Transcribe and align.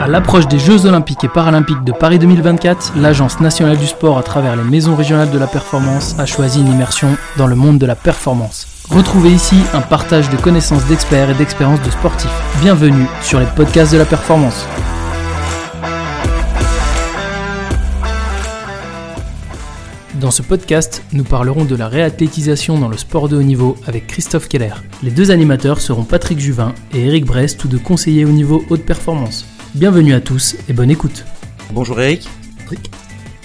À 0.00 0.08
l'approche 0.08 0.48
des 0.48 0.58
Jeux 0.58 0.86
Olympiques 0.86 1.24
et 1.24 1.28
Paralympiques 1.28 1.84
de 1.84 1.92
Paris 1.92 2.18
2024, 2.18 2.94
l'Agence 2.96 3.38
nationale 3.38 3.76
du 3.76 3.86
sport, 3.86 4.16
à 4.16 4.22
travers 4.22 4.56
les 4.56 4.62
maisons 4.62 4.96
régionales 4.96 5.30
de 5.30 5.38
la 5.38 5.46
performance, 5.46 6.18
a 6.18 6.24
choisi 6.24 6.62
une 6.62 6.72
immersion 6.72 7.18
dans 7.36 7.46
le 7.46 7.54
monde 7.54 7.76
de 7.76 7.84
la 7.84 7.94
performance. 7.94 8.66
Retrouvez 8.88 9.28
ici 9.28 9.56
un 9.74 9.82
partage 9.82 10.30
de 10.30 10.38
connaissances 10.38 10.86
d'experts 10.86 11.28
et 11.28 11.34
d'expériences 11.34 11.82
de 11.82 11.90
sportifs. 11.90 12.30
Bienvenue 12.62 13.04
sur 13.20 13.40
les 13.40 13.46
podcasts 13.54 13.92
de 13.92 13.98
la 13.98 14.06
performance. 14.06 14.66
Dans 20.14 20.30
ce 20.30 20.40
podcast, 20.40 21.02
nous 21.12 21.24
parlerons 21.24 21.66
de 21.66 21.76
la 21.76 21.88
réathlétisation 21.88 22.78
dans 22.78 22.88
le 22.88 22.96
sport 22.96 23.28
de 23.28 23.36
haut 23.36 23.42
niveau 23.42 23.76
avec 23.86 24.06
Christophe 24.06 24.48
Keller. 24.48 24.74
Les 25.02 25.10
deux 25.10 25.30
animateurs 25.30 25.82
seront 25.82 26.04
Patrick 26.04 26.38
Juvin 26.38 26.74
et 26.94 27.06
Eric 27.06 27.26
Brest, 27.26 27.60
tous 27.60 27.68
deux 27.68 27.78
conseillers 27.78 28.24
au 28.24 28.30
niveau 28.30 28.64
haute 28.70 28.86
performance. 28.86 29.44
Bienvenue 29.76 30.14
à 30.14 30.20
tous 30.20 30.56
et 30.68 30.72
bonne 30.72 30.90
écoute. 30.90 31.24
Bonjour 31.72 32.00
Eric. 32.00 32.28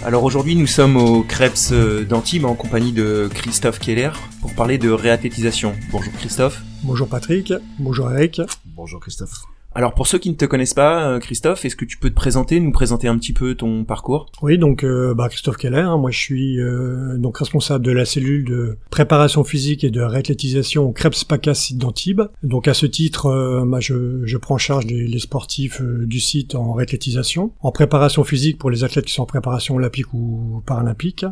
Alors 0.03 0.23
aujourd'hui 0.23 0.55
nous 0.55 0.65
sommes 0.65 0.97
au 0.97 1.21
Krebs 1.21 1.71
d'Antibes 2.09 2.45
en 2.45 2.55
compagnie 2.55 2.91
de 2.91 3.29
Christophe 3.31 3.77
Keller 3.77 4.09
pour 4.41 4.55
parler 4.55 4.79
de 4.79 4.89
réathlétisation. 4.89 5.73
Bonjour 5.91 6.11
Christophe. 6.13 6.63
Bonjour 6.81 7.07
Patrick. 7.07 7.53
Bonjour 7.77 8.11
Eric. 8.11 8.41
Bonjour 8.65 8.99
Christophe. 8.99 9.43
Alors 9.77 9.93
pour 9.93 10.07
ceux 10.07 10.19
qui 10.19 10.29
ne 10.29 10.35
te 10.35 10.45
connaissent 10.45 10.73
pas, 10.73 11.05
euh, 11.05 11.19
Christophe, 11.19 11.65
est-ce 11.65 11.75
que 11.75 11.83
tu 11.83 11.97
peux 11.97 12.09
te 12.09 12.15
présenter, 12.15 12.61
nous 12.61 12.71
présenter 12.71 13.09
un 13.09 13.17
petit 13.17 13.33
peu 13.33 13.55
ton 13.55 13.83
parcours? 13.83 14.27
Oui, 14.41 14.57
donc 14.57 14.85
euh, 14.85 15.13
bah, 15.13 15.27
Christophe 15.27 15.57
Keller, 15.57 15.79
hein, 15.79 15.97
moi 15.97 16.11
je 16.11 16.17
suis 16.17 16.61
euh, 16.61 17.17
donc 17.17 17.39
responsable 17.39 17.83
de 17.83 17.91
la 17.91 18.05
cellule 18.05 18.45
de 18.45 18.77
préparation 18.89 19.43
physique 19.43 19.83
et 19.83 19.91
de 19.91 19.99
réathlétisation 19.99 20.85
au 20.85 20.93
Krebs 20.93 21.25
PACA 21.27 21.53
site 21.53 21.77
d'Antibes. 21.77 22.21
Donc 22.41 22.69
à 22.69 22.73
ce 22.73 22.85
titre, 22.85 23.65
bah, 23.67 23.81
je, 23.81 24.21
je, 24.23 24.37
prends 24.37 24.55
en 24.55 24.57
charge 24.57 24.85
les, 24.85 25.19
sportifs 25.19 25.81
du 25.81 26.21
site 26.21 26.55
en 26.55 26.71
réathlétisation, 26.71 27.51
en 27.59 27.71
préparation 27.71 28.23
physique 28.23 28.57
pour 28.57 28.69
les 28.69 28.85
athlètes 28.85 29.05
qui 29.05 29.13
sont 29.13 29.23
en 29.23 29.25
préparation 29.27 29.75
olympique 29.75 30.13
ou 30.13 30.63
paralympique. 30.65 31.25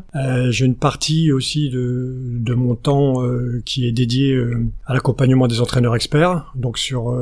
J'ai 0.49 0.65
une 0.65 0.75
partie 0.75 1.31
aussi 1.31 1.69
de, 1.69 2.13
de 2.39 2.53
mon 2.53 2.75
temps 2.75 3.23
qui 3.63 3.87
est 3.87 3.93
dédié 3.93 4.37
à 4.85 4.93
l'accompagnement 4.93 5.47
des 5.47 5.61
entraîneurs 5.61 5.95
experts, 5.95 6.51
donc 6.55 6.77
sur 6.77 7.15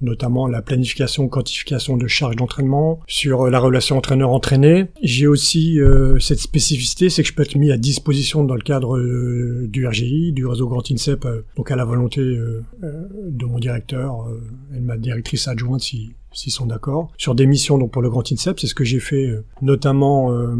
notamment 0.00 0.47
la 0.50 0.62
planification, 0.62 1.28
quantification 1.28 1.96
de 1.96 2.06
charges 2.06 2.36
d'entraînement, 2.36 3.00
sur 3.06 3.42
euh, 3.46 3.50
la 3.50 3.58
relation 3.58 3.96
entraîneur-entraîné. 3.96 4.86
J'ai 5.02 5.26
aussi 5.26 5.80
euh, 5.80 6.18
cette 6.18 6.40
spécificité, 6.40 7.10
c'est 7.10 7.22
que 7.22 7.28
je 7.28 7.34
peux 7.34 7.42
être 7.42 7.56
mis 7.56 7.70
à 7.70 7.76
disposition 7.76 8.44
dans 8.44 8.54
le 8.54 8.62
cadre 8.62 8.96
euh, 8.96 9.66
du 9.68 9.86
RGI, 9.86 10.32
du 10.32 10.46
réseau 10.46 10.68
Grand 10.68 10.82
INSEP, 10.90 11.26
donc 11.56 11.70
à 11.70 11.76
la 11.76 11.84
volonté 11.84 12.20
de 12.20 13.44
mon 13.46 13.58
directeur 13.58 14.26
et 14.74 14.78
de 14.78 14.84
ma 14.84 14.96
directrice 14.96 15.48
adjointe 15.48 15.80
si, 15.80 16.14
s'ils 16.32 16.52
sont 16.52 16.66
d'accord, 16.66 17.10
sur 17.16 17.34
des 17.34 17.46
missions 17.46 17.78
donc 17.78 17.90
pour 17.90 18.02
le 18.02 18.10
Grand 18.10 18.30
INSEP. 18.30 18.60
C'est 18.60 18.66
ce 18.66 18.74
que 18.74 18.84
j'ai 18.84 19.00
fait 19.00 19.26
euh, 19.26 19.44
notamment 19.62 20.32
euh, 20.32 20.54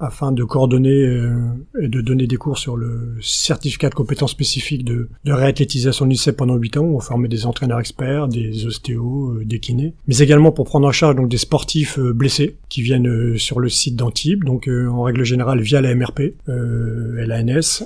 afin 0.00 0.32
de 0.32 0.44
coordonner 0.44 1.04
euh, 1.04 1.32
et 1.80 1.88
de 1.88 2.00
donner 2.00 2.26
des 2.26 2.36
cours 2.36 2.58
sur 2.58 2.76
le 2.76 3.16
certificat 3.20 3.88
de 3.88 3.94
compétences 3.94 4.32
spécifiques 4.32 4.84
de, 4.84 5.08
de 5.24 5.32
réathlétisation 5.32 6.06
de 6.06 6.12
pendant 6.32 6.56
8 6.56 6.76
ans, 6.76 6.84
où 6.84 6.96
on 6.96 7.00
formait 7.00 7.28
des 7.28 7.46
entraîneurs 7.46 7.80
experts, 7.80 8.28
des 8.28 8.66
ostéos, 8.66 9.38
des 9.44 9.58
kinés, 9.58 9.94
mais 10.06 10.18
également 10.18 10.52
pour 10.52 10.66
prendre 10.66 10.86
en 10.86 10.92
charge 10.92 11.16
donc 11.16 11.28
des 11.28 11.38
sportifs 11.38 11.98
blessés 11.98 12.56
qui 12.68 12.82
viennent 12.82 13.36
sur 13.38 13.58
le 13.58 13.68
site 13.68 13.96
d'Antibes, 13.96 14.44
donc 14.44 14.68
en 14.68 15.02
règle 15.02 15.24
générale 15.24 15.60
via 15.60 15.80
la 15.80 15.94
MRP, 15.94 16.34
l'ANS, 16.46 17.84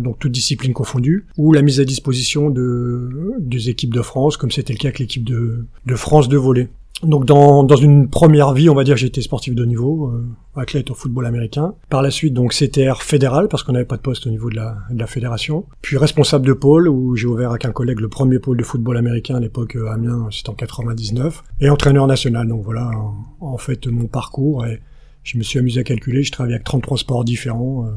donc 0.00 0.18
toutes 0.18 0.32
disciplines 0.32 0.72
confondues, 0.72 1.26
ou 1.36 1.52
la 1.52 1.62
mise 1.62 1.80
à 1.80 1.84
disposition 1.84 2.48
de 2.48 3.10
des 3.38 3.68
équipes 3.68 3.92
de 3.92 4.02
France, 4.02 4.36
comme 4.36 4.50
c'était 4.50 4.72
le 4.72 4.78
cas 4.78 4.88
avec 4.88 4.98
l'équipe 4.98 5.24
de, 5.24 5.66
de 5.86 5.94
France 5.94 6.28
de 6.28 6.36
volley. 6.36 6.68
Donc 7.02 7.24
dans, 7.26 7.64
dans 7.64 7.76
une 7.76 8.08
première 8.08 8.52
vie, 8.52 8.70
on 8.70 8.74
va 8.74 8.84
dire, 8.84 8.96
j'étais 8.96 9.20
sportif 9.20 9.54
de 9.54 9.64
niveau, 9.64 10.08
euh, 10.08 10.26
athlète 10.56 10.90
au 10.90 10.94
football 10.94 11.26
américain. 11.26 11.74
Par 11.90 12.02
la 12.02 12.10
suite, 12.10 12.32
donc 12.34 12.54
CTR 12.54 13.02
fédéral, 13.02 13.48
parce 13.48 13.62
qu'on 13.62 13.72
n'avait 13.72 13.84
pas 13.84 13.96
de 13.96 14.02
poste 14.02 14.26
au 14.26 14.30
niveau 14.30 14.48
de 14.48 14.56
la, 14.56 14.76
de 14.90 14.98
la 14.98 15.06
fédération. 15.06 15.66
Puis 15.82 15.98
responsable 15.98 16.46
de 16.46 16.52
pôle, 16.52 16.88
où 16.88 17.16
j'ai 17.16 17.26
ouvert 17.26 17.50
avec 17.50 17.64
un 17.64 17.72
collègue 17.72 18.00
le 18.00 18.08
premier 18.08 18.38
pôle 18.38 18.56
de 18.56 18.62
football 18.62 18.96
américain 18.96 19.36
à 19.36 19.40
l'époque 19.40 19.76
euh, 19.76 19.90
Amiens, 19.90 20.28
c'était 20.30 20.50
en 20.50 20.54
99. 20.54 21.42
Et 21.60 21.68
entraîneur 21.68 22.06
national, 22.06 22.48
donc 22.48 22.62
voilà, 22.64 22.88
en, 22.90 23.26
en 23.40 23.58
fait, 23.58 23.86
mon 23.86 24.06
parcours. 24.06 24.64
Et 24.64 24.80
je 25.24 25.38
me 25.38 25.42
suis 25.42 25.58
amusé 25.58 25.80
à 25.80 25.84
calculer, 25.84 26.22
je 26.22 26.32
travaille 26.32 26.52
avec 26.52 26.64
33 26.64 26.98
sports 26.98 27.24
différents. 27.24 27.86
Euh, 27.86 27.90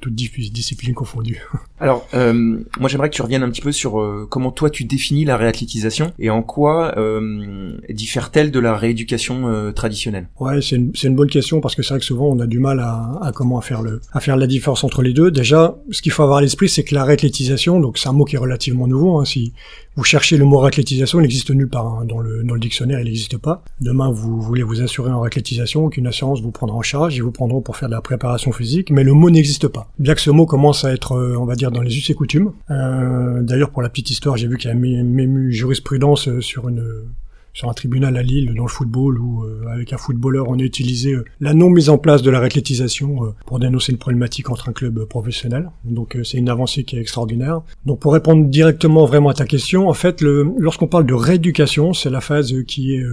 toutes 0.00 0.14
disciplines 0.14 0.94
confondues. 0.94 1.42
Alors, 1.80 2.06
euh, 2.14 2.58
moi 2.78 2.88
j'aimerais 2.88 3.08
que 3.08 3.14
tu 3.14 3.22
reviennes 3.22 3.42
un 3.42 3.50
petit 3.50 3.60
peu 3.60 3.72
sur 3.72 4.00
euh, 4.00 4.26
comment 4.28 4.50
toi 4.50 4.70
tu 4.70 4.84
définis 4.84 5.24
la 5.24 5.36
réathlétisation 5.36 6.12
et 6.18 6.30
en 6.30 6.42
quoi 6.42 6.98
euh, 6.98 7.76
diffère-t-elle 7.88 8.50
de 8.50 8.60
la 8.60 8.76
rééducation 8.76 9.72
traditionnelle? 9.72 10.28
Ouais, 10.40 10.60
c'est 10.60 10.76
une, 10.76 10.92
une, 11.02 11.14
bonne 11.14 11.30
question 11.30 11.60
parce 11.60 11.74
que 11.74 11.82
c'est 11.82 11.90
vrai 11.90 12.00
que 12.00 12.04
souvent 12.04 12.26
on 12.26 12.38
a 12.40 12.46
du 12.46 12.58
mal 12.58 12.80
à, 12.80 13.18
à, 13.22 13.32
comment 13.32 13.60
faire 13.60 13.82
le 13.82 14.00
à 14.12 14.20
faire 14.20 14.36
la 14.36 14.46
différence 14.46 14.84
entre 14.84 15.02
les 15.02 15.12
deux. 15.12 15.30
Déjà, 15.30 15.76
ce 15.90 16.02
qu'il 16.02 16.12
faut 16.12 16.22
avoir 16.22 16.38
à 16.38 16.40
l'esprit, 16.40 16.68
c'est 16.68 16.84
que 16.84 16.94
la 16.94 17.04
réathlétisation, 17.04 17.80
donc 17.80 17.98
c'est 17.98 18.08
un 18.08 18.12
mot 18.12 18.24
qui 18.24 18.36
est 18.36 18.38
relativement 18.38 18.86
nouveau. 18.86 19.18
Hein, 19.18 19.24
si 19.24 19.52
vous 19.96 20.04
cherchez 20.04 20.36
le 20.36 20.44
mot 20.44 20.58
réathlétisation, 20.58 21.20
il 21.20 21.22
n'existe 21.22 21.50
nulle 21.50 21.68
part 21.68 21.86
hein, 21.86 22.04
dans 22.04 22.18
le 22.18 22.42
dans 22.44 22.54
le 22.54 22.60
dictionnaire, 22.60 23.00
il 23.00 23.04
n'existe 23.04 23.36
pas. 23.36 23.62
Demain, 23.80 24.10
vous 24.10 24.40
voulez 24.40 24.62
vous 24.62 24.80
assurer 24.80 25.10
en 25.10 25.20
réathlétisation 25.20 25.88
qu'une 25.88 26.06
assurance 26.06 26.40
vous 26.40 26.50
prendra 26.50 26.76
en 26.76 26.82
charge, 26.82 27.14
ils 27.16 27.22
vous 27.22 27.32
prendront 27.32 27.60
pour 27.60 27.76
faire 27.76 27.88
de 27.88 27.94
la 27.94 28.00
préparation 28.00 28.52
physique, 28.52 28.90
mais 28.90 29.04
le 29.04 29.12
mot 29.12 29.30
n'existe 29.30 29.68
pas. 29.68 29.77
Bien 29.98 30.14
que 30.14 30.20
ce 30.20 30.30
mot 30.30 30.46
commence 30.46 30.84
à 30.84 30.92
être, 30.92 31.12
euh, 31.12 31.36
on 31.38 31.44
va 31.44 31.54
dire, 31.54 31.70
dans 31.70 31.82
les 31.82 31.96
us 31.96 32.10
et 32.10 32.14
coutumes. 32.14 32.52
Euh, 32.70 33.42
D'ailleurs, 33.42 33.70
pour 33.70 33.82
la 33.82 33.88
petite 33.88 34.10
histoire, 34.10 34.36
j'ai 34.36 34.46
vu 34.46 34.56
qu'il 34.56 34.68
y 34.68 34.72
a 34.72 34.76
même 34.76 35.38
eu 35.38 35.52
jurisprudence 35.52 36.28
euh, 36.28 36.40
sur 36.40 36.66
un 36.66 37.72
tribunal 37.72 38.16
à 38.16 38.22
Lille 38.22 38.54
dans 38.54 38.64
le 38.64 38.68
football 38.68 39.18
où 39.18 39.44
avec 39.68 39.92
un 39.92 39.96
footballeur 39.96 40.48
on 40.48 40.58
a 40.60 40.62
utilisé 40.62 41.16
la 41.40 41.54
non 41.54 41.70
mise 41.70 41.90
en 41.90 41.98
place 41.98 42.22
de 42.22 42.30
la 42.30 42.38
réathlétisation 42.38 43.34
pour 43.46 43.58
dénoncer 43.58 43.90
une 43.90 43.98
problématique 43.98 44.48
entre 44.48 44.68
un 44.68 44.72
club 44.72 45.04
professionnel. 45.06 45.68
Donc 45.84 46.16
c'est 46.22 46.38
une 46.38 46.48
avancée 46.48 46.84
qui 46.84 46.96
est 46.96 47.00
extraordinaire. 47.00 47.62
Donc 47.84 47.98
pour 47.98 48.12
répondre 48.12 48.46
directement 48.46 49.06
vraiment 49.06 49.30
à 49.30 49.34
ta 49.34 49.44
question, 49.44 49.88
en 49.88 49.94
fait, 49.94 50.22
lorsqu'on 50.22 50.86
parle 50.86 51.06
de 51.06 51.14
rééducation, 51.14 51.94
c'est 51.94 52.10
la 52.10 52.20
phase 52.20 52.54
qui 52.68 52.94
est 52.94 53.04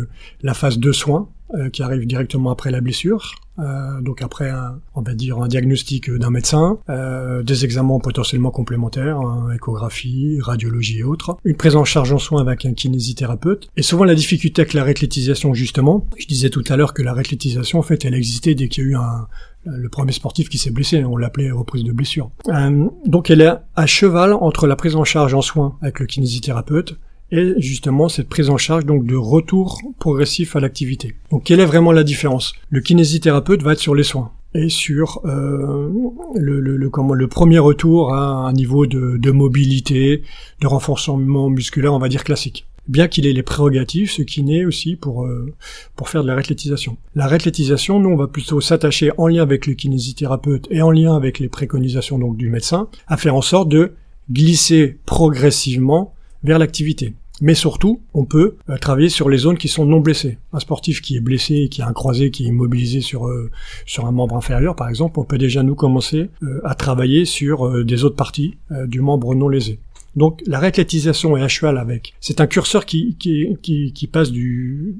la 0.43 0.53
phase 0.53 0.77
de 0.77 0.91
soins 0.91 1.27
euh, 1.53 1.69
qui 1.69 1.83
arrive 1.83 2.07
directement 2.07 2.49
après 2.49 2.71
la 2.71 2.81
blessure. 2.81 3.35
Euh, 3.59 4.01
donc 4.01 4.21
après, 4.21 4.49
un, 4.49 4.79
on 4.95 5.01
va 5.01 5.13
dire 5.13 5.37
un 5.37 5.47
diagnostic 5.47 6.09
d'un 6.11 6.31
médecin, 6.31 6.79
euh, 6.89 7.43
des 7.43 7.65
examens 7.65 7.99
potentiellement 7.99 8.51
complémentaires, 8.51 9.17
hein, 9.19 9.49
échographie, 9.53 10.39
radiologie 10.41 10.99
et 10.99 11.03
autres, 11.03 11.37
une 11.45 11.55
prise 11.55 11.75
en 11.75 11.85
charge 11.85 12.11
en 12.11 12.17
soins 12.17 12.41
avec 12.41 12.65
un 12.65 12.73
kinésithérapeute. 12.73 13.69
Et 13.77 13.83
souvent 13.83 14.05
la 14.05 14.15
difficulté 14.15 14.63
avec 14.63 14.73
la 14.73 14.83
réathlétisation 14.83 15.53
justement, 15.53 16.07
je 16.17 16.25
disais 16.25 16.49
tout 16.49 16.63
à 16.67 16.77
l'heure 16.77 16.93
que 16.93 17.03
la 17.03 17.13
réathlétisation 17.13 17.79
en 17.79 17.83
fait 17.83 18.03
elle 18.05 18.15
existait 18.15 18.55
dès 18.55 18.67
qu'il 18.67 18.83
y 18.83 18.87
a 18.87 18.89
eu 18.89 18.95
un, 18.95 19.27
le 19.65 19.89
premier 19.89 20.11
sportif 20.11 20.49
qui 20.49 20.57
s'est 20.57 20.71
blessé, 20.71 21.03
on 21.03 21.17
l'appelait 21.17 21.51
reprise 21.51 21.83
de 21.83 21.91
blessure. 21.91 22.31
Euh, 22.49 22.87
donc 23.05 23.29
elle 23.29 23.41
est 23.41 23.53
à 23.75 23.85
cheval 23.85 24.33
entre 24.33 24.67
la 24.67 24.75
prise 24.75 24.95
en 24.95 25.03
charge 25.03 25.33
en 25.33 25.41
soins 25.41 25.77
avec 25.81 25.99
le 25.99 26.05
kinésithérapeute 26.05 26.97
et 27.31 27.53
justement 27.57 28.09
cette 28.09 28.29
prise 28.29 28.49
en 28.49 28.57
charge 28.57 28.85
donc 28.85 29.05
de 29.05 29.15
retour 29.15 29.81
progressif 29.99 30.55
à 30.55 30.59
l'activité. 30.59 31.15
Donc 31.31 31.43
quelle 31.43 31.59
est 31.59 31.65
vraiment 31.65 31.91
la 31.91 32.03
différence? 32.03 32.53
Le 32.69 32.81
kinésithérapeute 32.81 33.63
va 33.63 33.73
être 33.73 33.79
sur 33.79 33.95
les 33.95 34.03
soins 34.03 34.31
et 34.53 34.69
sur 34.69 35.21
euh, 35.25 35.89
le, 36.35 36.59
le, 36.59 36.77
le, 36.77 36.89
comment, 36.89 37.13
le 37.13 37.27
premier 37.27 37.59
retour 37.59 38.13
à 38.13 38.47
un 38.47 38.53
niveau 38.53 38.85
de, 38.85 39.17
de 39.17 39.31
mobilité, 39.31 40.23
de 40.61 40.67
renforcement 40.67 41.49
musculaire, 41.49 41.93
on 41.93 41.99
va 41.99 42.09
dire 42.09 42.23
classique 42.23 42.65
bien 42.87 43.07
qu'il 43.07 43.25
ait 43.25 43.33
les 43.33 43.43
prérogatives, 43.43 44.11
ce 44.11 44.21
qui 44.21 44.43
n'est 44.43 44.65
aussi 44.65 44.95
pour 44.95 45.25
euh, 45.25 45.53
pour 45.95 46.09
faire 46.09 46.21
de 46.21 46.27
la 46.27 46.35
réathlétisation. 46.35 46.97
La 47.15 47.27
réathlétisation, 47.27 47.99
nous, 47.99 48.09
on 48.09 48.15
va 48.15 48.27
plutôt 48.27 48.61
s'attacher 48.61 49.11
en 49.17 49.27
lien 49.27 49.41
avec 49.41 49.65
le 49.65 49.73
kinésithérapeute 49.73 50.67
et 50.69 50.81
en 50.81 50.91
lien 50.91 51.15
avec 51.15 51.39
les 51.39 51.49
préconisations 51.49 52.19
donc 52.19 52.37
du 52.37 52.49
médecin, 52.49 52.87
à 53.07 53.17
faire 53.17 53.35
en 53.35 53.41
sorte 53.41 53.69
de 53.69 53.93
glisser 54.31 54.97
progressivement 55.05 56.14
vers 56.45 56.59
l'activité. 56.59 57.13
Mais 57.41 57.53
surtout, 57.53 58.01
on 58.13 58.23
peut 58.23 58.55
euh, 58.69 58.77
travailler 58.77 59.09
sur 59.09 59.29
les 59.29 59.39
zones 59.39 59.57
qui 59.57 59.67
sont 59.67 59.85
non 59.85 59.99
blessées. 59.99 60.37
Un 60.53 60.59
sportif 60.59 61.01
qui 61.01 61.17
est 61.17 61.19
blessé, 61.19 61.67
qui 61.69 61.81
a 61.81 61.87
un 61.87 61.93
croisé, 61.93 62.31
qui 62.31 62.45
est 62.45 62.47
immobilisé 62.47 63.01
sur 63.01 63.27
euh, 63.27 63.51
sur 63.85 64.05
un 64.05 64.11
membre 64.11 64.37
inférieur, 64.37 64.75
par 64.75 64.87
exemple, 64.87 65.19
on 65.19 65.25
peut 65.25 65.37
déjà 65.37 65.61
nous 65.61 65.75
commencer 65.75 66.29
euh, 66.43 66.61
à 66.63 66.75
travailler 66.75 67.25
sur 67.25 67.83
des 67.83 68.03
autres 68.05 68.15
parties 68.15 68.57
du 68.85 69.01
membre 69.01 69.35
non 69.35 69.49
lésé. 69.49 69.79
Donc 70.15 70.41
la 70.47 70.59
réathlétisation 70.59 71.35
est 71.35 71.41
à 71.41 71.49
cheval 71.49 71.77
avec. 71.77 72.13
C'est 72.21 72.39
un 72.39 72.47
curseur 72.47 72.85
qui, 72.85 73.17
qui, 73.19 73.57
qui, 73.61 74.07
passe 74.07 74.31
du 74.31 74.95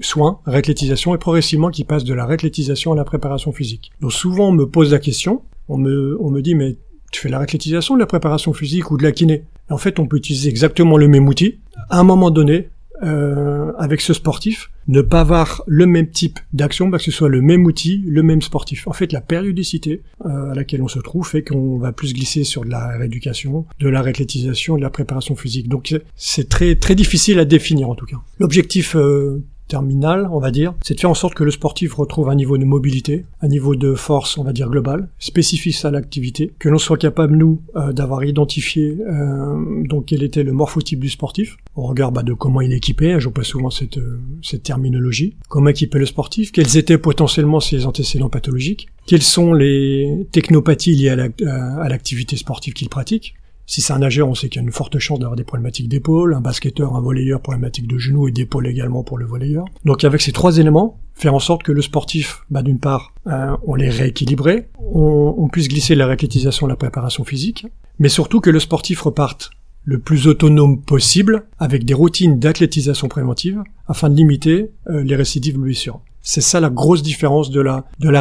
soin, 0.00 0.40
réathlétisation, 0.44 1.14
et 1.14 1.18
progressivement 1.18 1.70
qui 1.70 1.84
passe 1.84 2.02
de 2.02 2.14
la 2.14 2.26
réathlétisation 2.26 2.92
à 2.92 2.96
la 2.96 3.04
préparation 3.04 3.52
physique. 3.52 3.92
Donc 4.00 4.12
souvent 4.12 4.48
on 4.48 4.52
me 4.52 4.66
pose 4.66 4.90
la 4.90 4.98
question, 4.98 5.42
on 5.68 5.78
me, 5.78 6.18
on 6.20 6.30
me 6.30 6.42
dit 6.42 6.56
mais 6.56 6.76
tu 7.12 7.20
fais 7.20 7.28
la 7.28 7.38
réathlétisation, 7.38 7.94
de 7.94 8.00
la 8.00 8.06
préparation 8.06 8.52
physique 8.52 8.90
ou 8.90 8.96
de 8.96 9.04
la 9.04 9.12
kiné? 9.12 9.44
En 9.70 9.78
fait, 9.78 9.98
on 9.98 10.06
peut 10.06 10.16
utiliser 10.16 10.48
exactement 10.48 10.96
le 10.96 11.08
même 11.08 11.28
outil. 11.28 11.58
À 11.90 12.00
un 12.00 12.04
moment 12.04 12.30
donné, 12.30 12.68
euh, 13.02 13.72
avec 13.78 14.00
ce 14.00 14.14
sportif, 14.14 14.70
ne 14.88 15.02
pas 15.02 15.20
avoir 15.20 15.64
le 15.66 15.84
même 15.84 16.08
type 16.08 16.38
d'action, 16.52 16.90
parce 16.90 17.04
que 17.04 17.10
ce 17.10 17.16
soit 17.16 17.28
le 17.28 17.42
même 17.42 17.66
outil, 17.66 18.02
le 18.06 18.22
même 18.22 18.40
sportif. 18.40 18.88
En 18.88 18.92
fait, 18.92 19.12
la 19.12 19.20
périodicité 19.20 20.02
euh, 20.24 20.52
à 20.52 20.54
laquelle 20.54 20.80
on 20.82 20.88
se 20.88 20.98
trouve 21.00 21.28
fait 21.28 21.42
qu'on 21.42 21.76
va 21.78 21.92
plus 21.92 22.14
glisser 22.14 22.44
sur 22.44 22.64
de 22.64 22.70
la 22.70 22.96
rééducation, 22.96 23.66
de 23.80 23.88
la 23.88 24.00
réathlétisation, 24.00 24.76
de 24.76 24.82
la 24.82 24.90
préparation 24.90 25.36
physique. 25.36 25.68
Donc 25.68 25.94
c'est 26.14 26.48
très 26.48 26.76
très 26.76 26.94
difficile 26.94 27.38
à 27.38 27.44
définir 27.44 27.90
en 27.90 27.94
tout 27.94 28.06
cas. 28.06 28.16
L'objectif 28.38 28.96
euh, 28.96 29.44
terminal, 29.66 30.28
on 30.32 30.38
va 30.38 30.50
dire, 30.50 30.74
c'est 30.82 30.94
de 30.94 31.00
faire 31.00 31.10
en 31.10 31.14
sorte 31.14 31.34
que 31.34 31.44
le 31.44 31.50
sportif 31.50 31.94
retrouve 31.94 32.28
un 32.28 32.34
niveau 32.34 32.58
de 32.58 32.64
mobilité, 32.64 33.24
un 33.40 33.48
niveau 33.48 33.74
de 33.74 33.94
force, 33.94 34.38
on 34.38 34.44
va 34.44 34.52
dire 34.52 34.68
global, 34.68 35.08
spécifique 35.18 35.76
à 35.84 35.90
l'activité, 35.90 36.52
que 36.58 36.68
l'on 36.68 36.78
soit 36.78 36.96
capable 36.96 37.36
nous 37.36 37.60
euh, 37.74 37.92
d'avoir 37.92 38.24
identifié 38.24 38.96
euh, 39.08 39.82
donc 39.84 40.06
quel 40.06 40.22
était 40.22 40.42
le 40.42 40.52
morphotype 40.52 41.00
du 41.00 41.08
sportif, 41.08 41.56
au 41.74 41.82
regard 41.82 42.12
bah, 42.12 42.22
de 42.22 42.32
comment 42.32 42.60
il 42.60 42.72
est 42.72 42.76
équipé, 42.76 43.16
je 43.18 43.28
pas 43.28 43.42
souvent 43.42 43.70
cette, 43.70 43.98
euh, 43.98 44.20
cette 44.42 44.62
terminologie, 44.62 45.36
comment 45.48 45.70
équiper 45.70 45.98
le 45.98 46.06
sportif, 46.06 46.52
quels 46.52 46.76
étaient 46.76 46.98
potentiellement 46.98 47.60
ses 47.60 47.86
antécédents 47.86 48.30
pathologiques, 48.30 48.88
quelles 49.06 49.22
sont 49.22 49.52
les 49.52 50.26
technopathies 50.32 50.94
liées 50.94 51.10
à 51.10 51.88
l'activité 51.88 52.36
sportive 52.36 52.72
qu'il 52.72 52.88
pratique, 52.88 53.34
si 53.66 53.80
c'est 53.80 53.92
un 53.92 53.98
nageur, 53.98 54.28
on 54.28 54.34
sait 54.34 54.48
qu'il 54.48 54.60
y 54.60 54.64
a 54.64 54.66
une 54.66 54.72
forte 54.72 54.98
chance 54.98 55.18
d'avoir 55.18 55.36
des 55.36 55.44
problématiques 55.44 55.88
d'épaule, 55.88 56.34
un 56.34 56.40
basketteur, 56.40 56.94
un 56.94 57.00
volleyeur, 57.00 57.40
problématiques 57.40 57.88
de 57.88 57.98
genoux 57.98 58.28
et 58.28 58.32
d'épaule 58.32 58.66
également 58.66 59.02
pour 59.02 59.18
le 59.18 59.26
volleyeur. 59.26 59.64
Donc 59.84 60.04
avec 60.04 60.20
ces 60.20 60.32
trois 60.32 60.58
éléments, 60.58 61.00
faire 61.14 61.34
en 61.34 61.40
sorte 61.40 61.62
que 61.64 61.72
le 61.72 61.82
sportif, 61.82 62.44
bah, 62.50 62.62
d'une 62.62 62.78
part, 62.78 63.12
euh, 63.26 63.56
on 63.66 63.74
les 63.74 63.90
rééquilibrer, 63.90 64.68
on, 64.78 65.34
on 65.36 65.48
puisse 65.48 65.68
glisser 65.68 65.94
la 65.94 66.06
réathlétisation, 66.06 66.66
la 66.66 66.76
préparation 66.76 67.24
physique, 67.24 67.66
mais 67.98 68.08
surtout 68.08 68.40
que 68.40 68.50
le 68.50 68.60
sportif 68.60 69.02
reparte 69.02 69.50
le 69.86 70.00
plus 70.00 70.26
autonome 70.26 70.82
possible 70.82 71.46
avec 71.58 71.84
des 71.84 71.94
routines 71.94 72.38
d'athlétisation 72.38 73.08
préventive 73.08 73.62
afin 73.86 74.10
de 74.10 74.16
limiter 74.16 74.70
euh, 74.88 75.02
les 75.02 75.16
récidives 75.16 75.58
blessures. 75.58 76.00
C'est 76.28 76.40
ça 76.40 76.58
la 76.58 76.70
grosse 76.70 77.04
différence 77.04 77.50
de 77.50 77.60
la, 77.60 77.84
de 78.00 78.08
la 78.08 78.20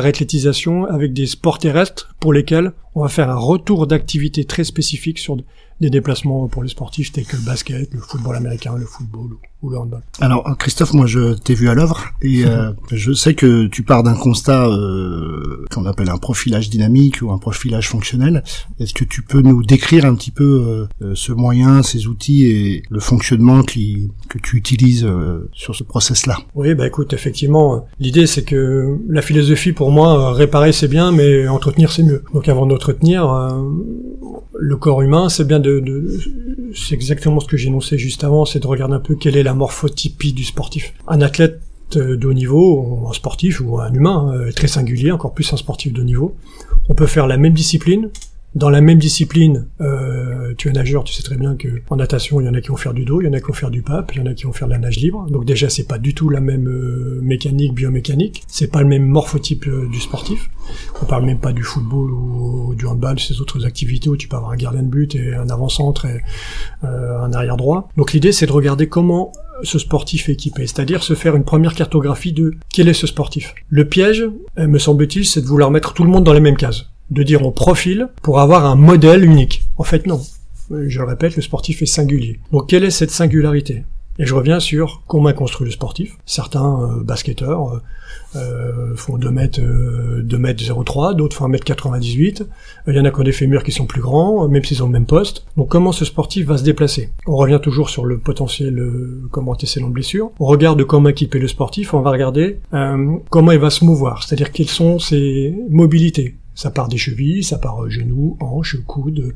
avec 0.85 1.11
des 1.11 1.25
sports 1.25 1.57
terrestres 1.57 2.13
pour 2.19 2.33
lesquels 2.33 2.71
on 2.93 3.01
va 3.01 3.07
faire 3.07 3.31
un 3.31 3.35
retour 3.35 3.87
d'activité 3.87 4.45
très 4.45 4.63
spécifique 4.63 5.17
sur 5.17 5.35
des 5.81 5.89
déplacements 5.89 6.47
pour 6.47 6.63
les 6.63 6.69
sportifs 6.69 7.11
tels 7.11 7.25
que 7.25 7.35
le 7.35 7.41
basket, 7.41 7.93
le 7.93 7.99
football 7.99 8.35
américain, 8.35 8.75
le 8.77 8.85
football 8.85 9.31
ou 9.61 9.69
le 9.69 9.77
handball. 9.77 10.01
Alors 10.21 10.55
Christophe, 10.57 10.93
moi 10.93 11.05
je 11.05 11.33
t'ai 11.33 11.53
vu 11.53 11.69
à 11.69 11.73
l'œuvre 11.73 12.05
et 12.21 12.45
euh, 12.45 12.71
je 12.91 13.11
sais 13.11 13.33
que 13.33 13.67
tu 13.67 13.83
pars 13.83 14.03
d'un 14.03 14.15
constat 14.15 14.67
euh, 14.67 15.65
qu'on 15.71 15.85
appelle 15.85 16.09
un 16.09 16.17
profilage 16.17 16.69
dynamique 16.69 17.21
ou 17.21 17.31
un 17.31 17.37
profilage 17.37 17.89
fonctionnel. 17.89 18.43
Est-ce 18.79 18.93
que 18.93 19.03
tu 19.03 19.21
peux 19.21 19.41
nous 19.41 19.63
décrire 19.63 20.05
un 20.05 20.15
petit 20.15 20.31
peu 20.31 20.87
euh, 21.01 21.13
ce 21.15 21.33
moyen, 21.33 21.83
ces 21.83 22.07
outils 22.07 22.45
et 22.45 22.83
le 22.89 22.99
fonctionnement 22.99 23.63
qui, 23.63 24.11
que 24.29 24.37
tu 24.37 24.57
utilises 24.57 25.07
sur 25.53 25.75
ce 25.75 25.83
process-là? 25.83 26.37
Oui, 26.55 26.73
bah 26.73 26.87
écoute, 26.87 27.13
effectivement, 27.13 27.85
l'idée 27.99 28.27
c'est 28.27 28.43
que 28.43 28.97
la 29.09 29.21
philosophie 29.21 29.73
pour 29.73 29.91
moi, 29.91 30.33
réparer 30.33 30.71
c'est 30.71 30.87
bien, 30.87 31.11
mais 31.11 31.47
entretenir 31.47 31.91
c'est 31.91 32.03
mieux. 32.03 32.23
Donc 32.33 32.47
avant 32.47 32.65
d'entretenir, 32.65 33.25
le 34.57 34.77
corps 34.77 35.01
humain, 35.01 35.29
c'est 35.29 35.45
bien 35.45 35.59
de, 35.59 35.83
c'est 36.73 36.95
exactement 36.95 37.39
ce 37.39 37.47
que 37.47 37.57
énoncé 37.65 37.97
juste 37.97 38.23
avant, 38.23 38.45
c'est 38.45 38.59
de 38.59 38.67
regarder 38.67 38.95
un 38.95 38.99
peu 38.99 39.15
quelle 39.15 39.37
est 39.37 39.43
la 39.43 39.53
morphotypie 39.53 40.33
du 40.33 40.43
sportif. 40.43 40.93
Un 41.07 41.21
athlète 41.21 41.61
de 41.91 42.27
haut 42.27 42.33
niveau, 42.33 43.05
un 43.09 43.13
sportif 43.13 43.61
ou 43.61 43.79
un 43.79 43.93
humain 43.93 44.33
euh, 44.33 44.51
très 44.51 44.67
singulier, 44.67 45.11
encore 45.11 45.33
plus 45.33 45.53
un 45.53 45.57
sportif 45.57 45.93
de 45.93 46.01
haut 46.01 46.05
niveau, 46.05 46.35
on 46.89 46.93
peut 46.93 47.05
faire 47.05 47.27
la 47.27 47.37
même 47.37 47.53
discipline, 47.53 48.09
dans 48.55 48.69
la 48.69 48.79
même 48.79 48.97
discipline, 48.99 49.67
euh, 49.81 50.53
tu 50.57 50.69
es 50.69 50.71
nageur, 50.71 51.03
tu 51.03 51.13
sais 51.13 51.23
très 51.23 51.35
bien 51.35 51.55
que 51.57 51.67
en 51.89 51.97
natation, 51.97 52.39
il 52.39 52.45
y 52.45 52.49
en 52.49 52.53
a 52.53 52.61
qui 52.61 52.69
vont 52.69 52.77
faire 52.77 52.93
du 52.93 53.03
dos, 53.03 53.19
il 53.21 53.25
y 53.25 53.27
en 53.27 53.33
a 53.33 53.39
qui 53.39 53.47
vont 53.47 53.53
faire 53.53 53.69
du 53.69 53.81
pape, 53.81 54.13
il 54.15 54.19
y 54.19 54.21
en 54.21 54.25
a 54.25 54.33
qui 54.33 54.45
vont 54.45 54.53
faire 54.53 54.67
de 54.67 54.73
la 54.73 54.79
nage 54.79 54.97
libre. 54.97 55.27
Donc 55.29 55.43
déjà, 55.43 55.69
c'est 55.69 55.87
pas 55.87 55.97
du 55.97 56.13
tout 56.13 56.29
la 56.29 56.39
même 56.39 56.67
euh, 56.69 57.19
mécanique, 57.21 57.73
biomécanique. 57.73 58.43
C'est 58.47 58.71
pas 58.71 58.81
le 58.81 58.87
même 58.87 59.05
morphotype 59.05 59.67
euh, 59.67 59.89
du 59.89 59.99
sportif. 59.99 60.49
On 61.01 61.05
parle 61.05 61.25
même 61.25 61.39
pas 61.39 61.51
du 61.51 61.63
football 61.63 62.11
ou, 62.11 62.75
du 62.75 62.87
handball, 62.87 63.19
ces 63.19 63.41
autres 63.41 63.65
activités 63.65 64.07
où 64.07 64.15
tu 64.15 64.29
peux 64.29 64.37
avoir 64.37 64.51
un 64.51 64.57
gardien 64.57 64.83
de 64.83 64.87
but 64.87 65.15
et 65.15 65.35
un 65.35 65.49
avant-centre 65.49 66.05
et 66.05 66.21
euh, 66.85 67.19
un 67.19 67.33
arrière 67.33 67.57
droit. 67.57 67.89
Donc 67.97 68.13
l'idée, 68.13 68.31
c'est 68.31 68.45
de 68.45 68.53
regarder 68.53 68.87
comment 68.87 69.33
ce 69.63 69.79
sportif 69.79 70.29
est 70.29 70.33
équipé, 70.33 70.67
c'est-à-dire 70.67 71.03
se 71.03 71.13
faire 71.13 71.35
une 71.35 71.45
première 71.45 71.75
cartographie 71.75 72.33
de 72.33 72.53
quel 72.73 72.87
est 72.87 72.93
ce 72.93 73.07
sportif. 73.07 73.53
Le 73.69 73.85
piège, 73.87 74.25
me 74.57 74.77
semble-t-il, 74.77 75.25
c'est 75.25 75.41
de 75.41 75.45
vouloir 75.45 75.71
mettre 75.71 75.93
tout 75.93 76.03
le 76.03 76.09
monde 76.09 76.25
dans 76.25 76.33
les 76.33 76.41
mêmes 76.41 76.57
cases 76.57 76.89
de 77.11 77.23
dire 77.23 77.45
on 77.45 77.51
profile 77.51 78.09
pour 78.21 78.39
avoir 78.39 78.65
un 78.65 78.75
modèle 78.75 79.23
unique. 79.23 79.63
En 79.77 79.83
fait, 79.83 80.07
non. 80.07 80.21
Je 80.69 80.99
le 80.99 81.05
répète, 81.05 81.35
le 81.35 81.41
sportif 81.41 81.81
est 81.81 81.85
singulier. 81.85 82.39
Donc 82.51 82.69
quelle 82.69 82.83
est 82.83 82.91
cette 82.91 83.11
singularité? 83.11 83.83
Et 84.17 84.25
je 84.25 84.33
reviens 84.33 84.61
sur 84.61 85.03
comment 85.07 85.31
construit 85.33 85.65
le 85.65 85.71
sportif. 85.71 86.17
Certains 86.25 86.81
euh, 86.83 87.03
basketteurs 87.03 87.73
euh, 87.73 87.81
euh, 88.37 88.95
font 88.95 89.17
2 89.17 89.29
mètres, 89.29 89.59
2 89.59 90.37
mètres 90.37 90.63
03, 90.63 91.15
d'autres 91.15 91.35
font 91.35 91.45
1 91.45 91.49
mètre 91.49 91.65
98. 91.65 92.45
Il 92.87 92.95
y 92.95 92.99
en 92.99 93.03
a 93.03 93.11
qui 93.11 93.19
ont 93.19 93.23
des 93.23 93.33
fémurs 93.33 93.63
qui 93.63 93.73
sont 93.73 93.85
plus 93.85 94.01
grands, 94.01 94.47
même 94.47 94.63
s'ils 94.63 94.81
ont 94.83 94.85
le 94.85 94.93
même 94.93 95.05
poste. 95.05 95.45
Donc 95.57 95.67
comment 95.67 95.91
ce 95.91 96.05
sportif 96.05 96.45
va 96.45 96.57
se 96.57 96.63
déplacer? 96.63 97.09
On 97.27 97.35
revient 97.35 97.59
toujours 97.61 97.89
sur 97.89 98.05
le 98.05 98.17
potentiel, 98.17 98.81
comment 99.31 99.51
antécédent 99.51 99.89
de 99.89 99.93
blessure. 99.93 100.31
On 100.39 100.45
regarde 100.45 100.81
comment 100.85 101.09
équiper 101.09 101.39
le 101.39 101.49
sportif, 101.49 101.93
on 101.93 102.01
va 102.01 102.11
regarder 102.11 102.59
comment 103.29 103.51
il 103.51 103.59
va 103.59 103.69
se 103.69 103.83
mouvoir, 103.83 104.23
c'est-à-dire 104.23 104.51
quelles 104.51 104.69
sont 104.69 104.99
ses 104.99 105.53
mobilités 105.69 106.35
ça 106.55 106.71
part 106.71 106.87
des 106.87 106.97
chevilles, 106.97 107.43
ça 107.43 107.57
part 107.57 107.83
euh, 107.83 107.89
genoux, 107.89 108.37
hanches, 108.39 108.77
coudes, 108.87 109.33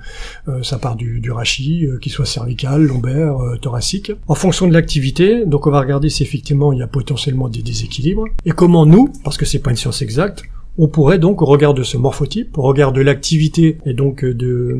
euh, 0.48 0.63
ça 0.63 0.80
part 0.80 0.95
du, 0.95 1.19
du 1.19 1.31
rachis, 1.31 1.86
euh, 1.86 1.98
qu'il 1.98 2.12
soit 2.12 2.25
cervical, 2.25 2.83
lombaire, 2.83 3.38
thoracique. 3.62 4.12
En 4.27 4.36
fonction 4.36 4.68
de 4.68 4.74
l'activité, 4.74 5.45
donc 5.45 5.68
on 5.68 5.71
va 5.71 5.81
regarder 5.81 6.10
si 6.10 6.24
effectivement 6.24 6.71
il 6.71 6.80
y 6.80 6.81
a 6.81 6.88
potentiellement 6.88 7.50
des 7.50 7.62
déséquilibres, 7.62 8.25
et 8.45 8.51
comment 8.51 8.86
nous, 8.86 9.12
parce 9.24 9.38
que 9.38 9.45
c'est 9.45 9.60
pas 9.60 9.69
une 9.69 9.77
science 9.77 10.01
exacte, 10.01 10.44
on 10.81 10.88
pourrait 10.88 11.19
donc, 11.19 11.42
au 11.42 11.45
regard 11.45 11.74
de 11.74 11.83
ce 11.83 11.98
morphotype, 11.98 12.57
au 12.57 12.62
regard 12.62 12.94
de 12.94 13.01
l'activité 13.01 13.77
et 13.86 13.94
donc 13.94 14.24
de, 14.24 14.80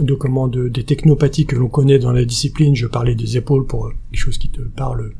de 0.00 0.14
comment 0.14 0.46
de, 0.46 0.68
des 0.68 0.84
technopathies 0.84 1.46
que 1.46 1.56
l'on 1.56 1.66
connaît 1.66 1.98
dans 1.98 2.12
la 2.12 2.24
discipline, 2.24 2.76
je 2.76 2.86
parlais 2.86 3.16
des 3.16 3.36
épaules 3.36 3.66
pour 3.66 3.90
quelque 4.12 4.20
chose 4.20 4.38
qui 4.38 4.50
te 4.50 4.60
parle, 4.60 5.10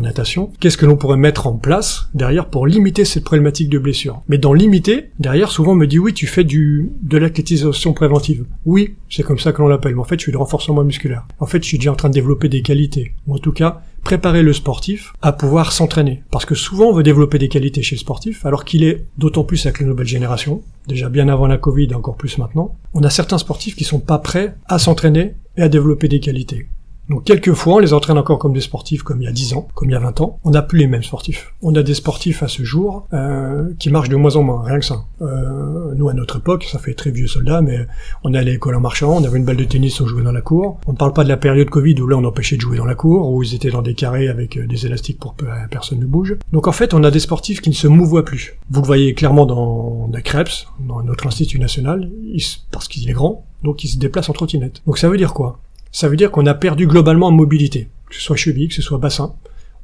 Natation, 0.00 0.52
qu'est-ce 0.60 0.76
que 0.76 0.86
l'on 0.86 0.96
pourrait 0.96 1.16
mettre 1.16 1.46
en 1.46 1.54
place 1.54 2.08
derrière 2.14 2.46
pour 2.46 2.66
limiter 2.66 3.04
cette 3.04 3.24
problématique 3.24 3.68
de 3.68 3.78
blessure? 3.78 4.22
Mais 4.28 4.38
dans 4.38 4.52
limiter, 4.52 5.10
derrière, 5.18 5.50
souvent 5.50 5.72
on 5.72 5.76
me 5.76 5.86
dit 5.86 5.98
oui, 5.98 6.12
tu 6.12 6.26
fais 6.26 6.44
du 6.44 6.90
de 7.02 7.18
l'athlétisation 7.18 7.92
préventive. 7.92 8.44
Oui, 8.64 8.96
c'est 9.08 9.22
comme 9.22 9.38
ça 9.38 9.52
que 9.52 9.62
l'on 9.62 9.68
l'appelle, 9.68 9.94
mais 9.94 10.00
en 10.00 10.04
fait, 10.04 10.18
je 10.18 10.22
suis 10.22 10.32
de 10.32 10.36
renforcement 10.36 10.84
musculaire. 10.84 11.26
En 11.38 11.46
fait, 11.46 11.62
je 11.62 11.68
suis 11.68 11.78
déjà 11.78 11.92
en 11.92 11.96
train 11.96 12.08
de 12.08 12.14
développer 12.14 12.48
des 12.48 12.62
qualités, 12.62 13.14
ou 13.26 13.34
en 13.34 13.38
tout 13.38 13.52
cas, 13.52 13.82
préparer 14.04 14.42
le 14.42 14.52
sportif 14.52 15.12
à 15.22 15.32
pouvoir 15.32 15.72
s'entraîner. 15.72 16.22
Parce 16.30 16.44
que 16.44 16.54
souvent 16.54 16.86
on 16.86 16.92
veut 16.92 17.02
développer 17.02 17.38
des 17.38 17.48
qualités 17.48 17.82
chez 17.82 17.96
le 17.96 18.00
sportif, 18.00 18.44
alors 18.46 18.64
qu'il 18.64 18.84
est 18.84 19.06
d'autant 19.18 19.44
plus 19.44 19.64
avec 19.66 19.80
les 19.80 19.86
nouvelles 19.86 20.06
générations, 20.06 20.62
déjà 20.86 21.08
bien 21.08 21.28
avant 21.28 21.46
la 21.46 21.56
Covid 21.56 21.88
et 21.90 21.94
encore 21.94 22.16
plus 22.16 22.38
maintenant, 22.38 22.76
on 22.92 23.02
a 23.02 23.10
certains 23.10 23.38
sportifs 23.38 23.74
qui 23.74 23.84
sont 23.84 24.00
pas 24.00 24.18
prêts 24.18 24.54
à 24.66 24.78
s'entraîner 24.78 25.34
et 25.56 25.62
à 25.62 25.68
développer 25.68 26.08
des 26.08 26.20
qualités. 26.20 26.68
Donc 27.08 27.24
quelquefois, 27.24 27.74
on 27.74 27.78
les 27.78 27.92
entraîne 27.92 28.16
encore 28.16 28.38
comme 28.38 28.52
des 28.52 28.60
sportifs 28.60 29.02
comme 29.02 29.20
il 29.20 29.24
y 29.24 29.28
a 29.28 29.32
10 29.32 29.54
ans, 29.54 29.68
comme 29.74 29.90
il 29.90 29.92
y 29.92 29.96
a 29.96 30.00
20 30.00 30.20
ans. 30.20 30.38
On 30.44 30.50
n'a 30.50 30.62
plus 30.62 30.78
les 30.78 30.86
mêmes 30.86 31.02
sportifs. 31.02 31.52
On 31.62 31.74
a 31.74 31.82
des 31.82 31.94
sportifs 31.94 32.42
à 32.42 32.48
ce 32.48 32.62
jour 32.62 33.06
euh, 33.12 33.70
qui 33.78 33.90
marchent 33.90 34.08
de 34.08 34.16
moins 34.16 34.36
en 34.36 34.42
moins, 34.42 34.62
rien 34.62 34.78
que 34.78 34.84
ça. 34.84 35.04
Euh, 35.20 35.94
nous, 35.94 36.08
à 36.08 36.14
notre 36.14 36.38
époque, 36.38 36.66
ça 36.70 36.78
fait 36.78 36.94
très 36.94 37.10
vieux 37.10 37.26
soldat, 37.26 37.60
mais 37.60 37.86
on 38.22 38.32
allait 38.32 38.50
à 38.50 38.52
l'école 38.54 38.74
en 38.74 38.80
marchant, 38.80 39.16
on 39.16 39.24
avait 39.24 39.38
une 39.38 39.44
balle 39.44 39.56
de 39.56 39.64
tennis, 39.64 40.00
on 40.00 40.06
jouait 40.06 40.22
dans 40.22 40.32
la 40.32 40.40
cour. 40.40 40.80
On 40.86 40.92
ne 40.92 40.96
parle 40.96 41.12
pas 41.12 41.24
de 41.24 41.28
la 41.28 41.36
période 41.36 41.68
Covid 41.68 42.00
où 42.00 42.06
là, 42.06 42.16
on 42.16 42.24
empêchait 42.24 42.56
de 42.56 42.60
jouer 42.60 42.78
dans 42.78 42.84
la 42.84 42.94
cour, 42.94 43.30
où 43.30 43.42
ils 43.42 43.54
étaient 43.54 43.70
dans 43.70 43.82
des 43.82 43.94
carrés 43.94 44.28
avec 44.28 44.56
euh, 44.56 44.66
des 44.66 44.86
élastiques 44.86 45.18
pour 45.18 45.36
que 45.36 45.44
personne 45.70 46.00
ne 46.00 46.06
bouge. 46.06 46.36
Donc 46.52 46.68
en 46.68 46.72
fait, 46.72 46.94
on 46.94 47.04
a 47.04 47.10
des 47.10 47.20
sportifs 47.20 47.60
qui 47.60 47.70
ne 47.70 47.74
se 47.74 47.86
mouvoient 47.86 48.24
plus. 48.24 48.54
Vous 48.70 48.80
le 48.80 48.86
voyez 48.86 49.14
clairement 49.14 49.46
dans 49.46 50.08
la 50.12 50.22
Krebs, 50.22 50.66
dans 50.80 51.02
notre 51.02 51.26
institut 51.26 51.58
national, 51.58 52.10
parce 52.70 52.88
qu'il 52.88 53.08
est 53.08 53.12
grand, 53.12 53.44
donc 53.62 53.84
il 53.84 53.88
se 53.88 53.98
déplace 53.98 54.28
en 54.28 54.32
trottinette. 54.32 54.82
Donc 54.86 54.98
ça 54.98 55.08
veut 55.08 55.16
dire 55.16 55.34
quoi? 55.34 55.58
Ça 55.94 56.08
veut 56.08 56.16
dire 56.16 56.32
qu'on 56.32 56.44
a 56.46 56.54
perdu 56.54 56.88
globalement 56.88 57.28
en 57.28 57.30
mobilité, 57.30 57.88
que 58.10 58.16
ce 58.16 58.20
soit 58.20 58.34
cheville, 58.34 58.66
que 58.66 58.74
ce 58.74 58.82
soit 58.82 58.98
bassin. 58.98 59.32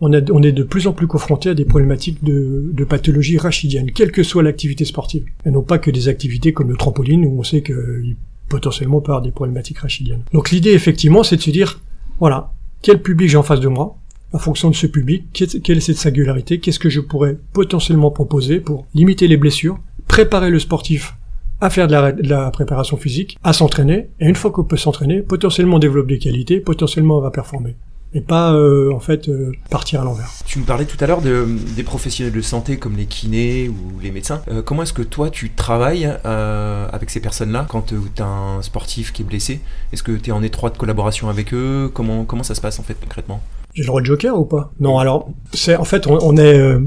On, 0.00 0.12
est 0.12 0.52
de 0.52 0.62
plus 0.64 0.88
en 0.88 0.92
plus 0.92 1.06
confronté 1.06 1.50
à 1.50 1.54
des 1.54 1.64
problématiques 1.64 2.24
de, 2.24 2.84
pathologie 2.84 3.38
rachidienne, 3.38 3.92
quelle 3.92 4.10
que 4.10 4.24
soit 4.24 4.42
l'activité 4.42 4.84
sportive. 4.84 5.24
Et 5.46 5.50
non 5.50 5.62
pas 5.62 5.78
que 5.78 5.90
des 5.90 6.08
activités 6.08 6.52
comme 6.52 6.70
le 6.70 6.76
trampoline, 6.76 7.24
où 7.26 7.38
on 7.38 7.44
sait 7.44 7.62
qu'il 7.62 8.16
potentiellement 8.48 8.98
avoir 8.98 9.22
des 9.22 9.30
problématiques 9.30 9.78
rachidiennes. 9.78 10.24
Donc 10.32 10.50
l'idée, 10.50 10.72
effectivement, 10.72 11.22
c'est 11.22 11.36
de 11.36 11.42
se 11.42 11.50
dire, 11.50 11.80
voilà, 12.18 12.52
quel 12.82 13.00
public 13.00 13.28
j'ai 13.28 13.36
en 13.36 13.44
face 13.44 13.60
de 13.60 13.68
moi, 13.68 13.96
en 14.32 14.38
fonction 14.38 14.68
de 14.68 14.74
ce 14.74 14.88
public, 14.88 15.26
quelle 15.32 15.76
est 15.76 15.80
cette 15.80 15.96
singularité, 15.96 16.58
qu'est-ce 16.58 16.80
que 16.80 16.90
je 16.90 17.00
pourrais 17.00 17.38
potentiellement 17.52 18.10
proposer 18.10 18.58
pour 18.58 18.86
limiter 18.94 19.28
les 19.28 19.36
blessures, 19.36 19.78
préparer 20.08 20.50
le 20.50 20.58
sportif 20.58 21.14
à 21.60 21.70
faire 21.70 21.86
de 21.86 22.28
la, 22.28 22.50
préparation 22.50 22.96
physique, 22.96 23.38
à 23.42 23.52
s'entraîner, 23.52 24.08
et 24.18 24.26
une 24.26 24.34
fois 24.34 24.50
qu'on 24.50 24.64
peut 24.64 24.76
s'entraîner, 24.76 25.22
potentiellement 25.22 25.78
développer 25.78 26.14
des 26.14 26.18
qualités, 26.18 26.60
potentiellement 26.60 27.18
on 27.18 27.20
va 27.20 27.30
performer. 27.30 27.76
Et 28.12 28.20
pas 28.20 28.52
euh, 28.54 28.92
en 28.92 28.98
fait 28.98 29.28
euh, 29.28 29.52
partir 29.70 30.00
à 30.00 30.04
l'envers. 30.04 30.28
Tu 30.44 30.58
me 30.58 30.64
parlais 30.64 30.84
tout 30.84 30.96
à 30.98 31.06
l'heure 31.06 31.22
de, 31.22 31.46
des 31.76 31.84
professionnels 31.84 32.32
de 32.32 32.40
santé 32.40 32.76
comme 32.76 32.96
les 32.96 33.04
kinés 33.04 33.68
ou 33.68 34.00
les 34.02 34.10
médecins. 34.10 34.42
Euh, 34.50 34.62
comment 34.62 34.82
est-ce 34.82 34.92
que 34.92 35.02
toi 35.02 35.30
tu 35.30 35.50
travailles 35.50 36.10
avec 36.24 37.10
ces 37.10 37.20
personnes-là 37.20 37.66
quand 37.68 37.92
tu 37.92 37.94
as 38.20 38.26
un 38.26 38.62
sportif 38.62 39.12
qui 39.12 39.22
est 39.22 39.24
blessé? 39.24 39.60
Est-ce 39.92 40.02
que 40.02 40.10
tu 40.10 40.30
es 40.30 40.32
en 40.32 40.42
étroite 40.42 40.76
collaboration 40.76 41.28
avec 41.28 41.54
eux? 41.54 41.88
Comment, 41.94 42.24
comment 42.24 42.42
ça 42.42 42.56
se 42.56 42.60
passe 42.60 42.80
en 42.80 42.82
fait 42.82 42.96
concrètement? 43.00 43.40
J'ai 43.74 43.82
le 43.82 43.86
droit 43.86 44.00
de 44.00 44.06
joker 44.06 44.36
ou 44.36 44.44
pas? 44.44 44.72
Non, 44.80 44.98
alors 44.98 45.30
c'est 45.52 45.76
en 45.76 45.84
fait 45.84 46.08
on 46.08 46.36
est 46.36 46.80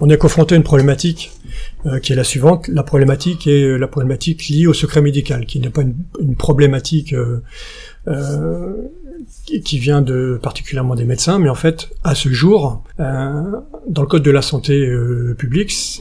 on 0.00 0.08
est 0.08 0.16
confronté 0.16 0.54
à 0.54 0.56
une 0.56 0.64
problématique 0.64 1.32
euh, 1.39 1.39
qui 2.02 2.12
est 2.12 2.16
la 2.16 2.24
suivante. 2.24 2.68
La 2.68 2.82
problématique 2.82 3.46
est 3.46 3.62
euh, 3.62 3.76
la 3.76 3.88
problématique 3.88 4.48
liée 4.48 4.66
au 4.66 4.74
secret 4.74 5.00
médical, 5.00 5.46
qui 5.46 5.60
n'est 5.60 5.70
pas 5.70 5.82
une, 5.82 6.36
problématique 6.36 7.14
euh, 8.08 8.88
qui 9.64 9.78
vient 9.78 10.00
de 10.00 10.38
particulièrement 10.42 10.94
des 10.94 11.04
médecins, 11.04 11.38
mais 11.38 11.50
en 11.50 11.54
fait, 11.54 11.90
à 12.04 12.14
ce 12.14 12.30
jour, 12.30 12.82
euh, 12.98 13.42
dans 13.86 14.02
le 14.02 14.08
code 14.08 14.22
de 14.22 14.30
la 14.30 14.42
santé 14.42 14.78
euh, 14.78 15.34
publique, 15.36 16.00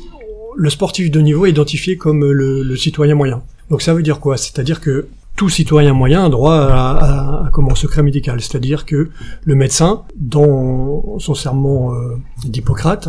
le 0.55 0.69
sportif 0.69 1.12
de 1.12 1.19
niveau 1.19 1.45
est 1.45 1.50
identifié 1.50 1.98
comme 1.98 2.31
le, 2.31 2.63
le 2.63 2.75
citoyen 2.77 3.15
moyen. 3.15 3.43
Donc 3.69 3.81
ça 3.81 3.93
veut 3.93 4.01
dire 4.01 4.19
quoi? 4.19 4.38
C'est-à-dire 4.38 4.79
que 4.79 5.07
tout 5.39 5.48
citoyen 5.48 5.93
moyen 5.93 6.25
a 6.25 6.29
droit 6.29 6.53
à, 6.53 7.46
à, 7.46 7.50
comment, 7.53 7.74
secret 7.74 8.03
médical. 8.03 8.41
C'est-à-dire 8.41 8.86
que 8.86 9.10
le 9.46 9.55
médecin, 9.55 10.03
dans 10.17 11.17
son 11.17 11.34
serment 11.34 11.93
euh, 11.93 12.17
d'Hippocrate, 12.43 13.08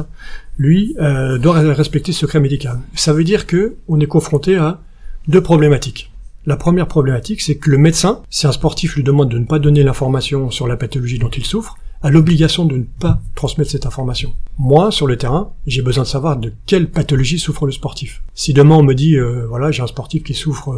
lui, 0.57 0.95
euh, 1.01 1.39
doit 1.39 1.59
respecter 1.59 2.13
ce 2.13 2.21
secret 2.21 2.39
médical. 2.39 2.79
Ça 2.95 3.13
veut 3.13 3.25
dire 3.25 3.49
que 3.49 3.75
on 3.89 3.99
est 3.99 4.07
confronté 4.07 4.57
à 4.57 4.79
deux 5.27 5.43
problématiques. 5.43 6.13
La 6.47 6.57
première 6.57 6.87
problématique, 6.87 7.41
c'est 7.41 7.57
que 7.57 7.69
le 7.69 7.79
médecin, 7.79 8.23
si 8.31 8.47
un 8.47 8.53
sportif 8.53 8.95
lui 8.95 9.03
demande 9.03 9.29
de 9.29 9.39
ne 9.41 9.45
pas 9.45 9.59
donner 9.59 9.83
l'information 9.83 10.53
sur 10.53 10.69
la 10.69 10.77
pathologie 10.77 11.19
dont 11.19 11.31
il 11.31 11.45
souffre, 11.45 11.79
a 12.01 12.11
l'obligation 12.11 12.65
de 12.65 12.77
ne 12.77 12.85
pas 12.85 13.21
transmettre 13.35 13.73
cette 13.73 13.87
information. 13.87 14.35
Moi, 14.57 14.93
sur 14.93 15.09
le 15.09 15.17
terrain, 15.17 15.53
j'ai 15.67 15.83
besoin 15.83 16.05
de 16.05 16.09
savoir 16.09 16.37
de 16.37 16.53
quelle 16.65 16.91
pathologie 16.93 17.41
souffre 17.41 17.67
le 17.67 17.73
sportif. 17.73 18.23
Si 18.35 18.53
demain 18.53 18.77
on 18.77 18.85
me 18.85 18.95
dit, 18.95 19.17
euh, 19.17 19.47
voilà, 19.49 19.73
j'ai 19.73 19.83
un 19.83 19.89
sportif 19.89 20.23
qui 20.23 20.35
souffre 20.35 20.73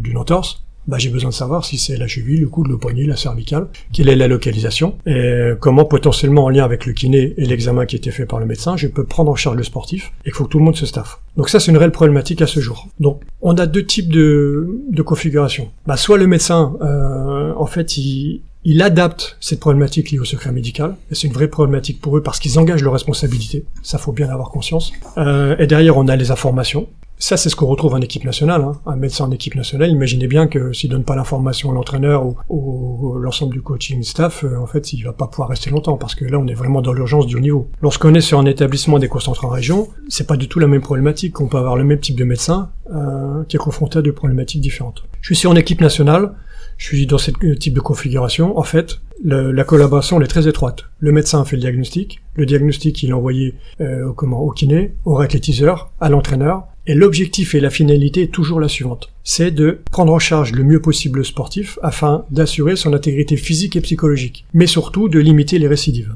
d'une 0.00 0.18
entorse, 0.18 0.64
bah, 0.88 0.98
j'ai 0.98 1.10
besoin 1.10 1.30
de 1.30 1.34
savoir 1.34 1.64
si 1.64 1.78
c'est 1.78 1.96
la 1.96 2.08
cheville, 2.08 2.40
le 2.40 2.48
coude, 2.48 2.68
le 2.68 2.78
poignet, 2.78 3.04
la 3.04 3.16
cervicale, 3.16 3.68
quelle 3.92 4.08
est 4.08 4.16
la 4.16 4.26
localisation, 4.26 4.96
et 5.06 5.52
comment 5.60 5.84
potentiellement 5.84 6.44
en 6.44 6.48
lien 6.48 6.64
avec 6.64 6.86
le 6.86 6.92
kiné 6.94 7.34
et 7.36 7.44
l'examen 7.44 7.86
qui 7.86 7.94
été 7.94 8.10
fait 8.10 8.26
par 8.26 8.40
le 8.40 8.46
médecin, 8.46 8.76
je 8.76 8.88
peux 8.88 9.04
prendre 9.04 9.30
en 9.30 9.36
charge 9.36 9.56
le 9.56 9.62
sportif, 9.62 10.12
et 10.24 10.28
il 10.28 10.32
faut 10.32 10.44
que 10.44 10.50
tout 10.50 10.58
le 10.58 10.64
monde 10.64 10.76
se 10.76 10.86
staffe. 10.86 11.20
Donc 11.36 11.50
ça, 11.50 11.60
c'est 11.60 11.70
une 11.70 11.76
réelle 11.76 11.92
problématique 11.92 12.42
à 12.42 12.46
ce 12.46 12.58
jour. 12.58 12.88
Donc, 12.98 13.22
on 13.42 13.54
a 13.56 13.66
deux 13.66 13.84
types 13.84 14.10
de, 14.10 14.80
de 14.90 15.02
configuration. 15.02 15.70
Bah, 15.86 15.96
soit 15.96 16.18
le 16.18 16.26
médecin, 16.26 16.74
euh, 16.82 17.52
en 17.56 17.66
fait, 17.66 17.96
il, 17.96 18.40
il 18.64 18.82
adapte 18.82 19.36
cette 19.40 19.60
problématique 19.60 20.10
liée 20.10 20.18
au 20.18 20.24
secret 20.24 20.52
médical, 20.52 20.96
et 21.10 21.14
c'est 21.14 21.28
une 21.28 21.32
vraie 21.32 21.48
problématique 21.48 22.00
pour 22.00 22.16
eux 22.16 22.22
parce 22.22 22.38
qu'ils 22.38 22.58
engagent 22.58 22.82
leurs 22.82 22.92
responsabilités, 22.92 23.64
ça 23.82 23.98
faut 23.98 24.12
bien 24.12 24.28
avoir 24.30 24.50
conscience. 24.50 24.92
Euh, 25.16 25.56
et 25.58 25.66
derrière, 25.66 25.96
on 25.96 26.08
a 26.08 26.16
les 26.16 26.30
informations, 26.30 26.88
ça, 27.18 27.36
c'est 27.36 27.48
ce 27.48 27.56
qu'on 27.56 27.66
retrouve 27.66 27.94
en 27.94 28.00
équipe 28.00 28.24
nationale. 28.24 28.62
Hein. 28.62 28.80
Un 28.86 28.96
médecin 28.96 29.24
en 29.24 29.30
équipe 29.30 29.54
nationale, 29.54 29.90
imaginez 29.90 30.28
bien 30.28 30.46
que 30.46 30.72
s'il 30.72 30.90
donne 30.90 31.04
pas 31.04 31.16
l'information 31.16 31.70
à 31.70 31.74
l'entraîneur 31.74 32.26
ou, 32.26 32.36
ou 32.48 33.18
l'ensemble 33.18 33.52
du 33.52 33.60
coaching 33.60 34.02
staff, 34.02 34.44
euh, 34.44 34.56
en 34.58 34.66
fait, 34.66 34.92
il 34.92 35.02
va 35.02 35.12
pas 35.12 35.26
pouvoir 35.26 35.48
rester 35.48 35.70
longtemps 35.70 35.96
parce 35.96 36.14
que 36.14 36.24
là, 36.24 36.38
on 36.38 36.46
est 36.46 36.54
vraiment 36.54 36.80
dans 36.80 36.92
l'urgence 36.92 37.26
du 37.26 37.36
haut 37.36 37.40
niveau. 37.40 37.68
Lorsqu'on 37.82 38.14
est 38.14 38.20
sur 38.20 38.38
un 38.38 38.46
établissement 38.46 38.98
déconcentré 38.98 39.46
en 39.46 39.50
région, 39.50 39.88
c'est 40.08 40.26
pas 40.26 40.36
du 40.36 40.48
tout 40.48 40.60
la 40.60 40.68
même 40.68 40.80
problématique. 40.80 41.40
On 41.40 41.48
peut 41.48 41.58
avoir 41.58 41.76
le 41.76 41.84
même 41.84 42.00
type 42.00 42.16
de 42.16 42.24
médecin 42.24 42.70
euh, 42.94 43.44
qui 43.48 43.56
est 43.56 43.60
confronté 43.60 43.98
à 43.98 44.02
deux 44.02 44.12
problématiques 44.12 44.60
différentes. 44.60 45.04
Je 45.20 45.26
suis 45.26 45.36
sur 45.36 45.50
une 45.50 45.58
équipe 45.58 45.80
nationale, 45.80 46.32
je 46.78 46.86
suis 46.86 47.06
dans 47.06 47.18
ce 47.18 47.30
type 47.56 47.74
de 47.74 47.80
configuration. 47.80 48.58
En 48.58 48.62
fait, 48.62 49.00
la 49.22 49.64
collaboration 49.64 50.18
elle 50.18 50.24
est 50.24 50.28
très 50.28 50.48
étroite. 50.48 50.84
Le 51.00 51.12
médecin 51.12 51.44
fait 51.44 51.56
le 51.56 51.62
diagnostic, 51.62 52.20
le 52.34 52.46
diagnostic 52.46 53.02
il 53.02 53.10
est 53.10 53.12
envoyé 53.12 53.54
euh, 53.80 54.08
au 54.08 54.50
kiné, 54.52 54.94
au 55.04 55.14
réathlétiseur, 55.14 55.90
à 56.00 56.08
l'entraîneur, 56.08 56.64
et 56.86 56.94
l'objectif 56.94 57.54
et 57.54 57.60
la 57.60 57.68
finalité 57.68 58.22
est 58.22 58.32
toujours 58.32 58.60
la 58.60 58.68
suivante. 58.68 59.12
C'est 59.24 59.50
de 59.50 59.80
prendre 59.90 60.12
en 60.12 60.18
charge 60.18 60.52
le 60.52 60.64
mieux 60.64 60.80
possible 60.80 61.18
le 61.18 61.24
sportif 61.24 61.78
afin 61.82 62.24
d'assurer 62.30 62.76
son 62.76 62.94
intégrité 62.94 63.36
physique 63.36 63.76
et 63.76 63.80
psychologique, 63.82 64.46
mais 64.54 64.66
surtout 64.66 65.08
de 65.08 65.18
limiter 65.18 65.58
les 65.58 65.68
récidives. 65.68 66.14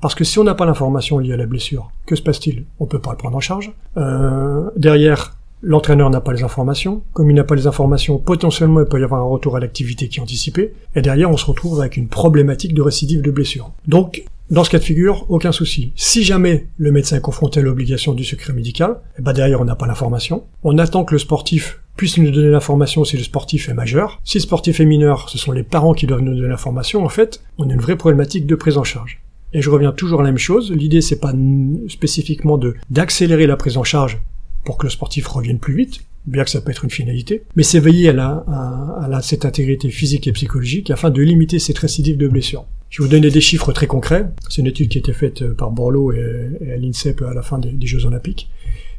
Parce 0.00 0.14
que 0.14 0.24
si 0.24 0.38
on 0.38 0.44
n'a 0.44 0.54
pas 0.54 0.66
l'information 0.66 1.18
liée 1.18 1.32
à 1.32 1.36
la 1.36 1.46
blessure, 1.46 1.90
que 2.06 2.16
se 2.16 2.22
passe-t-il? 2.22 2.64
On 2.80 2.86
peut 2.86 2.98
pas 2.98 3.12
le 3.12 3.16
prendre 3.16 3.36
en 3.36 3.40
charge. 3.40 3.72
Euh, 3.96 4.68
derrière, 4.76 5.36
l'entraîneur 5.62 6.10
n'a 6.10 6.20
pas 6.20 6.32
les 6.32 6.42
informations. 6.42 7.02
Comme 7.12 7.30
il 7.30 7.34
n'a 7.34 7.44
pas 7.44 7.54
les 7.54 7.66
informations, 7.66 8.18
potentiellement 8.18 8.80
il 8.80 8.86
peut 8.86 9.00
y 9.00 9.04
avoir 9.04 9.20
un 9.20 9.26
retour 9.26 9.56
à 9.56 9.60
l'activité 9.60 10.08
qui 10.08 10.18
est 10.18 10.22
anticipé. 10.22 10.72
Et 10.94 11.02
derrière, 11.02 11.30
on 11.30 11.36
se 11.36 11.46
retrouve 11.46 11.80
avec 11.80 11.96
une 11.96 12.08
problématique 12.08 12.74
de 12.74 12.82
récidive 12.82 13.22
de 13.22 13.30
blessure. 13.30 13.70
Donc, 13.86 14.24
dans 14.50 14.64
ce 14.64 14.70
cas 14.70 14.78
de 14.78 14.84
figure, 14.84 15.24
aucun 15.30 15.52
souci. 15.52 15.92
Si 15.96 16.24
jamais 16.24 16.66
le 16.76 16.92
médecin 16.92 17.16
est 17.16 17.22
confronté 17.22 17.60
à 17.60 17.62
l'obligation 17.62 18.12
du 18.12 18.24
secret 18.24 18.52
médical, 18.52 18.98
eh 19.18 19.22
ben 19.22 19.32
derrière 19.32 19.60
on 19.60 19.64
n'a 19.64 19.76
pas 19.76 19.86
l'information. 19.86 20.44
On 20.62 20.76
attend 20.76 21.04
que 21.04 21.14
le 21.14 21.18
sportif 21.18 21.80
puisse 21.96 22.18
nous 22.18 22.30
donner 22.30 22.50
l'information 22.50 23.04
si 23.04 23.16
le 23.16 23.22
sportif 23.22 23.68
est 23.68 23.74
majeur. 23.74 24.20
Si 24.24 24.38
le 24.38 24.42
sportif 24.42 24.80
est 24.80 24.84
mineur, 24.84 25.30
ce 25.30 25.38
sont 25.38 25.52
les 25.52 25.62
parents 25.62 25.94
qui 25.94 26.06
doivent 26.06 26.20
nous 26.20 26.34
donner 26.34 26.48
l'information. 26.48 27.04
En 27.04 27.08
fait, 27.08 27.42
on 27.56 27.70
a 27.70 27.72
une 27.72 27.80
vraie 27.80 27.96
problématique 27.96 28.46
de 28.46 28.54
prise 28.54 28.76
en 28.76 28.84
charge. 28.84 29.22
Et 29.54 29.62
je 29.62 29.70
reviens 29.70 29.92
toujours 29.92 30.20
à 30.20 30.22
la 30.22 30.30
même 30.30 30.38
chose. 30.38 30.72
L'idée, 30.72 31.02
c'est 31.02 31.20
pas 31.20 31.32
spécifiquement 31.88 32.56
de 32.58 32.74
d'accélérer 32.90 33.46
la 33.46 33.56
prise 33.56 33.76
en 33.76 33.84
charge 33.84 34.18
pour 34.64 34.78
que 34.78 34.86
le 34.86 34.90
sportif 34.90 35.26
revienne 35.26 35.58
plus 35.58 35.74
vite, 35.74 36.00
bien 36.26 36.44
que 36.44 36.50
ça 36.50 36.60
peut 36.60 36.70
être 36.70 36.84
une 36.84 36.90
finalité, 36.90 37.42
mais 37.56 37.62
c'est 37.62 37.80
veiller 37.80 38.10
à, 38.10 38.12
la, 38.12 38.44
à, 38.46 39.22
cette 39.22 39.44
intégrité 39.44 39.90
physique 39.90 40.26
et 40.26 40.32
psychologique 40.32 40.90
afin 40.90 41.10
de 41.10 41.20
limiter 41.20 41.58
cette 41.58 41.78
récidive 41.78 42.16
de 42.16 42.28
blessures. 42.28 42.64
Je 42.90 43.02
vais 43.02 43.08
vous 43.08 43.12
donner 43.12 43.30
des 43.30 43.40
chiffres 43.40 43.72
très 43.72 43.86
concrets. 43.86 44.26
C'est 44.48 44.60
une 44.60 44.66
étude 44.66 44.88
qui 44.88 44.98
a 44.98 45.00
été 45.00 45.12
faite 45.12 45.52
par 45.54 45.70
Borloo 45.70 46.12
et, 46.12 46.72
à 46.72 46.76
l'INSEP 46.76 47.22
à 47.22 47.32
la 47.32 47.42
fin 47.42 47.58
des, 47.58 47.86
Jeux 47.86 48.04
Olympiques, 48.04 48.50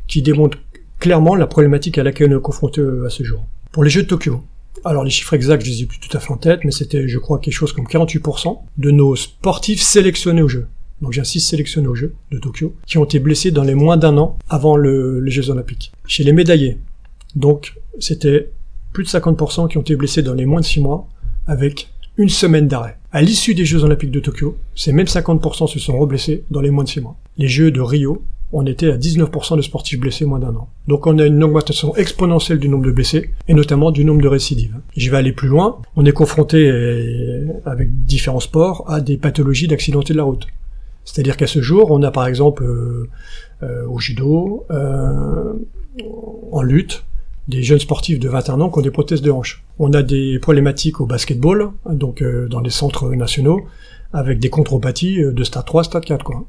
qui 0.08 0.22
démontre 0.22 0.58
clairement 1.00 1.36
la 1.36 1.48
problématique 1.48 1.98
à 1.98 2.04
laquelle 2.04 2.34
on 2.34 2.40
est 2.40 2.42
confronté 2.42 2.82
à 3.06 3.10
ce 3.10 3.24
jour. 3.24 3.46
Pour 3.72 3.84
les 3.84 3.90
Jeux 3.90 4.04
de 4.04 4.08
Tokyo, 4.08 4.44
alors 4.84 5.04
les 5.04 5.10
chiffres 5.10 5.34
exacts, 5.34 5.64
je 5.64 5.70
les 5.70 5.84
ai 5.84 5.86
plus 5.86 6.00
tout 6.00 6.16
à 6.16 6.20
fait 6.20 6.32
en 6.32 6.38
tête, 6.38 6.62
mais 6.66 6.72
c'était, 6.72 7.08
je 7.08 7.20
crois, 7.20 7.40
quelque 7.40 7.54
chose 7.54 7.72
comme 7.72 7.86
48% 7.86 8.58
de 8.78 8.92
nos 8.92 9.16
sportifs 9.16 9.82
sélectionnés 9.82 10.42
aux 10.42 10.50
Jeux. 10.50 10.68
Donc 11.02 11.14
j'insiste 11.14 11.50
sélectionnés 11.50 11.88
aux 11.88 11.96
Jeux 11.96 12.14
de 12.32 12.40
Tokyo, 12.40 12.76
qui 12.86 12.98
ont 12.98 13.04
été 13.04 13.20
blessés 13.20 13.52
dans 13.52 13.64
les 13.64 13.76
moins 13.76 13.98
d'un 13.98 14.18
an 14.18 14.38
avant 14.50 14.78
les 14.78 15.32
Jeux 15.32 15.50
Olympiques. 15.50 15.92
Chez 16.08 16.24
les 16.24 16.34
médaillés, 16.34 16.78
donc, 17.36 17.76
c'était 18.00 18.52
plus 18.92 19.04
de 19.04 19.10
50% 19.10 19.68
qui 19.68 19.78
ont 19.78 19.82
été 19.82 19.96
blessés 19.96 20.22
dans 20.22 20.34
les 20.34 20.46
moins 20.46 20.62
de 20.62 20.66
6 20.66 20.82
mois, 20.82 21.08
avec 21.48 21.90
une 22.18 22.30
semaine 22.30 22.68
d'arrêt. 22.68 22.98
À 23.12 23.22
l'issue 23.22 23.56
des 23.56 23.66
Jeux 23.66 23.84
Olympiques 23.84 24.12
de 24.12 24.20
Tokyo, 24.20 24.56
ces 24.76 24.94
mêmes 24.94 25.08
50% 25.08 25.68
se 25.68 25.80
sont 25.80 25.98
reblessés 25.98 26.44
dans 26.52 26.62
les 26.62 26.70
moins 26.70 26.84
de 26.84 26.90
6 26.90 27.02
mois. 27.02 27.16
Les 27.38 27.48
Jeux 27.48 27.72
de 27.72 27.82
Rio, 27.82 28.24
on 28.52 28.68
était 28.68 28.92
à 28.92 28.98
19% 28.98 29.58
de 29.58 29.64
sportifs 29.64 30.00
blessés 30.00 30.26
moins 30.26 30.38
d'un 30.38 30.56
an. 30.56 30.68
Donc 30.88 31.08
on 31.08 31.18
a 31.18 31.26
une 31.26 31.44
augmentation 31.44 31.96
exponentielle 31.96 32.60
du 32.60 32.70
nombre 32.70 32.86
de 32.86 32.92
blessés, 32.92 33.32
et 33.48 33.56
notamment 33.56 33.90
du 33.90 34.06
nombre 34.06 34.22
de 34.22 34.28
récidives. 34.28 34.76
Je 34.96 35.10
vais 35.10 35.18
aller 35.18 35.32
plus 35.32 35.48
loin, 35.48 35.80
on 35.96 36.06
est 36.06 36.12
confronté 36.12 36.70
euh, 36.70 37.48
avec 37.66 38.06
différents 38.06 38.40
sports 38.40 38.86
à 38.88 39.02
des 39.02 39.18
pathologies 39.18 39.68
d'accidenté 39.68 40.14
de 40.14 40.20
la 40.20 40.24
route. 40.24 40.46
C'est-à-dire 41.06 41.38
qu'à 41.38 41.48
ce 41.48 41.62
jour, 41.62 41.92
on 41.92 42.02
a 42.04 42.12
par 42.12 42.28
exemple 42.28 42.64
euh, 42.64 43.10
euh, 43.62 43.86
au 43.88 44.00
judo, 44.00 44.66
en 46.52 46.62
lutte, 46.62 47.06
des 47.48 47.64
jeunes 47.64 47.80
sportifs 47.80 48.20
de 48.20 48.30
21 48.30 48.62
ans 48.62 48.70
qui 48.70 48.80
ont 48.80 48.82
des 48.82 48.92
prothèses 48.92 49.22
de 49.22 49.32
hanche. 49.32 49.64
On 49.80 49.92
a 49.94 50.02
des 50.02 50.40
problématiques 50.40 51.02
au 51.02 51.06
basketball, 51.06 51.72
donc 51.90 52.22
euh, 52.22 52.48
dans 52.48 52.62
les 52.62 52.70
centres 52.70 53.10
nationaux, 53.10 53.62
avec 54.14 54.40
des 54.40 54.50
contropathies 54.50 55.22
euh, 55.22 55.32
de 55.32 55.44
stade 55.44 55.66
3, 55.66 55.84
stade 55.84 56.06
4, 56.06 56.24
quoi. 56.24 56.46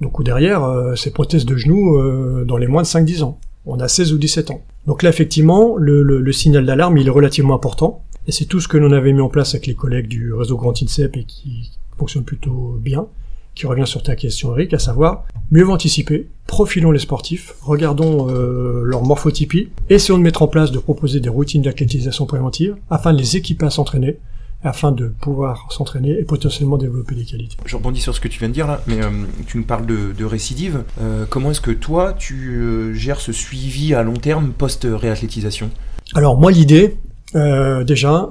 Donc 0.00 0.18
ou 0.18 0.24
derrière, 0.24 0.64
euh, 0.64 0.96
ces 0.96 1.12
prothèses 1.12 1.46
de 1.46 1.56
genoux 1.56 1.96
dans 2.44 2.56
les 2.56 2.66
moins 2.66 2.82
de 2.82 2.86
5-10 2.86 3.22
ans. 3.22 3.38
On 3.64 3.80
a 3.80 3.88
16 3.88 4.12
ou 4.12 4.18
17 4.18 4.50
ans. 4.50 4.60
Donc 4.86 5.02
là, 5.02 5.08
effectivement, 5.08 5.76
le, 5.76 6.02
le 6.02 6.32
signal 6.32 6.66
d'alarme, 6.66 6.98
il 6.98 7.06
est 7.06 7.10
relativement 7.10 7.54
important. 7.54 8.02
Et 8.26 8.32
c'est 8.32 8.44
tout 8.44 8.60
ce 8.60 8.68
que 8.68 8.76
l'on 8.76 8.92
avait 8.92 9.12
mis 9.12 9.20
en 9.20 9.28
place 9.28 9.54
avec 9.54 9.66
les 9.66 9.74
collègues 9.74 10.08
du 10.08 10.32
réseau 10.34 10.56
Grand 10.56 10.74
INSEP 10.82 11.16
et 11.16 11.24
qui 11.24 11.70
fonctionne 11.96 12.24
plutôt 12.24 12.78
bien 12.80 13.06
qui 13.54 13.66
revient 13.66 13.86
sur 13.86 14.02
ta 14.02 14.16
question 14.16 14.52
Eric, 14.56 14.74
à 14.74 14.78
savoir 14.78 15.24
mieux 15.50 15.68
anticiper, 15.68 16.28
profilons 16.46 16.90
les 16.90 16.98
sportifs, 16.98 17.54
regardons 17.62 18.28
euh, 18.28 18.82
leur 18.84 19.02
morphotypie, 19.02 19.68
essayons 19.90 20.18
de 20.18 20.22
mettre 20.22 20.42
en 20.42 20.48
place, 20.48 20.70
de 20.72 20.78
proposer 20.78 21.20
des 21.20 21.28
routines 21.28 21.62
d'athlétisation 21.62 22.26
préventive 22.26 22.76
afin 22.90 23.12
de 23.12 23.18
les 23.18 23.36
équiper 23.36 23.66
à 23.66 23.70
s'entraîner, 23.70 24.18
afin 24.62 24.92
de 24.92 25.08
pouvoir 25.20 25.68
s'entraîner 25.70 26.18
et 26.18 26.24
potentiellement 26.24 26.76
développer 26.76 27.14
des 27.14 27.24
qualités. 27.24 27.56
Je 27.64 27.76
rebondis 27.76 28.00
sur 28.00 28.14
ce 28.14 28.20
que 28.20 28.28
tu 28.28 28.38
viens 28.38 28.48
de 28.48 28.54
dire 28.54 28.66
là, 28.66 28.82
mais 28.86 29.02
euh, 29.02 29.10
tu 29.46 29.58
nous 29.58 29.64
parles 29.64 29.86
de, 29.86 30.12
de 30.16 30.24
récidive. 30.24 30.82
Euh, 31.00 31.26
comment 31.28 31.50
est-ce 31.50 31.60
que 31.60 31.70
toi, 31.70 32.14
tu 32.14 32.92
gères 32.94 33.20
ce 33.20 33.32
suivi 33.32 33.94
à 33.94 34.02
long 34.02 34.14
terme 34.14 34.52
post-réathlétisation? 34.56 35.70
Alors 36.14 36.38
moi, 36.38 36.50
l'idée, 36.50 36.96
déjà, 37.34 38.28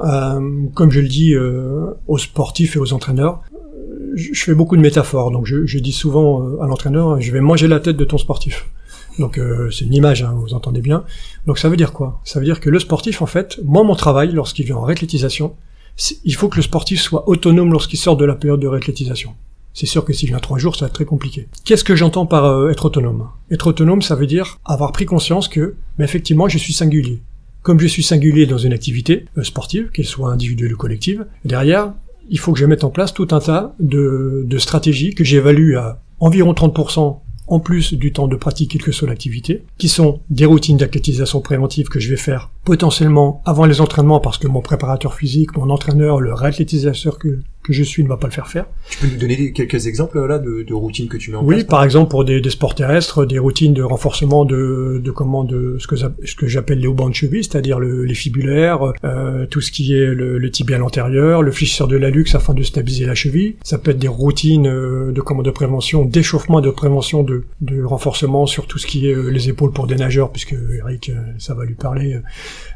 comme 0.74 0.92
je 0.92 1.02
le 1.02 1.08
dis 1.08 1.36
aux 2.08 2.18
sportifs 2.18 2.76
et 2.78 2.80
aux 2.80 2.94
entraîneurs, 2.94 3.42
je 4.16 4.44
fais 4.44 4.54
beaucoup 4.54 4.76
de 4.78 4.82
métaphores, 4.82 5.32
donc 5.32 5.46
je, 5.46 5.78
dis 5.80 5.92
souvent 5.92 6.42
euh, 6.42 6.62
à 6.62 6.68
l'entraîneur, 6.68 7.20
je 7.20 7.32
vais 7.32 7.42
manger 7.42 7.68
la 7.68 7.80
tête 7.80 7.98
de 7.98 8.06
ton 8.06 8.18
sportif. 8.18 8.68
Donc 9.20 9.38
euh, 9.38 9.70
c'est 9.72 9.86
une 9.86 9.94
image, 9.94 10.24
hein, 10.24 10.34
vous 10.36 10.54
entendez 10.54 10.82
bien. 10.82 11.04
Donc 11.46 11.60
ça 11.60 11.70
veut 11.70 11.78
dire 11.78 11.94
quoi? 11.94 12.20
Ça 12.24 12.40
veut 12.40 12.46
dire 12.46 12.60
que 12.60 12.70
le 12.70 12.80
sportif, 12.80 13.22
en 13.22 13.26
fait, 13.26 13.60
moi 13.64 13.84
mon 13.84 13.96
travail, 13.96 14.32
lorsqu'il 14.32 14.66
vient 14.66 14.78
en 14.78 14.84
réathlétisation, 14.84 15.56
il 16.24 16.36
faut 16.36 16.50
que 16.50 16.56
le 16.56 16.64
sportif 16.64 17.00
soit 17.00 17.28
autonome 17.30 17.72
lorsqu'il 17.72 18.00
sort 18.00 18.18
de 18.18 18.26
la 18.26 18.36
période 18.36 18.60
de 18.60 18.68
réathlétisation. 18.68 19.36
C'est 19.76 19.86
sûr 19.86 20.06
que 20.06 20.14
s'il 20.14 20.30
vient 20.30 20.40
trois 20.40 20.60
jours, 20.60 20.76
ça 20.76 20.86
va 20.86 20.88
être 20.88 20.94
très 20.94 21.06
compliqué. 21.06 21.48
Qu'est-ce 21.66 21.84
que 21.84 21.96
j'entends 21.96 22.26
par 22.26 22.46
euh, 22.46 22.70
être 22.70 22.86
autonome? 22.86 23.30
Être 23.52 23.68
autonome, 23.68 24.02
ça 24.02 24.16
veut 24.16 24.28
dire 24.28 24.60
avoir 24.66 24.92
pris 24.92 25.06
conscience 25.06 25.48
que, 25.48 25.76
mais 25.98 26.06
effectivement, 26.06 26.48
je 26.48 26.58
suis 26.58 26.74
singulier. 26.74 27.22
Comme 27.64 27.80
je 27.80 27.88
suis 27.88 28.04
singulier 28.04 28.46
dans 28.46 28.58
une 28.58 28.74
activité 28.74 29.26
sportive, 29.42 29.90
qu'elle 29.92 30.06
soit 30.06 30.32
individuelle 30.32 30.74
ou 30.74 30.78
collective, 30.78 31.26
derrière, 31.46 31.94
il 32.30 32.40
faut 32.40 32.54
que 32.54 32.60
je 32.60 32.66
mette 32.66 32.84
en 32.84 32.90
place 32.90 33.14
tout 33.14 33.28
un 33.32 33.40
tas 33.40 33.76
de, 33.80 34.46
stratégies 34.58 35.14
que 35.14 35.24
j'évalue 35.24 35.76
à 35.76 36.02
environ 36.20 36.54
30% 36.54 37.20
en 37.48 37.60
plus 37.60 37.94
du 37.94 38.14
temps 38.14 38.28
de 38.28 38.38
pratique 38.38 38.72
quelle 38.72 38.82
que 38.82 38.92
soit 38.94 39.08
l'activité, 39.08 39.66
qui 39.78 39.90
sont 39.90 40.22
des 40.30 40.46
routines 40.46 40.78
d'athlétisation 40.78 41.42
préventive 41.42 41.90
que 41.90 42.00
je 42.00 42.10
vais 42.10 42.18
faire 42.18 42.50
potentiellement 42.64 43.42
avant 43.46 43.66
les 43.66 43.82
entraînements 43.82 44.22
parce 44.22 44.38
que 44.38 44.48
mon 44.48 44.62
préparateur 44.62 45.14
physique, 45.14 45.58
mon 45.58 45.70
entraîneur, 45.70 46.22
le 46.22 46.34
réathlétisateur 46.34 47.20
que, 47.20 47.42
que 47.64 47.74
je 47.74 47.84
suis 47.84 48.04
ne 48.04 48.08
va 48.08 48.18
pas 48.18 48.28
le 48.28 48.34
faire 48.34 48.48
faire. 48.48 48.66
Tu 48.90 48.98
peux 49.00 49.08
nous 49.08 49.20
donner 49.20 49.52
quelques 49.54 49.88
exemples 49.88 50.26
là 50.26 50.40
de, 50.40 50.64
de 50.64 50.74
routines 50.74 51.08
que 51.08 51.18
tu 51.18 51.32
mets 51.32 51.38
en 51.38 51.44
oui, 51.44 51.56
place 51.56 51.68
par 51.68 51.84
exemple 51.84 52.12
pour 52.12 52.26
des, 52.26 52.42
des, 52.42 52.50
sports 52.50 52.76
terrestres, 52.76 53.26
des 53.26 53.40
routines 53.40 53.74
de 53.74 53.84
renforcement 53.84 54.46
de, 54.46 55.02
de 55.04 55.12
comment 55.12 55.44
de 55.44 55.78
ce 55.80 55.88
que 55.88 55.96
ce 55.96 56.36
que 56.36 56.48
j'appelle 56.48 56.80
les 56.80 56.88
hauts 56.88 56.94
bancs 56.94 57.10
de 57.10 57.16
cheville, 57.16 57.44
c'est-à-dire 57.44 57.80
le, 57.80 58.04
les 58.04 58.16
fibulaires, 58.16 58.94
euh, 59.04 59.46
tout 59.46 59.62
ce 59.62 59.72
qui 59.72 59.96
est 59.96 60.06
le, 60.06 60.38
le 60.38 60.52
tibial 60.52 60.84
antérieur, 60.84 61.42
le 61.42 61.52
fléchisseur 61.52 61.88
de 61.88 61.98
la 61.98 62.10
luxe 62.10 62.36
afin 62.36 62.54
de 62.54 62.64
stabiliser 62.64 63.06
la 63.06 63.16
cheville. 63.16 63.56
Ça 63.64 63.78
peut 63.78 63.92
être 63.92 64.00
des 64.00 64.08
routines 64.08 64.68
euh, 64.68 65.12
de 65.12 65.22
comment 65.22 65.44
de 65.44 65.52
prévention, 65.52 66.06
d'échauffement, 66.06 66.62
de 66.62 66.70
prévention, 66.70 67.24
de, 67.24 67.44
de 67.62 67.84
renforcement 67.84 68.46
sur 68.46 68.68
tout 68.68 68.78
ce 68.78 68.88
qui 68.88 69.08
est 69.08 69.14
euh, 69.14 69.30
les 69.30 69.50
épaules 69.50 69.72
pour 69.72 69.88
des 69.88 69.96
nageurs, 69.96 70.32
puisque 70.32 70.54
Eric, 70.54 71.10
euh, 71.10 71.22
ça 71.38 71.54
va 71.54 71.66
lui 71.66 71.76
parler 71.76 72.20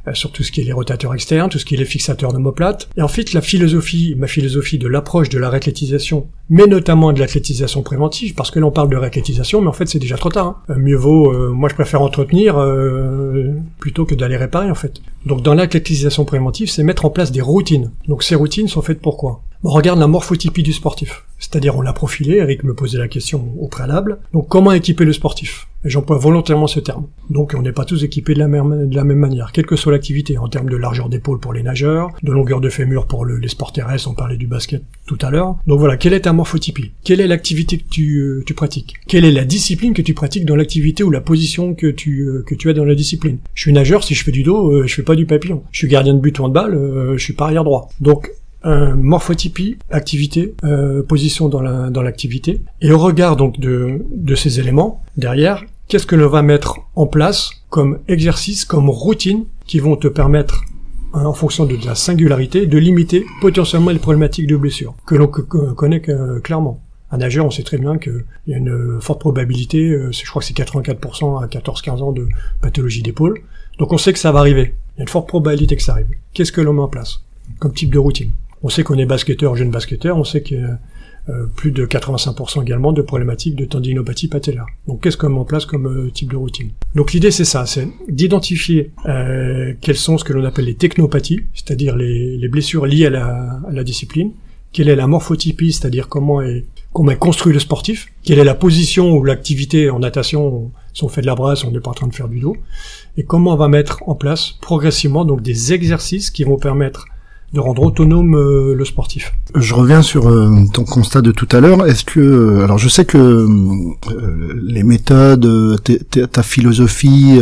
euh, 0.08 0.14
sur 0.14 0.32
tout 0.32 0.44
ce 0.44 0.52
qui 0.52 0.62
est 0.62 0.64
les 0.64 0.74
rotateurs 0.74 1.14
externes, 1.14 1.50
tout 1.50 1.60
ce 1.60 1.66
qui 1.66 1.76
est 1.76 1.78
les 1.78 1.86
fixateurs 1.86 2.34
d'omoplates. 2.34 2.90
Et 2.98 3.02
ensuite, 3.02 3.34
la 3.34 3.42
philosophie, 3.42 4.16
ma 4.18 4.28
philosophie 4.28 4.77
de 4.78 4.88
l'approche 4.88 5.30
de 5.30 5.40
la 5.40 5.50
réathlétisation, 5.50 6.28
mais 6.50 6.66
notamment 6.66 7.14
de 7.14 7.20
l'athlétisation 7.20 7.82
préventive, 7.84 8.34
parce 8.34 8.52
que 8.52 8.60
là 8.60 8.66
on 8.66 8.72
parle 8.72 8.90
de 8.90 8.96
réathlétisation, 8.96 9.62
mais 9.62 9.68
en 9.68 9.74
fait 9.74 9.88
c'est 9.88 10.00
déjà 10.00 10.18
trop 10.18 10.30
tard. 10.30 10.48
Hein. 10.48 10.74
Euh, 10.74 10.78
mieux 10.78 10.96
vaut, 10.96 11.32
euh, 11.32 11.52
moi 11.52 11.70
je 11.70 11.76
préfère 11.76 12.02
entretenir 12.02 12.58
euh, 12.58 13.54
plutôt 13.80 14.06
que 14.06 14.16
d'aller 14.16 14.38
réparer 14.38 14.70
en 14.70 14.76
fait. 14.76 15.02
Donc 15.26 15.42
dans 15.42 15.54
l'athlétisation 15.54 16.26
préventive, 16.26 16.70
c'est 16.70 16.84
mettre 16.84 17.06
en 17.06 17.10
place 17.10 17.32
des 17.32 17.42
routines. 17.42 17.92
Donc 18.08 18.24
ces 18.24 18.36
routines 18.36 18.68
sont 18.68 18.82
faites 18.82 19.02
pour 19.02 19.18
quoi 19.18 19.42
on 19.64 19.70
regarde 19.70 20.00
la 20.00 20.08
morphotypie 20.08 20.64
du 20.64 20.74
sportif. 20.74 21.24
C'est-à-dire, 21.40 21.78
on 21.78 21.82
l'a 21.82 21.94
profilé, 21.94 22.38
Eric 22.38 22.64
me 22.64 22.74
posait 22.74 22.98
la 22.98 23.08
question 23.08 23.54
au 23.60 23.68
préalable. 23.68 24.18
Donc, 24.34 24.48
comment 24.48 24.72
équiper 24.72 25.06
le 25.06 25.14
sportif? 25.14 25.68
Et 25.86 25.90
j'emploie 25.90 26.18
volontairement 26.18 26.66
ce 26.66 26.80
terme. 26.80 27.06
Donc, 27.30 27.54
on 27.56 27.62
n'est 27.62 27.72
pas 27.72 27.86
tous 27.86 28.04
équipés 28.04 28.34
de 28.34 28.40
la, 28.40 28.48
même, 28.48 28.90
de 28.90 28.96
la 28.96 29.04
même 29.04 29.20
manière, 29.20 29.52
quelle 29.52 29.68
que 29.68 29.76
soit 29.76 29.92
l'activité, 29.92 30.40
en 30.40 30.48
termes 30.48 30.70
de 30.70 30.76
largeur 30.76 31.10
d'épaule 31.10 31.40
pour 31.40 31.54
les 31.54 31.62
nageurs, 31.62 32.10
de 32.24 32.32
longueur 32.32 32.60
de 32.60 32.70
fémur 32.70 33.06
pour 33.06 33.24
le, 33.24 33.38
les 33.38 33.50
sports 33.50 33.72
terrestres, 33.72 34.10
on 34.10 34.16
parlait 34.16 34.38
du 34.38 34.48
basket 34.48 34.82
tout 35.06 35.18
à 35.22 35.30
l'heure. 35.30 35.58
Donc 35.68 35.80
voilà, 35.80 35.96
quelle 35.98 36.14
est 36.14 36.22
ta 36.22 36.34
morphotypie? 36.34 36.92
Quelle 37.04 37.22
est 37.22 37.28
l'activité 37.28 37.78
que 37.78 37.88
tu, 37.88 38.18
euh, 38.18 38.44
tu 38.46 38.56
pratiques? 38.56 38.96
Quelle 39.08 39.24
est 39.24 39.32
la 39.32 39.46
discipline 39.46 39.94
que 39.94 40.02
tu 40.02 40.16
pratiques 40.16 40.46
dans 40.46 40.56
l'activité 40.56 41.04
ou 41.04 41.12
la 41.12 41.22
position 41.22 41.76
que 41.76 41.88
tu, 41.88 42.22
euh, 42.22 42.44
que 42.48 42.56
tu 42.56 42.70
as 42.72 42.74
dans 42.74 42.86
la 42.86 42.96
discipline? 42.96 43.38
Je 43.54 43.62
suis 43.62 43.74
nageur, 43.74 44.04
si 44.04 44.16
je 44.16 44.24
fais 44.24 44.32
du 44.32 44.42
dos, 44.42 44.72
euh, 44.72 44.88
je 44.88 44.96
fais 44.96 45.04
pas 45.04 45.16
du 45.16 45.28
papillon. 45.28 45.62
Je 45.72 45.78
suis 45.78 45.88
gardien 45.88 46.16
de 46.16 46.20
but 46.20 46.40
ou 46.40 46.48
de 46.48 46.54
balle, 46.54 47.14
je 47.16 47.24
suis 47.24 47.34
pas 47.34 47.46
arrière 47.46 47.64
droit. 47.64 47.90
Donc, 48.02 48.32
euh, 48.66 48.96
morphotypie, 48.96 49.78
activité, 49.90 50.56
euh, 50.64 51.04
position 51.04 51.48
dans 51.48 51.62
la 51.62 51.90
dans 51.90 52.02
l'activité, 52.02 52.62
et 52.82 52.92
au 52.92 52.98
regard 52.98 53.36
donc 53.36 53.60
de 53.60 54.06
de 54.12 54.36
ces 54.36 54.60
éléments 54.60 55.04
derrière, 55.16 55.64
qu'est-ce 55.88 56.08
que 56.08 56.16
l'on 56.16 56.30
va 56.30 56.42
mettre 56.42 56.80
en 56.96 57.08
place 57.08 57.52
comme 57.70 58.00
exercice, 58.08 58.66
comme 58.66 58.90
routine 58.90 59.46
qui 59.66 59.80
vont 59.80 59.96
te 59.96 60.08
permettre 60.08 60.64
hein, 61.14 61.26
en 61.26 61.34
fonction 61.34 61.66
de 61.66 61.78
la 61.86 61.96
singularité, 61.96 62.66
de 62.66 62.78
limiter 62.78 63.26
potentiellement 63.42 63.92
les 63.92 64.00
problématiques 64.00 64.48
de 64.48 64.56
blessure 64.56 64.96
que 65.06 65.16
l'on 65.16 65.28
connaît 65.28 66.02
clairement. 66.44 66.82
Un 67.10 67.18
nageur, 67.18 67.46
on 67.46 67.52
sait 67.52 67.64
très 67.64 67.78
bien 67.78 67.98
qu'il 67.98 68.26
y 68.48 68.54
a 68.54 68.58
une 68.58 69.00
forte 69.00 69.22
probabilité, 69.22 69.92
euh, 69.92 70.12
je 70.12 70.26
crois 70.26 70.42
que 70.42 70.46
c'est 70.46 70.58
84% 70.58 71.42
à 71.42 71.48
14-15 71.48 72.02
ans 72.02 72.12
de 72.12 72.28
pathologie 72.62 73.02
d'épaule. 73.02 73.40
Donc 73.80 73.94
on 73.94 73.98
sait 73.98 74.12
que 74.12 74.20
ça 74.20 74.32
va 74.34 74.40
arriver. 74.40 74.74
Il 74.96 75.00
y 75.00 75.02
a 75.02 75.04
une 75.04 75.08
forte 75.08 75.28
probabilité 75.28 75.78
que 75.78 75.84
ça 75.84 75.94
arrive. 75.94 76.10
Qu'est-ce 76.34 76.52
que 76.52 76.60
l'on 76.60 76.74
met 76.74 76.82
en 76.82 76.90
place 76.90 77.22
comme 77.60 77.74
type 77.74 77.92
de 77.92 78.00
routine? 78.00 78.32
On 78.64 78.70
sait 78.70 78.84
qu'on 78.84 78.98
est 78.98 79.06
basketteur, 79.06 79.56
jeune 79.56 79.72
basketteur, 79.72 80.18
on 80.18 80.24
sait 80.24 80.44
a 80.56 81.32
euh, 81.32 81.46
plus 81.58 81.72
de 81.72 81.86
85% 81.86 82.62
également 82.62 82.94
de 82.94 83.02
problématiques 83.02 83.56
de 83.56 83.66
tendinopathie 83.66 84.30
patellaire. 84.30 84.66
Donc 84.88 85.04
qu'est-ce 85.04 85.18
qu'on 85.18 85.30
met 85.30 85.40
en 85.40 85.44
place 85.44 85.66
comme 85.66 85.86
euh, 85.86 86.10
type 86.10 86.32
de 86.32 86.38
routine? 86.38 86.70
Donc 86.96 87.12
l'idée 87.12 87.32
c'est 87.32 87.44
ça, 87.44 87.66
c'est 87.66 87.90
d'identifier 88.08 88.92
euh, 89.08 89.74
quelles 89.82 89.98
sont 89.98 90.18
ce 90.18 90.24
que 90.24 90.32
l'on 90.32 90.46
appelle 90.46 90.66
les 90.66 90.76
technopathies, 90.76 91.42
c'est-à-dire 91.54 91.98
les, 91.98 92.38
les, 92.38 92.48
blessures 92.48 92.86
liées 92.86 93.08
à 93.08 93.10
la, 93.10 93.60
à 93.68 93.72
la, 93.74 93.84
discipline, 93.84 94.32
quelle 94.72 94.88
est 94.88 94.96
la 94.96 95.06
morphotypie, 95.06 95.74
c'est-à-dire 95.74 96.08
comment 96.08 96.42
est, 96.42 96.66
comment 96.94 97.12
est 97.12 97.18
construit 97.18 97.52
le 97.52 97.60
sportif, 97.60 98.08
quelle 98.24 98.40
est 98.40 98.46
la 98.46 98.56
position 98.56 99.12
ou 99.12 99.24
l'activité 99.26 99.90
en 99.90 100.00
natation, 100.00 100.72
si 100.94 101.04
on 101.04 101.10
fait 101.10 101.22
de 101.22 101.28
la 101.28 101.36
brasse, 101.36 101.66
on 101.66 101.72
n'est 101.72 101.82
pas 101.82 101.92
en 101.92 101.94
train 101.94 102.08
de 102.08 102.16
faire 102.16 102.30
du 102.30 102.40
dos, 102.40 102.56
et 103.18 103.24
comment 103.24 103.52
on 103.52 103.58
va 103.58 103.68
mettre 103.68 104.02
en 104.08 104.16
place 104.16 104.54
progressivement 104.62 105.26
donc 105.26 105.42
des 105.42 105.74
exercices 105.74 106.32
qui 106.32 106.46
vont 106.46 106.58
permettre 106.58 107.08
de 107.54 107.60
rendre 107.60 107.84
autonome 107.84 108.36
euh, 108.36 108.76
le 108.76 108.86
sportif. 108.86 109.34
Je 109.56 109.74
reviens 109.74 110.02
sur 110.02 110.28
euh, 110.28 110.52
ton 110.74 110.84
constat 110.84 111.22
de 111.22 111.32
tout 111.32 111.48
à 111.52 111.60
l'heure. 111.60 111.86
Est-ce 111.86 112.04
que, 112.04 112.20
euh, 112.20 112.64
alors 112.64 112.78
je 112.78 112.90
sais 112.90 113.06
que 113.06 113.48
les 114.56 114.84
méthodes, 114.84 115.80
ta 116.32 116.44
philosophie, 116.44 117.40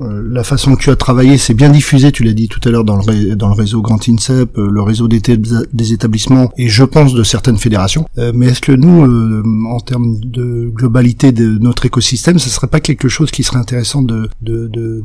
la 0.00 0.44
façon 0.44 0.74
que 0.76 0.82
tu 0.82 0.90
as 0.90 0.96
travaillé, 0.96 1.38
c'est 1.38 1.54
bien 1.54 1.70
diffusé, 1.70 2.12
tu 2.12 2.22
l'as 2.22 2.32
dit 2.32 2.48
tout 2.48 2.60
à 2.64 2.70
l'heure, 2.70 2.84
dans 2.84 2.96
le, 2.96 3.34
dans 3.34 3.48
le 3.48 3.54
réseau 3.54 3.82
Grand 3.82 4.08
INSEP, 4.08 4.56
euh, 4.58 4.70
le 4.70 4.82
réseau 4.82 5.08
des, 5.08 5.20
des 5.20 5.92
établissements 5.92 6.50
et 6.56 6.68
je 6.68 6.84
pense 6.84 7.14
de 7.14 7.22
certaines 7.22 7.58
fédérations. 7.58 8.06
Euh, 8.18 8.32
mais 8.34 8.46
est-ce 8.46 8.60
que 8.60 8.72
nous, 8.72 9.04
en 9.68 9.80
termes 9.80 10.18
de 10.20 10.70
globalité 10.74 11.32
de 11.32 11.58
notre 11.58 11.86
écosystème, 11.86 12.38
ce 12.38 12.48
serait 12.48 12.66
pas 12.66 12.80
quelque 12.80 13.08
chose 13.08 13.30
qui 13.30 13.42
serait 13.42 13.58
intéressant 13.58 14.02
de, 14.02 14.28
de, 14.42 14.68
de, 14.68 15.02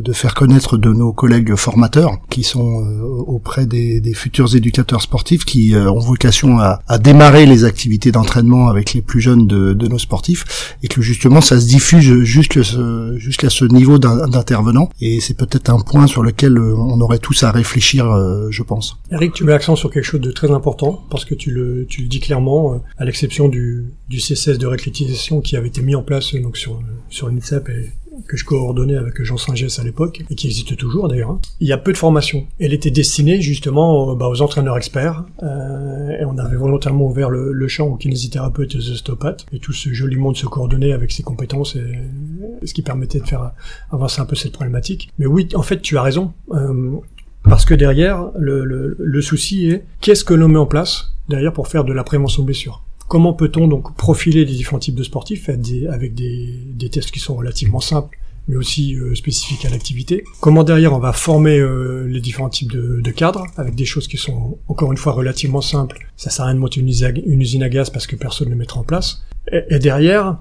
de, 0.00 0.12
faire 0.12 0.34
connaître 0.34 0.76
de 0.76 0.92
nos 0.92 1.12
collègues 1.12 1.54
formateurs 1.56 2.18
qui 2.30 2.42
sont 2.42 2.84
auprès 3.26 3.66
des, 3.66 4.00
des, 4.00 4.14
futurs 4.14 4.54
éducateurs 4.54 5.02
sportifs 5.02 5.44
qui 5.44 5.74
ont 5.74 5.98
vocation 5.98 6.58
à, 6.58 6.80
à 6.86 6.98
démarrer 6.98 7.46
les 7.46 7.64
activités 7.64 8.12
d'entraînement 8.12 8.68
avec 8.68 8.92
les 8.94 9.02
plus 9.02 9.20
jeunes 9.20 9.46
de, 9.46 9.72
de, 9.72 9.88
nos 9.88 9.98
sportifs 9.98 10.76
et 10.82 10.88
que 10.88 11.02
justement 11.02 11.40
ça 11.40 11.60
se 11.60 11.66
diffuse 11.66 12.22
jusqu'à 12.22 12.62
ce, 12.62 13.16
jusqu'à 13.18 13.50
ce 13.50 13.64
niveau 13.64 13.98
d'un 13.98 14.21
d'intervenants 14.28 14.88
et 15.00 15.20
c'est 15.20 15.36
peut-être 15.36 15.70
un 15.70 15.80
point 15.80 16.06
sur 16.06 16.22
lequel 16.22 16.56
euh, 16.56 16.74
on 16.76 17.00
aurait 17.00 17.18
tous 17.18 17.42
à 17.42 17.50
réfléchir, 17.50 18.10
euh, 18.10 18.48
je 18.50 18.62
pense. 18.62 18.98
Eric, 19.10 19.32
tu 19.34 19.44
mets 19.44 19.52
l'accent 19.52 19.76
sur 19.76 19.90
quelque 19.90 20.04
chose 20.04 20.20
de 20.20 20.30
très 20.30 20.50
important 20.50 21.04
parce 21.10 21.24
que 21.24 21.34
tu 21.34 21.50
le, 21.50 21.86
tu 21.88 22.02
le 22.02 22.08
dis 22.08 22.20
clairement, 22.20 22.74
euh, 22.74 22.78
à 22.98 23.04
l'exception 23.04 23.48
du, 23.48 23.92
du 24.08 24.18
CSS 24.18 24.58
de 24.58 24.66
réclitisation 24.66 25.40
qui 25.40 25.56
avait 25.56 25.68
été 25.68 25.82
mis 25.82 25.94
en 25.94 26.02
place 26.02 26.34
donc 26.34 26.56
sur, 26.56 26.80
sur 27.10 27.28
l'INSEP 27.28 27.68
et 27.68 27.90
que 28.26 28.36
je 28.36 28.44
coordonnais 28.44 28.96
avec 28.96 29.22
Jean 29.22 29.36
Saint-Gess 29.36 29.78
à 29.78 29.84
l'époque, 29.84 30.22
et 30.30 30.34
qui 30.34 30.46
existe 30.46 30.76
toujours 30.76 31.08
d'ailleurs, 31.08 31.30
hein. 31.30 31.40
il 31.60 31.68
y 31.68 31.72
a 31.72 31.78
peu 31.78 31.92
de 31.92 31.98
formation. 31.98 32.46
Elle 32.60 32.72
était 32.72 32.90
destinée 32.90 33.40
justement 33.40 34.14
bah, 34.14 34.28
aux 34.28 34.42
entraîneurs 34.42 34.76
experts, 34.76 35.24
euh, 35.42 36.20
et 36.20 36.24
on 36.24 36.38
avait 36.38 36.56
volontairement 36.56 37.06
ouvert 37.06 37.30
le, 37.30 37.68
champ 37.68 37.86
aux 37.86 37.96
kinésithérapeutes 37.96 38.74
et 38.74 38.78
aux 38.78 38.90
ostéopathes, 38.90 39.46
et 39.52 39.58
tout 39.58 39.72
ce 39.72 39.92
joli 39.92 40.16
monde 40.16 40.36
se 40.36 40.46
coordonnait 40.46 40.92
avec 40.92 41.12
ses 41.12 41.22
compétences, 41.22 41.76
et, 41.76 42.66
ce 42.66 42.74
qui 42.74 42.82
permettait 42.82 43.20
de 43.20 43.26
faire 43.26 43.52
avancer 43.90 44.20
un 44.20 44.26
peu 44.26 44.36
cette 44.36 44.52
problématique. 44.52 45.10
Mais 45.18 45.26
oui, 45.26 45.48
en 45.54 45.62
fait, 45.62 45.80
tu 45.80 45.96
as 45.96 46.02
raison. 46.02 46.32
Euh, 46.52 46.96
parce 47.44 47.64
que 47.64 47.74
derrière, 47.74 48.30
le, 48.38 48.64
le, 48.64 48.96
le 48.98 49.22
souci 49.22 49.68
est 49.68 49.84
qu'est-ce 50.00 50.24
que 50.24 50.34
l'on 50.34 50.48
met 50.48 50.58
en 50.58 50.66
place 50.66 51.12
derrière 51.28 51.52
pour 51.52 51.68
faire 51.68 51.84
de 51.84 51.92
la 51.92 52.04
prévention 52.04 52.42
de 52.42 52.46
blessure 52.46 52.82
Comment 53.12 53.34
peut-on 53.34 53.68
donc 53.68 53.94
profiler 53.94 54.46
les 54.46 54.54
différents 54.54 54.78
types 54.78 54.94
de 54.94 55.02
sportifs 55.02 55.50
avec 55.50 56.14
des, 56.14 56.88
tests 56.90 57.10
qui 57.10 57.20
sont 57.20 57.34
relativement 57.34 57.80
simples 57.80 58.18
mais 58.48 58.56
aussi 58.56 58.94
euh, 58.94 59.14
spécifiques 59.14 59.66
à 59.66 59.68
l'activité? 59.68 60.24
Comment 60.40 60.64
derrière 60.64 60.94
on 60.94 60.98
va 60.98 61.12
former 61.12 61.58
euh, 61.58 62.06
les 62.08 62.20
différents 62.22 62.48
types 62.48 62.72
de, 62.72 63.10
cadres 63.10 63.44
avec 63.58 63.74
des 63.74 63.84
choses 63.84 64.08
qui 64.08 64.16
sont 64.16 64.56
encore 64.66 64.92
une 64.92 64.96
fois 64.96 65.12
relativement 65.12 65.60
simples? 65.60 66.08
Ça 66.16 66.30
sert 66.30 66.46
à 66.46 66.48
rien 66.48 66.54
de 66.54 66.60
monter 66.60 66.80
une, 66.80 66.88
usine 66.88 67.62
à 67.62 67.68
gaz 67.68 67.90
parce 67.90 68.06
que 68.06 68.16
personne 68.16 68.48
ne 68.48 68.54
le 68.54 68.58
mettra 68.58 68.80
en 68.80 68.82
place. 68.82 69.22
Et, 69.68 69.78
derrière, 69.78 70.38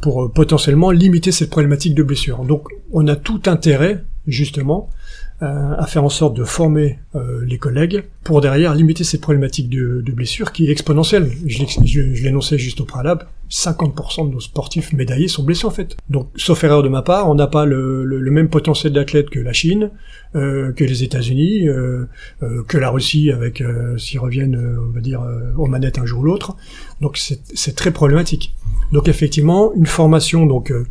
pour 0.00 0.22
euh, 0.22 0.28
potentiellement 0.28 0.92
limiter 0.92 1.32
cette 1.32 1.50
problématique 1.50 1.96
de 1.96 2.04
blessure. 2.04 2.44
Donc 2.44 2.68
on 2.92 3.08
a 3.08 3.16
tout 3.16 3.42
intérêt 3.46 4.04
justement 4.28 4.90
à 5.42 5.86
faire 5.86 6.04
en 6.04 6.08
sorte 6.08 6.36
de 6.36 6.44
former 6.44 6.98
euh, 7.14 7.44
les 7.44 7.58
collègues 7.58 8.04
pour 8.22 8.40
derrière 8.40 8.74
limiter 8.74 9.04
cette 9.04 9.20
problématique 9.20 9.68
de, 9.68 10.00
de 10.00 10.12
blessure 10.12 10.52
qui 10.52 10.68
est 10.68 10.70
exponentielle. 10.70 11.30
Je 11.46 12.22
l'énonçais 12.22 12.58
juste 12.58 12.80
au 12.80 12.84
préalable, 12.84 13.26
50% 13.50 14.28
de 14.28 14.32
nos 14.32 14.40
sportifs 14.40 14.92
médaillés 14.92 15.28
sont 15.28 15.42
blessés 15.42 15.66
en 15.66 15.70
fait. 15.70 15.96
Donc, 16.08 16.28
sauf 16.36 16.62
erreur 16.64 16.82
de 16.82 16.88
ma 16.88 17.02
part, 17.02 17.28
on 17.28 17.34
n'a 17.34 17.46
pas 17.46 17.66
le, 17.66 18.04
le, 18.04 18.30
même 18.30 18.48
potentiel 18.48 18.92
d'athlète 18.92 19.28
que 19.28 19.40
la 19.40 19.52
Chine, 19.52 19.90
euh, 20.34 20.72
que 20.72 20.84
les 20.84 21.02
États-Unis, 21.02 21.68
euh, 21.68 22.08
euh, 22.42 22.62
que 22.66 22.78
la 22.78 22.88
Russie 22.88 23.30
avec 23.30 23.62
s'ils 23.98 24.20
reviennent, 24.20 24.78
on 24.88 24.94
va 24.94 25.00
dire, 25.00 25.22
aux 25.58 25.66
manettes 25.66 25.98
un 25.98 26.06
jour 26.06 26.20
ou 26.20 26.24
l'autre. 26.24 26.56
Donc, 27.00 27.18
c'est 27.18 27.74
très 27.74 27.90
problématique. 27.90 28.54
Donc, 28.92 29.08
effectivement, 29.08 29.72
une 29.74 29.86
formation 29.86 30.46
donc 30.46 30.70
euh, 30.70 30.86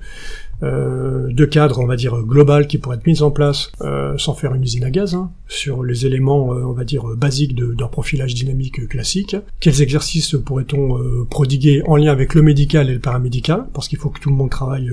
de 0.62 1.46
cadre, 1.46 1.80
on 1.80 1.88
va 1.88 1.96
dire, 1.96 2.16
global 2.24 2.68
qui 2.68 2.78
pourrait 2.78 2.98
être 2.98 3.08
mis 3.08 3.22
en 3.22 3.32
place 3.32 3.72
euh, 3.82 4.18
sans 4.18 4.34
faire 4.34 4.54
une 4.54 4.64
usine 4.64 4.84
à 4.84 4.92
gaz, 4.92 5.16
hein, 5.16 5.32
sur 5.48 5.84
les 5.84 6.06
éléments, 6.06 6.54
euh, 6.54 6.64
on 6.64 6.74
va 6.74 6.84
dire, 6.84 7.04
basiques 7.16 7.56
d'un 7.56 7.88
profilage 7.88 8.34
dynamique 8.34 8.88
classique. 8.88 9.36
Quels 9.60 9.82
exercices 9.82 10.36
pourrait-on 10.46 11.26
prodiguer 11.30 11.82
en 11.88 11.96
lien 11.96 12.12
avec 12.12 12.34
le 12.36 12.42
médical 12.42 12.90
et 12.90 12.94
le 12.94 13.00
paramédical, 13.00 13.66
parce 13.74 13.88
qu'il 13.88 13.98
faut 13.98 14.10
que 14.10 14.20
tout 14.20 14.30
le 14.30 14.36
monde 14.36 14.50
travaille 14.50 14.90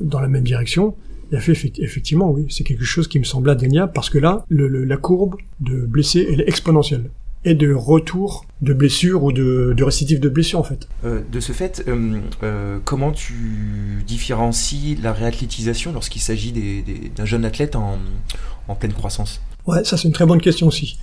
dans 0.00 0.20
la 0.20 0.28
même 0.28 0.44
direction. 0.44 0.94
Effectivement, 1.32 2.30
oui, 2.30 2.46
c'est 2.48 2.64
quelque 2.64 2.84
chose 2.84 3.08
qui 3.08 3.18
me 3.18 3.24
semble 3.24 3.50
indéniable, 3.50 3.92
parce 3.94 4.10
que 4.10 4.18
là, 4.18 4.44
le, 4.48 4.68
la 4.68 4.96
courbe 4.96 5.36
de 5.60 5.86
blessés, 5.86 6.26
elle 6.30 6.40
est 6.42 6.48
exponentielle 6.48 7.10
et 7.44 7.54
de 7.54 7.72
retour 7.74 8.46
de 8.62 8.72
blessure 8.72 9.22
ou 9.24 9.32
de, 9.32 9.74
de 9.76 9.84
récidive 9.84 10.20
de 10.20 10.28
blessure 10.28 10.58
en 10.58 10.62
fait. 10.64 10.88
Euh, 11.04 11.20
de 11.30 11.40
ce 11.40 11.52
fait, 11.52 11.84
euh, 11.88 12.18
euh, 12.42 12.78
comment 12.84 13.12
tu 13.12 14.02
différencies 14.06 14.96
la 15.02 15.12
réathlétisation 15.12 15.92
lorsqu'il 15.92 16.22
s'agit 16.22 16.52
des- 16.52 16.82
des- 16.82 17.10
d'un 17.14 17.24
jeune 17.26 17.44
athlète 17.44 17.76
en, 17.76 17.98
en 18.68 18.74
pleine 18.74 18.92
croissance? 18.94 19.40
Ouais, 19.66 19.82
ça 19.84 19.96
c'est 19.96 20.08
une 20.08 20.12
très 20.14 20.26
bonne 20.26 20.42
question 20.42 20.66
aussi. 20.66 20.98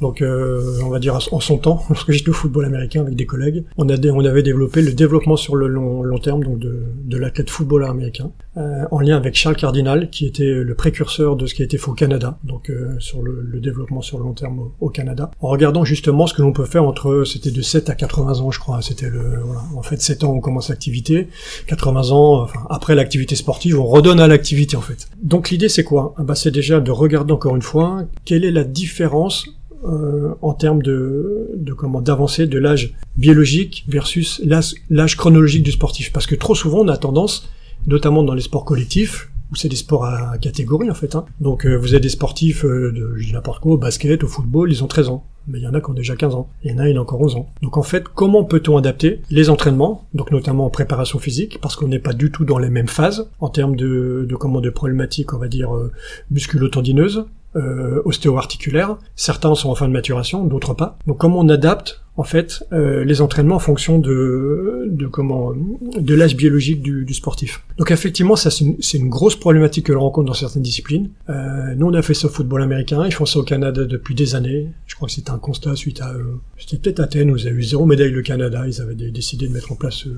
Donc, 0.00 0.22
euh, 0.22 0.78
on 0.84 0.88
va 0.88 1.00
dire 1.00 1.18
en 1.32 1.40
son 1.40 1.58
temps, 1.58 1.84
lorsque 1.88 2.12
j'étais 2.12 2.30
au 2.30 2.32
football 2.32 2.64
américain 2.64 3.00
avec 3.02 3.16
des 3.16 3.26
collègues, 3.26 3.64
on, 3.76 3.88
a 3.88 3.94
on 4.08 4.24
avait 4.24 4.42
développé 4.44 4.82
le 4.82 4.92
développement 4.92 5.36
sur 5.36 5.56
le 5.56 5.66
long, 5.66 6.02
long 6.02 6.18
terme 6.18 6.44
donc 6.44 6.58
de, 6.60 6.84
de 7.04 7.16
l'athlète 7.16 7.50
footballeur 7.50 7.90
américain, 7.90 8.30
euh, 8.56 8.84
en 8.90 9.00
lien 9.00 9.16
avec 9.16 9.34
Charles 9.34 9.56
Cardinal, 9.56 10.10
qui 10.10 10.26
était 10.26 10.52
le 10.52 10.74
précurseur 10.74 11.36
de 11.36 11.46
ce 11.46 11.54
qui 11.54 11.62
a 11.62 11.64
été 11.64 11.78
fait 11.78 11.88
au 11.88 11.94
Canada, 11.94 12.38
donc 12.44 12.70
euh, 12.70 12.94
sur 12.98 13.22
le, 13.22 13.42
le 13.42 13.60
développement 13.60 14.00
sur 14.00 14.18
le 14.18 14.24
long 14.24 14.32
terme 14.32 14.70
au, 14.80 14.88
Canada, 14.88 15.30
en 15.40 15.48
regardant 15.48 15.84
justement 15.84 16.26
ce 16.26 16.34
que 16.34 16.42
l'on 16.42 16.52
peut 16.52 16.64
faire 16.64 16.84
entre, 16.84 17.24
c'était 17.24 17.50
de 17.50 17.62
7 17.62 17.90
à 17.90 17.94
80 17.94 18.40
ans, 18.40 18.50
je 18.50 18.60
crois, 18.60 18.80
c'était 18.82 19.08
le, 19.08 19.40
voilà. 19.44 19.62
en 19.76 19.82
fait 19.82 20.00
7 20.00 20.24
ans 20.24 20.32
on 20.32 20.40
commence 20.40 20.68
l'activité, 20.68 21.28
80 21.66 22.10
ans, 22.10 22.42
enfin 22.42 22.60
après 22.70 22.94
l'activité 22.94 23.34
sportive, 23.34 23.78
on 23.78 23.86
redonne 23.86 24.20
à 24.20 24.28
l'activité 24.28 24.76
en 24.76 24.82
fait. 24.82 25.08
Donc 25.22 25.50
l'idée 25.50 25.68
c'est 25.68 25.84
quoi? 25.84 26.14
Ah 26.16 26.22
bah, 26.22 26.34
C'est 26.34 26.52
déjà 26.52 26.80
de 26.80 26.90
regarder 26.90 27.32
encore 27.32 27.56
une 27.56 27.62
fois 27.62 28.04
quelle 28.24 28.44
est 28.44 28.52
la 28.52 28.64
différence 28.64 29.46
euh, 29.84 30.34
en 30.40 30.54
termes 30.54 30.80
de, 30.80 31.50
de 31.56 31.74
comment 31.74 32.00
d'avancée 32.00 32.46
de 32.46 32.58
l'âge 32.58 32.94
biologique 33.18 33.84
versus 33.86 34.40
l'âge 34.88 35.16
chronologique 35.16 35.62
du 35.62 35.72
sportif. 35.72 36.10
Parce 36.10 36.26
que 36.26 36.34
trop 36.34 36.54
souvent 36.54 36.80
on 36.80 36.88
a 36.88 36.96
tendance, 36.96 37.50
notamment 37.86 38.22
dans 38.22 38.34
les 38.34 38.42
sports 38.42 38.64
collectifs, 38.64 39.30
où 39.50 39.56
c'est 39.56 39.68
des 39.68 39.76
sports 39.76 40.04
à 40.04 40.38
catégorie 40.38 40.90
en 40.90 40.94
fait. 40.94 41.14
Hein. 41.14 41.24
Donc 41.40 41.66
euh, 41.66 41.76
vous 41.76 41.88
avez 41.94 42.00
des 42.00 42.08
sportifs 42.08 42.64
euh, 42.64 42.92
de 42.92 43.14
je 43.16 43.26
dis 43.26 43.32
n'importe 43.32 43.60
quoi, 43.60 43.72
au 43.72 43.78
basket, 43.78 44.24
au 44.24 44.26
football, 44.26 44.70
ils 44.72 44.82
ont 44.82 44.86
13 44.86 45.08
ans. 45.08 45.24
Mais 45.46 45.58
il 45.58 45.62
y 45.62 45.66
en 45.66 45.74
a 45.74 45.80
qui 45.80 45.90
ont 45.90 45.94
déjà 45.94 46.16
15 46.16 46.34
ans. 46.34 46.48
Il 46.62 46.70
y 46.70 46.74
en 46.74 46.78
a, 46.78 46.88
il 46.88 46.96
a 46.96 47.02
encore 47.02 47.20
11 47.20 47.36
ans. 47.36 47.50
Donc 47.62 47.76
en 47.76 47.82
fait, 47.82 48.08
comment 48.08 48.44
peut-on 48.44 48.78
adapter 48.78 49.20
les 49.30 49.50
entraînements, 49.50 50.06
donc 50.14 50.30
notamment 50.30 50.64
en 50.64 50.70
préparation 50.70 51.18
physique, 51.18 51.60
parce 51.60 51.76
qu'on 51.76 51.88
n'est 51.88 51.98
pas 51.98 52.14
du 52.14 52.30
tout 52.30 52.46
dans 52.46 52.58
les 52.58 52.70
mêmes 52.70 52.88
phases 52.88 53.28
en 53.40 53.50
termes 53.50 53.76
de, 53.76 54.26
de 54.26 54.36
comment 54.36 54.62
de 54.62 54.70
problématiques, 54.70 55.34
on 55.34 55.38
va 55.38 55.48
dire 55.48 55.74
euh, 55.74 55.92
musculo-tendineuses, 56.30 57.26
euh, 57.56 58.00
ostéo-articulaires. 58.04 58.96
Certains 59.16 59.54
sont 59.54 59.70
en 59.70 59.74
fin 59.74 59.88
de 59.88 59.92
maturation, 59.92 60.44
d'autres 60.44 60.74
pas. 60.74 60.98
Donc 61.06 61.18
comment 61.18 61.40
on 61.40 61.48
adapte 61.48 62.00
en 62.16 62.22
fait 62.22 62.62
euh, 62.72 63.04
les 63.04 63.20
entraînements 63.20 63.56
en 63.56 63.60
fonction 63.60 63.98
de, 63.98 64.84
de 64.88 65.06
comment 65.08 65.52
de 65.98 66.14
l'âge 66.14 66.36
biologique 66.36 66.80
du, 66.80 67.04
du 67.04 67.12
sportif. 67.14 67.64
Donc 67.76 67.90
effectivement, 67.90 68.36
ça 68.36 68.50
c'est 68.50 68.64
une, 68.64 68.76
une 68.94 69.08
grosse 69.08 69.34
problématique 69.36 69.86
que 69.86 69.92
l'on 69.92 70.00
rencontre 70.02 70.28
dans 70.28 70.34
certaines 70.34 70.62
disciplines. 70.62 71.10
Euh, 71.28 71.74
nous 71.76 71.86
on 71.86 71.94
a 71.94 72.02
fait 72.02 72.14
ça 72.14 72.28
au 72.28 72.30
football 72.30 72.62
américain, 72.62 73.04
ils 73.04 73.12
font 73.12 73.26
ça 73.26 73.40
au 73.40 73.42
Canada 73.42 73.84
depuis 73.84 74.14
des 74.14 74.34
années. 74.36 74.68
Je 74.86 74.94
crois 74.94 75.08
que 75.08 75.14
c'était 75.14 75.30
un 75.32 75.38
constat 75.38 75.74
suite 75.74 76.00
à 76.00 76.12
euh, 76.12 76.22
c'était 76.56 76.78
peut-être 76.78 77.00
Athènes 77.00 77.30
où 77.32 77.36
ils 77.36 77.48
avaient 77.48 77.56
eu 77.56 77.62
zéro 77.64 77.84
médaille 77.84 78.12
le 78.12 78.22
Canada, 78.22 78.62
ils 78.66 78.80
avaient 78.80 78.94
dé- 78.94 79.10
décidé 79.10 79.48
de 79.48 79.52
mettre 79.52 79.72
en 79.72 79.76
place 79.76 80.06
euh, 80.06 80.12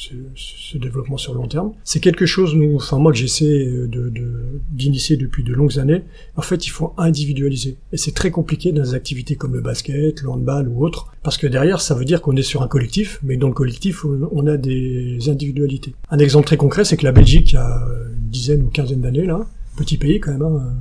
ce, 0.00 0.14
ce 0.34 0.78
développement 0.78 1.18
sur 1.18 1.34
le 1.34 1.40
long 1.40 1.48
terme. 1.48 1.72
C'est 1.84 2.00
quelque 2.00 2.26
chose, 2.26 2.54
nous, 2.54 2.76
enfin 2.76 2.98
moi 2.98 3.12
que 3.12 3.18
j'essaie 3.18 3.66
de, 3.66 4.08
de- 4.08 4.60
d'initier 4.70 5.16
depuis 5.16 5.44
de 5.44 5.52
longues 5.52 5.78
années. 5.78 6.02
En 6.36 6.42
fait, 6.42 6.66
il 6.66 6.70
faut 6.70 6.94
individualiser, 6.96 7.76
et 7.92 7.96
c'est 7.96 8.12
très 8.14 8.30
compliqué 8.30 8.72
dans 8.72 8.82
des 8.82 8.94
activités 8.94 9.36
comme 9.36 9.52
le 9.54 9.60
basket, 9.60 10.22
le 10.22 10.30
handball 10.30 10.68
ou 10.68 10.84
autres, 10.84 11.12
parce 11.22 11.36
que 11.36 11.46
derrière, 11.46 11.80
ça 11.80 11.94
veut 11.94 12.04
dire 12.04 12.22
qu'on 12.22 12.36
est 12.36 12.42
sur 12.42 12.62
un 12.62 12.68
collectif, 12.68 13.18
mais 13.22 13.36
dans 13.36 13.48
le 13.48 13.54
collectif, 13.54 14.04
on 14.32 14.46
a 14.46 14.56
des 14.56 15.18
individualités. 15.28 15.94
Un 16.10 16.18
exemple 16.18 16.46
très 16.46 16.56
concret, 16.56 16.84
c'est 16.84 16.96
que 16.96 17.04
la 17.04 17.12
Belgique, 17.12 17.52
il 17.52 17.56
y 17.56 17.58
a 17.58 17.82
une 18.22 18.30
dizaine 18.30 18.62
ou 18.62 18.68
quinzaine 18.68 19.00
d'années 19.02 19.26
là, 19.26 19.46
petit 19.76 19.98
pays 19.98 20.18
quand 20.20 20.32
même, 20.32 20.42
hein, 20.42 20.72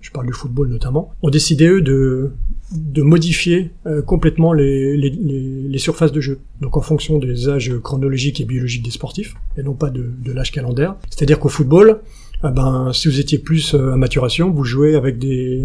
je 0.00 0.10
parle 0.10 0.26
du 0.26 0.32
football 0.32 0.68
notamment, 0.68 1.12
ont 1.22 1.30
décidé 1.30 1.66
eux 1.68 1.80
de 1.82 2.30
de 2.74 3.02
modifier 3.02 3.70
euh, 3.86 4.02
complètement 4.02 4.52
les, 4.52 5.78
surfaces 5.78 6.12
de 6.12 6.20
jeu. 6.20 6.40
Donc 6.60 6.76
en 6.76 6.80
fonction 6.80 7.18
des 7.18 7.48
âges 7.48 7.72
chronologiques 7.82 8.40
et 8.40 8.44
biologiques 8.44 8.84
des 8.84 8.90
sportifs, 8.90 9.34
et 9.56 9.62
non 9.62 9.74
pas 9.74 9.90
de, 9.90 10.12
de 10.24 10.32
l'âge 10.32 10.52
calendaire. 10.52 10.96
C'est-à-dire 11.10 11.38
qu'au 11.38 11.48
football, 11.48 12.00
ah 12.46 12.50
ben, 12.50 12.90
si 12.92 13.08
vous 13.08 13.20
étiez 13.20 13.38
plus 13.38 13.74
euh, 13.74 13.94
à 13.94 13.96
maturation, 13.96 14.50
vous 14.50 14.64
jouez 14.64 14.96
avec 14.96 15.16
des, 15.16 15.62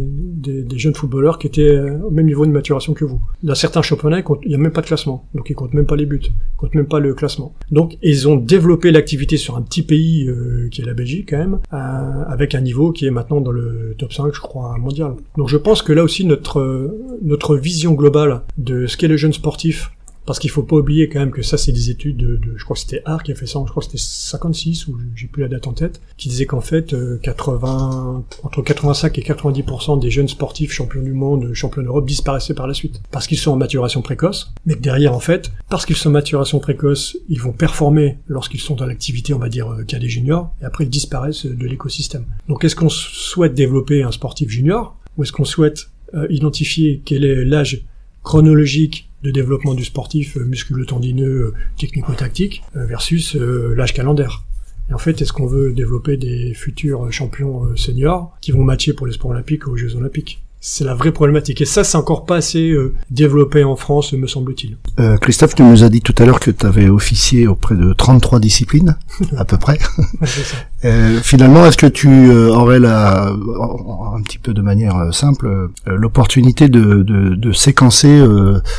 jeunes 0.78 0.96
footballeurs 0.96 1.38
qui 1.38 1.48
étaient 1.48 1.76
euh, 1.76 1.98
au 2.06 2.10
même 2.10 2.26
niveau 2.26 2.46
de 2.46 2.52
maturation 2.52 2.94
que 2.94 3.04
vous. 3.04 3.22
Dans 3.44 3.54
certains 3.54 3.82
championnats, 3.82 4.22
il 4.44 4.48
n'y 4.48 4.56
a 4.56 4.58
même 4.58 4.72
pas 4.72 4.80
de 4.80 4.86
classement, 4.86 5.28
donc 5.36 5.50
ils 5.50 5.56
comptent 5.56 5.74
même 5.74 5.86
pas 5.86 5.98
les 5.98 6.06
buts, 6.06 6.22
ils 6.24 6.32
comptent 6.56 6.76
même 6.76 6.88
pas 6.88 7.02
le 7.02 7.14
classement. 7.14 7.54
Donc 7.70 7.98
ils 8.02 8.30
ont 8.30 8.38
développé 8.38 8.92
l'activité 8.92 9.36
sur 9.36 9.58
un 9.58 9.62
petit 9.62 9.84
pays 9.84 10.26
euh, 10.30 10.70
qui 10.72 10.82
est 10.82 10.86
la 10.86 10.94
Belgique 10.94 11.32
quand 11.32 11.38
même, 11.38 11.60
avec 11.70 12.56
un 12.56 12.62
niveau 12.62 12.94
qui 12.94 13.06
est 13.06 13.12
maintenant 13.12 13.42
dans 13.42 13.52
le 13.52 13.94
top 13.98 14.14
5, 14.14 14.34
je 14.34 14.40
crois, 14.40 14.78
mondial. 14.78 15.16
Donc 15.36 15.50
je 15.50 15.58
pense 15.58 15.82
que 15.82 15.92
là 15.92 16.02
aussi 16.02 16.24
notre 16.24 16.96
notre 17.22 17.58
vision 17.58 17.92
globale 17.92 18.44
de 18.58 18.88
ce 18.88 18.96
qu'est 18.96 19.10
le 19.10 19.18
jeune 19.18 19.34
sportif 19.34 19.92
parce 20.26 20.38
qu'il 20.40 20.50
faut 20.52 20.64
pas 20.64 20.76
oublier 20.76 21.10
quand 21.10 21.20
même 21.20 21.32
que 21.32 21.42
ça, 21.42 21.58
c'est 21.58 21.72
des 21.72 21.90
études 21.90 22.18
de, 22.18 22.36
de- 22.38 22.54
je 22.58 22.64
crois 22.64 22.76
que 22.76 22.80
c'était 22.82 23.02
Art 23.06 23.24
qui 23.24 23.32
a 23.32 23.36
fait 23.36 23.48
ça, 23.48 23.60
je 23.66 23.70
crois 23.72 23.82
que 23.82 23.86
c'était 23.86 23.98
56 24.04 24.88
ou 24.88 24.98
j'ai 25.16 25.28
plus 25.28 25.42
la 25.42 25.48
date 25.50 25.66
en 25.68 25.74
tête, 25.74 26.02
qui 26.18 26.30
disait 26.30 26.46
qu'en 26.46 26.62
fait, 26.62 26.94
euh, 26.94 27.18
80, 27.24 28.24
entre 28.44 28.62
85 28.62 29.18
et 29.18 29.22
90% 29.24 30.00
des 30.00 30.12
jeunes 30.12 30.28
sportifs 30.28 30.72
champions 30.72 31.02
du 31.02 31.14
monde, 31.14 31.54
champions 31.54 31.82
d'Europe 31.82 32.06
disparaissaient 32.08 32.54
par 32.54 32.68
la 32.68 32.74
suite. 32.74 33.02
Parce 33.12 33.26
qu'ils 33.28 33.38
sont 33.40 33.52
en 33.52 33.56
maturation 33.58 34.02
précoce, 34.02 34.54
mais 34.66 34.76
que 34.76 34.82
derrière, 34.82 35.14
en 35.14 35.20
fait, 35.20 35.52
parce 35.70 35.86
qu'ils 35.86 35.96
sont 35.96 36.10
en 36.10 36.14
maturation 36.14 36.60
précoce, 36.60 37.18
ils 37.28 37.40
vont 37.42 37.52
performer 37.52 38.18
lorsqu'ils 38.28 38.60
sont 38.62 38.76
dans 38.76 38.86
l'activité, 38.86 39.34
on 39.34 39.40
va 39.40 39.50
dire, 39.50 39.68
euh, 39.72 39.84
cadet 39.84 40.08
junior, 40.10 40.54
et 40.62 40.66
après 40.66 40.84
ils 40.84 40.90
disparaissent 40.90 41.46
de 41.46 41.66
l'écosystème. 41.66 42.26
Donc 42.48 42.64
est-ce 42.64 42.76
qu'on 42.76 42.90
souhaite 42.90 43.56
développer 43.56 44.04
un 44.04 44.12
sportif 44.12 44.50
junior, 44.50 44.96
ou 45.18 45.24
est-ce 45.24 45.32
qu'on 45.32 45.46
souhaite 45.46 45.90
euh, 46.14 46.28
identifier 46.30 47.02
quel 47.06 47.24
est 47.26 47.46
l'âge 47.46 47.84
chronologique 48.24 49.09
de 49.24 49.32
développement 49.32 49.74
du 49.74 49.84
sportif 49.84 50.38
euh, 50.38 50.46
musculo-tendineux, 50.46 51.48
euh, 51.48 51.54
technico-tactique, 51.78 52.64
euh, 52.76 52.86
versus 52.86 53.36
l'âge 53.36 53.94
calendaire. 53.94 54.44
Et 54.90 54.94
en 54.94 54.98
fait, 54.98 55.22
est-ce 55.22 55.34
qu'on 55.34 55.46
veut 55.46 55.72
développer 55.72 56.18
des 56.18 56.54
futurs 56.54 57.12
champions 57.12 57.76
seniors 57.76 58.36
qui 58.42 58.52
vont 58.52 58.64
matcher 58.64 58.94
pour 58.94 59.06
les 59.06 59.14
sports 59.14 59.32
olympiques 59.32 59.68
aux 59.68 59.78
Jeux 59.78 59.96
olympiques? 59.96 60.42
C'est 60.62 60.84
la 60.84 60.94
vraie 60.94 61.14
problématique. 61.14 61.62
Et 61.62 61.66
ça, 61.66 61.86
c'est 61.86 61.96
encore 61.98 62.26
pas 62.26 62.36
assez 62.36 62.70
euh, 62.72 62.94
développé 63.12 63.64
en 63.64 63.78
France, 63.78 64.12
me 64.12 64.28
semble-t-il. 64.28 64.76
Euh, 65.00 65.16
Christophe, 65.18 65.56
tu 65.56 65.64
nous 65.64 65.86
as 65.86 65.90
dit 65.90 66.02
tout 66.02 66.14
à 66.18 66.26
l'heure 66.26 66.42
que 66.42 66.52
tu 66.52 66.66
avais 66.66 66.90
officié 66.90 67.48
auprès 67.48 67.76
de 67.76 67.94
33 67.94 68.42
disciplines, 68.42 68.98
à 69.38 69.46
peu 69.46 69.58
près. 69.58 69.78
Ça. 70.26 70.58
Euh, 70.86 71.20
finalement, 71.22 71.66
est-ce 71.66 71.76
que 71.76 71.88
tu 71.88 72.08
euh, 72.08 72.54
aurais 72.54 72.80
la, 72.80 73.26
un 73.28 74.22
petit 74.22 74.38
peu 74.38 74.54
de 74.54 74.62
manière 74.62 74.96
euh, 74.96 75.12
simple 75.12 75.68
l'opportunité 75.86 76.70
de, 76.70 77.04
de, 77.04 77.36
de 77.36 77.52
séquencer 77.52 78.24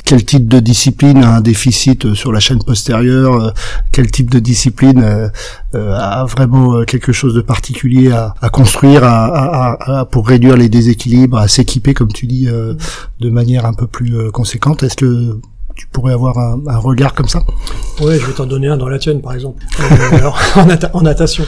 quel 0.07 0.25
type 0.25 0.49
de 0.49 0.61
discipline 0.61 1.23
a 1.23 1.37
un 1.37 1.41
déficit 1.43 2.15
sur 2.15 2.33
la 2.33 2.41
chaîne 2.41 2.65
postérieure, 2.65 3.53
quel 3.93 4.11
type 4.11 4.31
de 4.31 4.39
discipline 4.39 5.31
a 5.75 6.25
vraiment 6.25 6.85
quelque 6.85 7.13
chose 7.13 7.35
de 7.35 7.43
particulier 7.43 8.11
à, 8.13 8.35
à 8.41 8.49
construire 8.49 9.05
à, 9.05 9.27
à- 9.27 9.73
à- 9.75 10.01
à- 10.01 10.05
pour 10.07 10.27
réduire 10.27 10.57
les 10.57 10.71
déséquilibres, 10.71 11.37
à 11.37 11.49
s'équiper, 11.71 11.95
comme 11.95 12.13
tu 12.13 12.27
dis, 12.27 12.49
euh, 12.49 12.75
de 13.21 13.31
manière 13.31 13.65
un 13.65 13.73
peu 13.75 13.87
plus 13.87 14.17
euh, 14.17 14.31
conséquente 14.31 14.83
Est-ce 14.83 14.97
que 14.97 15.39
tu 15.77 15.87
pourrais 15.87 16.13
avoir 16.13 16.37
un, 16.39 16.61
un 16.67 16.79
regard 16.79 17.15
comme 17.15 17.29
ça? 17.29 17.43
Ouais, 18.01 18.19
je 18.19 18.27
vais 18.27 18.33
t'en 18.33 18.47
donner 18.47 18.67
un 18.69 18.77
dans 18.77 18.89
la 18.89 18.99
tienne, 18.99 19.21
par 19.23 19.33
exemple, 19.35 19.65
Euh, 19.81 20.17
alors, 20.17 20.39
en, 20.57 20.67
nata- 20.67 20.91
en 20.95 21.03
natation. 21.03 21.45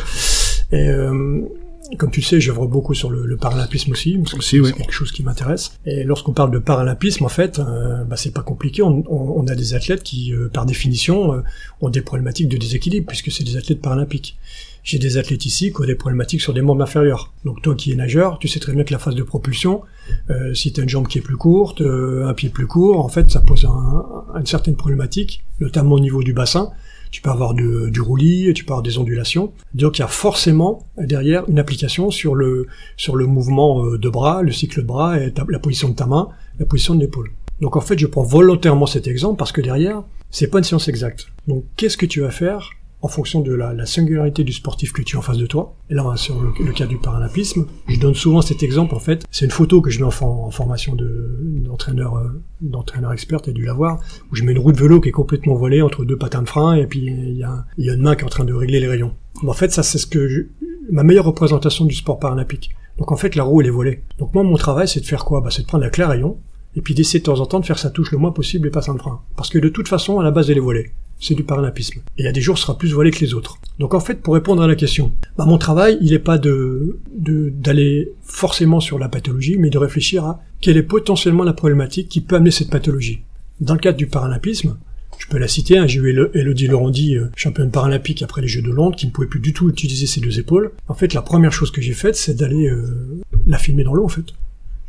Et 0.71 1.97
comme 1.99 2.11
tu 2.11 2.21
le 2.21 2.25
sais, 2.25 2.41
j'œuvre 2.41 2.67
beaucoup 2.67 2.95
sur 2.95 3.11
le, 3.11 3.27
le 3.27 3.37
paralympisme 3.37 3.91
aussi, 3.93 4.17
parce 4.17 4.33
que 4.35 4.43
c'est 4.43 4.59
oui. 4.61 4.73
quelque 4.73 4.93
chose 4.93 5.13
qui 5.13 5.23
m'intéresse. 5.23 5.73
Et 5.85 6.05
lorsqu'on 6.05 6.33
parle 6.33 6.51
de 6.51 6.59
paralympisme, 6.59 7.25
en 7.27 7.29
fait, 7.29 7.59
euh, 7.59 8.05
bah, 8.05 8.17
c'est 8.17 8.33
pas 8.33 8.41
compliqué. 8.41 8.81
On, 8.83 9.05
on- 9.11 9.35
on 9.43 9.47
a 9.49 9.55
des 9.55 9.75
athlètes 9.75 10.03
qui, 10.03 10.33
euh, 10.33 10.49
par 10.49 10.65
définition, 10.65 11.35
euh, 11.35 11.41
ont 11.83 11.91
des 11.91 12.01
problématiques 12.01 12.49
de 12.49 12.57
déséquilibre, 12.57 13.07
puisque 13.09 13.31
c'est 13.31 13.45
des 13.45 13.59
athlètes 13.59 13.83
paralympiques. 13.83 14.39
J'ai 14.83 14.99
des 14.99 15.17
athlètes 15.17 15.47
ici 15.47 15.73
qui 15.73 15.81
ont 15.81 15.85
des 15.85 15.95
problématiques 15.95 16.41
sur 16.41 16.53
des 16.53 16.61
membres 16.61 16.83
inférieurs. 16.83 17.33
Donc 17.45 17.63
toi 17.63 17.75
qui 17.77 17.93
es 17.93 17.95
nageur, 17.95 18.39
tu 18.41 18.49
sais 18.49 18.59
très 18.59 18.73
bien 18.73 18.83
que 18.83 18.93
la 18.93 18.99
phase 18.99 19.15
de 19.15 19.23
propulsion, 19.23 19.83
euh, 20.31 20.53
si 20.55 20.73
tu 20.73 20.81
as 20.81 20.83
une 20.83 20.89
jambe 20.89 21.07
qui 21.07 21.19
est 21.19 21.23
plus 21.23 21.37
courte, 21.37 21.81
euh, 21.83 22.27
un 22.27 22.35
pied 22.35 22.49
plus 22.49 22.67
court, 22.67 22.99
en 23.05 23.09
fait, 23.09 23.31
ça 23.31 23.41
pose 23.41 23.65
un- 23.65 24.25
une 24.39 24.47
certaine 24.47 24.75
problématique, 24.75 25.45
notamment 25.61 25.95
au 25.95 26.01
niveau 26.01 26.23
du 26.25 26.33
bassin. 26.33 26.71
Tu 27.13 27.21
peux 27.23 27.31
avoir 27.31 27.55
de- 27.55 27.91
du 27.91 28.01
roulis, 28.01 28.53
tu 28.55 28.65
peux 28.65 28.73
avoir 28.73 28.83
des 28.83 28.99
ondulations. 28.99 29.53
Donc 29.75 29.99
il 29.99 30.01
y 30.01 30.05
a 30.05 30.09
forcément 30.09 30.87
derrière 30.99 31.45
une 31.49 31.59
application 31.61 32.11
sur 32.11 32.35
le 32.35 32.67
sur 32.97 33.15
le 33.17 33.27
mouvement 33.27 33.85
euh, 33.85 33.99
de 33.99 34.09
bras, 34.09 34.43
le 34.43 34.51
cycle 34.51 34.81
de 34.81 34.87
bras 34.87 35.19
et 35.21 35.33
la 35.49 35.59
position 35.61 35.91
de 35.91 35.95
ta 35.95 36.07
main, 36.07 36.29
la 36.59 36.67
position 36.67 36.95
de 36.97 37.01
l'épaule. 37.01 37.31
Donc 37.61 37.77
en 37.77 37.81
fait, 37.83 37.99
je 37.99 38.07
prends 38.07 38.23
volontairement 38.25 38.87
cet 38.87 39.07
exemple 39.07 39.37
parce 39.39 39.53
que 39.53 39.61
derrière, 39.61 40.03
c'est 40.31 40.49
pas 40.49 40.59
une 40.59 40.65
science 40.65 40.89
exacte. 40.89 41.27
Donc 41.47 41.65
qu'est-ce 41.77 41.97
que 41.99 42.07
tu 42.07 42.21
vas 42.23 42.31
faire 42.31 42.71
en 43.03 43.09
fonction 43.09 43.41
de 43.41 43.53
la, 43.53 43.75
la 43.75 43.85
singularité 43.85 44.45
du 44.45 44.53
sportif 44.53 44.93
que 44.93 45.03
tu 45.03 45.17
as 45.17 45.19
en 45.19 45.23
face 45.23 45.37
de 45.37 45.47
toi. 45.47 45.75
Et 45.91 45.95
là, 45.95 46.05
sur 46.17 46.41
le, 46.41 46.73
cas 46.73 46.87
du 46.87 46.99
paralympisme, 46.99 47.67
je 47.89 47.99
donne 47.99 48.15
souvent 48.15 48.43
cet 48.43 48.63
exemple, 48.63 48.95
en 48.95 49.01
fait. 49.01 49.25
C'est 49.31 49.45
une 49.45 49.51
photo 49.51 49.81
que 49.81 49.91
je 49.91 49.99
mets 49.99 50.07
en, 50.07 50.11
for- 50.13 50.45
en 50.45 50.51
formation 50.51 50.95
de- 50.95 51.37
d'entraîneur 51.65 52.17
euh, 52.17 52.29
d'entraîneur 52.61 53.13
expert, 53.13 53.41
et 53.49 53.53
dû 53.53 53.65
la 53.65 53.73
voir, 53.75 53.99
où 54.31 54.37
je 54.37 54.45
mets 54.45 54.53
une 54.53 54.59
roue 54.61 54.73
de 54.73 54.79
vélo 54.81 55.01
qui 55.01 55.09
est 55.09 55.13
complètement 55.13 55.55
volée 55.57 55.83
entre 55.83 56.05
deux 56.05 56.17
patins 56.17 56.43
de 56.43 56.49
frein, 56.49 56.75
et 56.75 56.87
puis 56.87 57.01
il 57.07 57.37
y 57.37 57.43
a, 57.43 57.67
y 57.77 57.91
a 57.91 57.95
une 57.95 58.03
main 58.03 58.15
qui 58.15 58.23
est 58.23 58.25
en 58.27 58.29
train 58.29 58.45
de 58.45 58.53
régler 58.55 58.79
les 58.81 58.89
rayons. 58.89 59.15
En 59.47 59.53
fait, 59.53 59.73
ça, 59.73 59.83
c'est 59.83 59.99
ce 59.99 60.07
que 60.07 60.29
je- 60.29 60.43
ma 60.91 61.03
meilleure 61.03 61.25
représentation 61.25 61.85
du 61.85 61.95
sport 61.95 62.19
paralympique. 62.21 62.71
Donc 62.99 63.11
en 63.11 63.17
fait, 63.17 63.35
la 63.35 63.43
roue, 63.43 63.61
elle 63.63 63.67
est 63.67 63.71
volée. 63.71 64.03
Donc 64.19 64.33
moi, 64.35 64.45
mon 64.45 64.57
travail, 64.57 64.87
c'est 64.87 65.01
de 65.01 65.07
faire 65.07 65.25
quoi? 65.25 65.41
Bah, 65.41 65.49
C'est 65.51 65.63
de 65.63 65.67
prendre 65.67 65.83
la 65.83 65.91
clé 65.91 66.05
rayon, 66.05 66.39
et 66.77 66.81
puis 66.83 66.95
d'essayer 66.95 67.19
de 67.19 67.25
temps 67.25 67.41
en 67.41 67.47
temps 67.47 67.59
de 67.61 67.67
faire 67.67 67.79
sa 67.79 67.91
touche 67.91 68.13
le 68.13 68.19
moins 68.19 68.31
possible 68.33 68.69
et 68.69 68.71
pas 68.71 68.81
sans 68.83 68.97
frein. 68.97 69.21
Parce 69.37 69.49
que 69.51 69.59
de 69.59 69.69
toute 69.69 69.89
façon, 69.89 70.21
à 70.21 70.23
la 70.23 70.31
base, 70.31 70.51
elle 70.51 70.57
est 70.57 70.61
voilée. 70.61 70.93
C'est 71.23 71.37
du 71.37 71.45
paralympisme. 71.45 72.01
Et 72.19 72.23
il 72.23 72.25
y 72.25 72.29
a 72.29 72.33
des 72.33 72.41
jours, 72.41 72.59
ce 72.59 72.65
sera 72.65 72.77
plus 72.77 72.93
voilé 72.93 73.13
que 73.13 73.21
les 73.21 73.33
autres. 73.33 73.57
Donc 73.79 73.95
en 73.95 74.01
fait, 74.01 74.17
pour 74.17 74.35
répondre 74.35 74.61
à 74.61 74.67
la 74.67 74.75
question, 74.75 75.13
bah, 75.39 75.45
mon 75.47 75.57
travail, 75.57 75.97
il 76.01 76.11
n'est 76.11 76.19
pas 76.19 76.37
de 76.37 76.99
d'aller 77.15 78.11
forcément 78.25 78.81
sur 78.81 78.99
la 78.99 79.09
pathologie, 79.09 79.57
mais 79.57 79.71
de 79.71 79.79
réfléchir 79.79 80.25
à 80.25 80.43
quelle 80.61 80.77
est 80.77 80.83
potentiellement 80.83 81.45
la 81.45 81.53
problématique 81.53 82.09
qui 82.09 82.23
peut 82.23 82.35
amener 82.35 82.51
cette 82.51 82.71
pathologie. 82.71 83.21
Dans 83.61 83.75
le 83.75 83.79
cadre 83.79 83.97
du 83.97 84.09
paralympisme, 84.09 84.77
je 85.19 85.29
peux 85.29 85.39
la 85.39 85.47
citer, 85.47 85.79
hein, 85.79 85.87
j'ai 85.87 86.01
eu 86.01 86.09
Elodie 86.35 87.17
euh, 87.17 87.31
championne 87.37 87.71
paralympique 87.71 88.23
après 88.23 88.43
les 88.43 88.49
Jeux 88.49 88.63
de 88.63 88.73
Londres, 88.73 88.97
qui 88.97 89.07
ne 89.07 89.13
pouvait 89.13 89.29
plus 89.29 89.39
du 89.39 89.53
tout 89.53 89.71
utiliser 89.71 90.07
ses 90.07 90.21
deux 90.21 90.41
épaules. 90.41 90.73
En 90.89 90.95
fait, 90.95 91.15
la 91.15 91.23
première 91.23 91.53
chose 91.53 91.71
que 91.71 91.81
j'ai 91.81 91.93
faite, 91.93 92.17
c'est 92.17 92.35
d'aller 92.35 92.69
euh, 92.69 93.23
la 93.47 93.59
filmer 93.59 93.85
dans 93.85 93.95
l'eau, 93.95 94.05
en 94.05 94.09
fait 94.09 94.35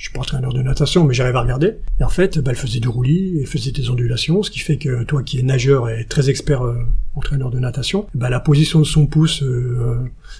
je 0.03 0.09
suis 0.09 0.13
pas 0.15 0.19
entraîneur 0.19 0.51
de 0.51 0.61
natation, 0.61 1.05
mais 1.05 1.13
j'arrive 1.13 1.37
à 1.37 1.41
regarder. 1.41 1.77
Et 2.01 2.03
en 2.03 2.09
fait, 2.09 2.37
bah, 2.39 2.51
elle 2.51 2.57
faisait 2.57 2.81
du 2.81 2.89
roulis, 2.89 3.39
elle 3.39 3.47
faisait 3.47 3.71
des 3.71 3.89
ondulations, 3.89 4.43
ce 4.43 4.51
qui 4.51 4.59
fait 4.59 4.75
que 4.75 5.03
toi 5.03 5.23
qui 5.23 5.39
es 5.39 5.43
nageur 5.43 5.87
et 5.89 6.03
très 6.03 6.29
expert 6.29 6.65
euh, 6.65 6.77
entraîneur 7.15 7.49
de 7.49 7.57
natation, 7.57 8.05
bah, 8.13 8.29
la 8.29 8.41
position 8.41 8.79
de 8.79 8.83
son 8.83 9.07
pouce 9.07 9.43
euh, 9.43 9.95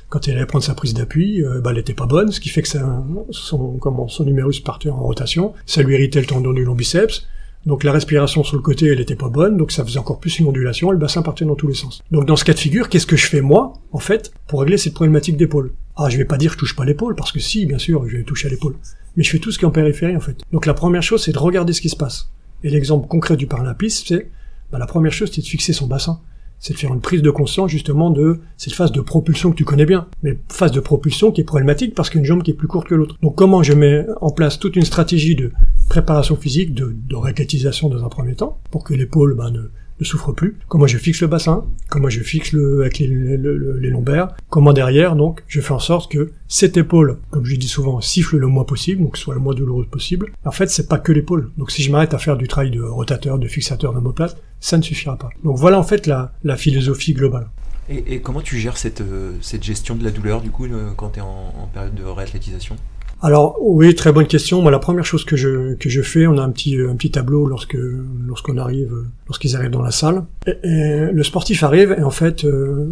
quand 0.10 0.28
elle 0.28 0.36
allait 0.36 0.45
prendre 0.45 0.65
sa 0.65 0.76
prise 0.76 0.93
d'appui, 0.93 1.41
euh, 1.45 1.62
bah, 1.62 1.71
elle 1.71 1.78
était 1.78 1.93
pas 1.93 2.08
bonne, 2.08 2.30
ce 2.34 2.41
qui 2.41 2.49
fait 2.49 2.62
que 2.62 2.67
ça, 2.67 3.06
son, 3.30 3.78
comment, 3.78 4.10
son 4.10 4.26
numérus 4.26 4.60
partait 4.60 4.89
en 4.89 5.02
rotation, 5.02 5.54
ça 5.65 5.82
lui 5.82 5.93
irritait 5.93 6.19
le 6.19 6.28
tendon 6.28 6.52
du 6.52 6.65
long 6.65 6.76
biceps, 6.76 7.26
donc 7.65 7.84
la 7.84 7.91
respiration 7.91 8.43
sur 8.43 8.58
le 8.58 8.62
côté, 8.62 8.88
elle 8.88 8.99
était 8.99 9.15
pas 9.15 9.30
bonne, 9.30 9.58
donc 9.58 9.71
ça 9.71 9.86
faisait 9.86 9.99
encore 9.99 10.19
plus 10.19 10.39
une 10.39 10.47
ondulation, 10.47 10.91
le 10.91 10.97
bassin 10.97 11.21
partait 11.21 11.45
dans 11.45 11.56
tous 11.56 11.67
les 11.67 11.73
sens. 11.73 12.02
Donc 12.12 12.26
dans 12.26 12.36
ce 12.36 12.43
cas 12.43 12.54
de 12.54 12.60
figure, 12.60 12.89
qu'est-ce 12.89 13.08
que 13.08 13.15
je 13.15 13.28
fais 13.28 13.41
moi, 13.41 13.73
en 13.91 13.99
fait, 13.99 14.34
pour 14.47 14.62
régler 14.62 14.78
cette 14.78 14.93
problématique 14.93 15.38
d'épaule? 15.38 15.73
Ah, 15.95 16.10
je 16.10 16.17
vais 16.17 16.26
pas 16.26 16.38
dire 16.38 16.54
je 16.54 16.58
touche 16.58 16.76
pas 16.76 16.86
l'épaule, 16.86 17.15
parce 17.15 17.32
que 17.32 17.39
si, 17.39 17.65
bien 17.65 17.78
sûr, 17.78 18.08
je 18.08 18.17
vais 18.17 18.23
toucher 18.23 18.47
à 18.47 18.52
l'épaule 18.52 18.76
mais 19.15 19.23
je 19.23 19.30
fais 19.30 19.39
tout 19.39 19.52
ce 19.52 19.58
qui 19.58 19.65
est 19.65 19.67
en 19.67 19.71
périphérie 19.71 20.15
en 20.15 20.21
fait. 20.21 20.38
Donc 20.52 20.65
la 20.65 20.73
première 20.73 21.04
chose, 21.04 21.23
c'est 21.23 21.32
de 21.32 21.39
regarder 21.39 21.73
ce 21.73 21.82
qui 21.82 21.89
se 21.89 21.95
passe. 21.95 22.30
Et 22.63 22.69
l'exemple 22.69 23.08
concret 23.08 23.38
du 23.38 23.47
paralympisme, 23.47 24.06
c'est 24.08 24.30
bah, 24.71 24.80
la 24.80 24.88
première 24.88 25.12
chose, 25.12 25.32
c'est 25.34 25.41
de 25.41 25.45
fixer 25.45 25.73
son 25.73 25.88
bassin. 25.88 26.19
C'est 26.60 26.73
de 26.73 26.80
faire 26.80 26.93
une 26.93 27.02
prise 27.02 27.21
de 27.21 27.30
conscience 27.30 27.69
justement 27.69 28.10
de 28.10 28.39
cette 28.56 28.73
phase 28.73 28.93
de 28.93 29.02
propulsion 29.02 29.52
que 29.52 29.58
tu 29.58 29.65
connais 29.65 29.86
bien, 29.86 30.08
mais 30.23 30.38
phase 30.47 30.71
de 30.71 30.80
propulsion 30.80 31.34
qui 31.34 31.41
est 31.41 31.43
problématique 31.43 31.93
parce 31.93 32.10
qu'une 32.10 32.23
jambe 32.23 32.41
qui 32.41 32.52
est 32.52 32.54
plus 32.54 32.69
courte 32.69 32.88
que 32.88 32.95
l'autre. 32.95 33.17
Donc 33.21 33.36
comment 33.36 33.63
je 33.63 33.73
mets 33.73 34.06
en 34.21 34.32
place 34.32 34.60
toute 34.60 34.78
une 34.78 34.86
stratégie 34.86 35.36
de 35.36 35.52
préparation 35.89 36.36
physique, 36.36 36.74
de, 36.74 36.96
de 37.08 37.15
réathlétisation 37.15 37.89
dans 37.89 38.04
un 38.04 38.10
premier 38.10 38.36
temps, 38.36 38.60
pour 38.72 38.84
que 38.84 38.93
l'épaule 38.93 39.36
bah, 39.36 39.50
ne, 39.52 39.69
ne 40.00 40.06
souffre 40.06 40.32
plus, 40.32 40.58
comment 40.67 40.88
je 40.88 40.98
fixe 40.98 41.22
le 41.22 41.28
bassin, 41.28 41.65
comment 41.89 42.10
je 42.10 42.22
fixe 42.22 42.52
le, 42.54 42.82
avec 42.82 43.00
les, 43.00 43.08
les, 43.08 43.89
lombaires, 43.89 44.36
comment 44.50 44.74
derrière, 44.74 45.15
donc, 45.15 45.43
je 45.48 45.62
fais 45.62 45.74
en 45.74 45.80
sorte 45.80 46.12
que 46.12 46.32
cette 46.48 46.78
épaule, 46.78 47.19
comme 47.30 47.46
je 47.46 47.56
dis 47.56 47.67
souvent, 47.67 48.02
siffle 48.02 48.38
le 48.38 48.48
moins 48.48 48.63
possible, 48.63 49.04
donc 49.04 49.17
soit 49.17 49.34
le 49.34 49.39
moins 49.39 49.54
douloureux 49.54 49.86
possible. 49.86 50.32
En 50.46 50.52
fait, 50.52 50.69
c'est 50.69 50.88
pas 50.88 50.98
que 50.98 51.12
l'épaule. 51.12 51.52
Donc 51.58 51.72
si 51.72 51.84
je 51.84 51.91
m'arrête 51.91 52.13
à 52.13 52.17
faire 52.17 52.38
du 52.38 52.48
travail 52.48 52.72
de 52.72 52.82
rotateur, 52.82 53.38
de 53.38 53.48
fixateur 53.48 53.93
d'omoplate, 53.93 54.41
ça 54.60 54.78
ne 54.78 54.84
suffira 54.84 55.17
pas. 55.17 55.30
Donc 55.43 55.58
voilà 55.58 55.80
en 55.80 55.84
fait 55.84 56.08
la, 56.08 56.34
la 56.43 56.58
philosophie 56.58 57.13
globale. 57.13 57.48
Et, 57.89 58.15
et, 58.15 58.22
comment 58.22 58.39
tu 58.39 58.58
gères 58.60 58.78
cette, 58.78 59.02
euh, 59.02 59.34
cette 59.41 59.63
gestion 59.63 59.96
de 59.96 60.06
la 60.06 60.12
douleur 60.12 60.39
du 60.39 60.50
coup 60.50 60.65
euh, 60.65 60.91
quand 60.96 61.10
tu 61.10 61.19
es 61.19 61.22
en, 61.22 61.54
en 61.62 61.67
période 61.67 61.93
de 61.93 62.04
réathlétisation? 62.06 62.78
Alors 63.23 63.57
oui, 63.62 63.95
très 63.95 64.12
bonne 64.12 64.27
question. 64.27 64.62
Moi, 64.62 64.69
la 64.69 64.79
première 64.79 65.05
chose 65.05 65.23
que 65.23 65.38
je 65.38 65.75
que 65.75 65.89
je 65.89 66.01
fais, 66.01 66.27
on 66.27 66.38
a 66.38 66.41
un 66.43 66.51
petit 66.51 66.77
un 66.77 66.95
petit 66.97 67.09
tableau 67.09 67.47
lorsque 67.47 67.77
lorsqu'on 68.27 68.57
arrive, 68.57 68.93
lorsqu'ils 69.27 69.55
arrivent 69.55 69.71
dans 69.71 69.81
la 69.81 69.91
salle. 69.91 70.25
Et, 70.45 71.05
le 71.12 71.23
sportif 71.23 71.63
arrive 71.63 71.95
et 71.97 72.03
en 72.03 72.12
fait, 72.12 72.43
euh, 72.43 72.86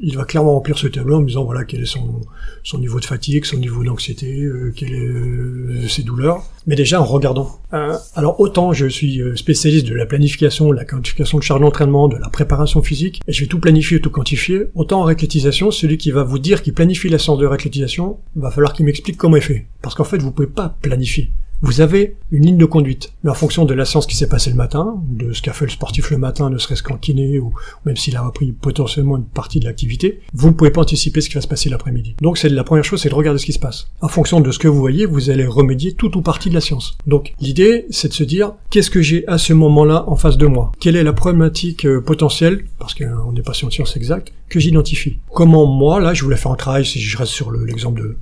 il 0.00 0.16
va 0.16 0.24
clairement 0.24 0.52
remplir 0.52 0.78
ce 0.78 0.86
tableau 0.86 1.16
en 1.16 1.20
me 1.20 1.26
disant 1.26 1.44
voilà 1.44 1.64
quel 1.64 1.82
est 1.82 1.86
son, 1.86 2.22
son 2.62 2.78
niveau 2.78 3.00
de 3.00 3.04
fatigue, 3.04 3.44
son 3.44 3.58
niveau 3.58 3.84
d'anxiété, 3.84 4.42
euh, 4.42 4.72
quelles 4.74 4.94
euh, 4.94 5.88
ses 5.88 6.02
douleurs. 6.02 6.42
Mais 6.66 6.76
déjà 6.76 7.00
en 7.00 7.04
regardant. 7.04 7.60
Euh, 7.72 7.96
alors 8.14 8.40
autant 8.40 8.72
je 8.72 8.86
suis 8.86 9.20
euh, 9.20 9.36
spécialiste 9.36 9.86
de 9.86 9.94
la 9.94 10.06
planification, 10.06 10.70
de 10.70 10.74
la 10.74 10.84
quantification 10.84 11.38
de 11.38 11.42
charge 11.42 11.60
d'entraînement, 11.60 12.08
de 12.08 12.16
la 12.16 12.28
préparation 12.28 12.82
physique, 12.82 13.20
et 13.26 13.32
je 13.32 13.42
vais 13.42 13.46
tout 13.46 13.60
planifier, 13.60 14.00
tout 14.00 14.10
quantifier. 14.10 14.64
Autant 14.74 15.00
en 15.00 15.04
réclétisation, 15.04 15.70
celui 15.70 15.98
qui 15.98 16.10
va 16.10 16.22
vous 16.22 16.38
dire 16.38 16.62
qu'il 16.62 16.74
planifie 16.74 17.08
la 17.08 17.18
séance 17.18 17.38
de 17.38 17.46
réclétisation, 17.46 18.18
va 18.36 18.50
falloir 18.50 18.72
qu'il 18.72 18.86
m'explique 18.86 19.16
comment 19.16 19.36
il 19.36 19.42
fait. 19.42 19.66
Parce 19.82 19.94
qu'en 19.94 20.04
fait 20.04 20.18
vous 20.18 20.32
pouvez 20.32 20.48
pas 20.48 20.76
planifier. 20.82 21.30
Vous 21.66 21.80
avez 21.80 22.16
une 22.30 22.44
ligne 22.44 22.58
de 22.58 22.66
conduite, 22.66 23.14
mais 23.22 23.30
en 23.30 23.34
fonction 23.34 23.64
de 23.64 23.72
la 23.72 23.86
séance 23.86 24.06
qui 24.06 24.16
s'est 24.16 24.28
passée 24.28 24.50
le 24.50 24.56
matin, 24.56 24.96
de 25.08 25.32
ce 25.32 25.40
qu'a 25.40 25.54
fait 25.54 25.64
le 25.64 25.70
sportif 25.70 26.10
le 26.10 26.18
matin, 26.18 26.50
ne 26.50 26.58
serait-ce 26.58 26.82
qu'en 26.82 26.98
kiné, 26.98 27.38
ou 27.38 27.54
même 27.86 27.96
s'il 27.96 28.16
a 28.16 28.22
repris 28.22 28.52
potentiellement 28.52 29.16
une 29.16 29.24
partie 29.24 29.60
de 29.60 29.64
l'activité, 29.64 30.20
vous 30.34 30.48
ne 30.48 30.52
pouvez 30.52 30.68
pas 30.68 30.82
anticiper 30.82 31.22
ce 31.22 31.30
qui 31.30 31.36
va 31.36 31.40
se 31.40 31.48
passer 31.48 31.70
l'après-midi. 31.70 32.16
Donc 32.20 32.36
c'est 32.36 32.50
la 32.50 32.64
première 32.64 32.84
chose, 32.84 33.00
c'est 33.00 33.08
de 33.08 33.14
regarder 33.14 33.38
ce 33.38 33.46
qui 33.46 33.54
se 33.54 33.58
passe. 33.58 33.86
En 34.02 34.08
fonction 34.08 34.42
de 34.42 34.50
ce 34.50 34.58
que 34.58 34.68
vous 34.68 34.78
voyez, 34.78 35.06
vous 35.06 35.30
allez 35.30 35.46
remédier 35.46 35.94
tout 35.94 36.14
ou 36.18 36.20
partie 36.20 36.50
de 36.50 36.54
la 36.54 36.60
science. 36.60 36.98
Donc 37.06 37.32
l'idée, 37.40 37.86
c'est 37.88 38.08
de 38.08 38.12
se 38.12 38.24
dire, 38.24 38.52
qu'est-ce 38.68 38.90
que 38.90 39.00
j'ai 39.00 39.26
à 39.26 39.38
ce 39.38 39.54
moment-là 39.54 40.04
en 40.06 40.16
face 40.16 40.36
de 40.36 40.46
moi? 40.46 40.70
Quelle 40.80 40.96
est 40.96 41.02
la 41.02 41.14
problématique 41.14 41.86
euh, 41.86 42.02
potentielle, 42.02 42.66
parce 42.78 42.92
qu'on 42.92 43.32
n'est 43.32 43.40
pas 43.40 43.54
sur 43.54 43.68
une 43.68 43.72
science 43.72 43.96
exacte, 43.96 44.34
que 44.50 44.60
j'identifie 44.60 45.16
Comment 45.32 45.64
moi, 45.64 45.98
là, 45.98 46.12
je 46.12 46.24
voulais 46.24 46.36
faire 46.36 46.52
un 46.52 46.56
travail, 46.56 46.84
si 46.84 47.00
je 47.00 47.16
reste 47.16 47.32
sur 47.32 47.50
l'exemple 47.52 48.02
de 48.02 48.16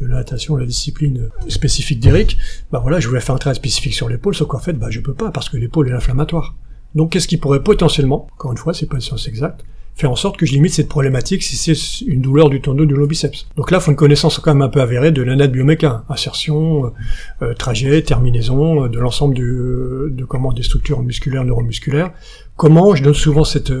de 0.00 0.06
la 0.06 0.16
natation, 0.16 0.56
la 0.56 0.66
discipline 0.66 1.28
spécifique 1.48 2.00
d'Eric, 2.00 2.36
bah 2.70 2.80
voilà, 2.82 3.00
je 3.00 3.08
voulais 3.08 3.20
faire 3.20 3.34
un 3.34 3.38
travail 3.38 3.56
spécifique 3.56 3.94
sur 3.94 4.08
l'épaule, 4.08 4.34
sauf 4.34 4.48
qu'en 4.48 4.58
fait, 4.58 4.74
bah 4.74 4.88
je 4.90 5.00
peux 5.00 5.14
pas, 5.14 5.30
parce 5.30 5.48
que 5.48 5.56
l'épaule 5.56 5.88
est 5.88 5.92
inflammatoire. 5.92 6.54
Donc 6.94 7.12
qu'est-ce 7.12 7.28
qui 7.28 7.36
pourrait 7.36 7.62
potentiellement, 7.62 8.28
encore 8.34 8.52
une 8.52 8.58
fois, 8.58 8.74
c'est 8.74 8.86
pas 8.86 8.96
une 8.96 9.02
science 9.02 9.28
exacte, 9.28 9.64
faire 9.96 10.10
en 10.10 10.16
sorte 10.16 10.36
que 10.36 10.44
je 10.44 10.52
limite 10.52 10.74
cette 10.74 10.88
problématique 10.88 11.42
si 11.42 11.56
c'est 11.56 12.04
une 12.04 12.20
douleur 12.20 12.50
du 12.50 12.60
tendon 12.60 12.84
du 12.84 12.94
biceps. 13.06 13.46
Donc 13.56 13.70
là, 13.70 13.78
il 13.78 13.80
faut 13.80 13.90
une 13.90 13.96
connaissance 13.96 14.38
quand 14.38 14.52
même 14.52 14.62
un 14.62 14.68
peu 14.68 14.82
avérée 14.82 15.10
de 15.10 15.22
l'anat 15.22 15.46
bioméca, 15.46 16.04
insertion, 16.10 16.92
euh, 17.40 17.54
trajet, 17.54 18.02
terminaison, 18.02 18.84
euh, 18.84 18.88
de 18.88 18.98
l'ensemble 18.98 19.34
de, 19.34 20.12
de 20.14 20.24
comment 20.24 20.52
des 20.52 20.62
structures 20.62 21.02
musculaires, 21.02 21.44
neuromusculaires. 21.44 22.12
Comment 22.56 22.94
je 22.94 23.02
donne 23.02 23.14
souvent 23.14 23.44
cette 23.44 23.72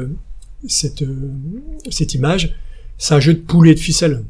cette 0.66 1.04
cette 1.90 2.14
image, 2.14 2.56
c'est 2.96 3.14
un 3.14 3.20
jeu 3.20 3.34
de 3.34 3.40
poulet 3.40 3.72
et 3.72 3.74
de 3.74 3.80
ficelle. 3.80 4.24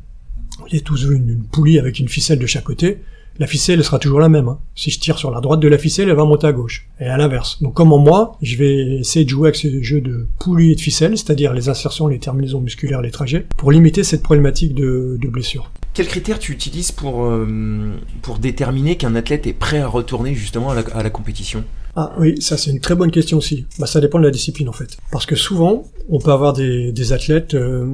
Vous 0.68 0.74
avez 0.74 0.81
tous 0.81 1.05
vu 1.07 1.16
une, 1.16 1.44
poulie 1.44 1.79
avec 1.79 2.00
une 2.00 2.09
ficelle 2.09 2.40
de 2.40 2.46
chaque 2.46 2.64
côté. 2.64 2.98
La 3.38 3.46
ficelle 3.46 3.85
sera 3.85 3.98
toujours 3.98 4.18
la 4.18 4.29
même. 4.29 4.48
Hein. 4.48 4.59
Si 4.74 4.90
je 4.90 4.98
tire 4.98 5.18
sur 5.18 5.31
la 5.31 5.40
droite 5.40 5.61
de 5.61 5.68
la 5.68 5.79
ficelle, 5.79 6.09
elle 6.09 6.16
va 6.16 6.24
monter 6.24 6.46
à 6.46 6.52
gauche. 6.52 6.88
Et 6.98 7.05
à 7.05 7.16
l'inverse. 7.16 7.62
Donc 7.62 7.74
comment 7.74 7.98
moi, 7.98 8.37
je 8.42 8.57
vais 8.57 8.96
essayer 8.98 9.24
de 9.24 9.31
jouer 9.31 9.48
avec 9.48 9.57
ce 9.57 9.83
jeu 9.83 10.00
de 10.00 10.26
poulie 10.40 10.72
et 10.72 10.74
de 10.74 10.81
ficelle, 10.81 11.16
c'est-à-dire 11.16 11.52
les 11.52 11.68
insertions, 11.68 12.09
les 12.09 12.18
terminaisons 12.18 12.61
musculaires, 12.61 13.02
les 13.02 13.11
trajets, 13.11 13.46
pour 13.57 13.70
limiter 13.70 14.05
cette 14.05 14.22
problématique 14.22 14.74
de, 14.74 15.18
de 15.20 15.29
blessure. 15.29 15.70
Quels 15.94 16.09
critères 16.09 16.38
tu 16.38 16.52
utilises 16.52 16.92
pour, 16.92 17.26
euh, 17.26 17.92
pour 18.22 18.38
déterminer 18.38 18.96
qu'un 18.96 19.14
athlète 19.14 19.46
est 19.46 19.52
prêt 19.52 19.79
à 19.79 19.87
retourner 19.87 20.35
justement 20.35 20.70
à 20.70 20.74
la, 20.74 20.81
à 20.94 21.02
la 21.02 21.11
compétition? 21.11 21.62
Ah 21.94 22.12
oui, 22.18 22.40
ça 22.40 22.59
c'est 22.59 22.70
une 22.70 22.81
très 22.81 22.94
bonne 22.94 23.11
question 23.11 23.38
aussi. 23.38 23.66
Bah, 23.79 23.87
ça 23.87 24.00
dépend 24.00 24.18
de 24.18 24.24
la 24.24 24.31
discipline 24.31 24.68
en 24.68 24.72
fait. 24.72 24.96
Parce 25.12 25.24
que 25.24 25.37
souvent, 25.37 25.85
on 26.09 26.18
peut 26.18 26.33
avoir 26.33 26.52
des, 26.52 26.92
des 26.92 27.12
athlètes 27.12 27.55
euh, 27.55 27.87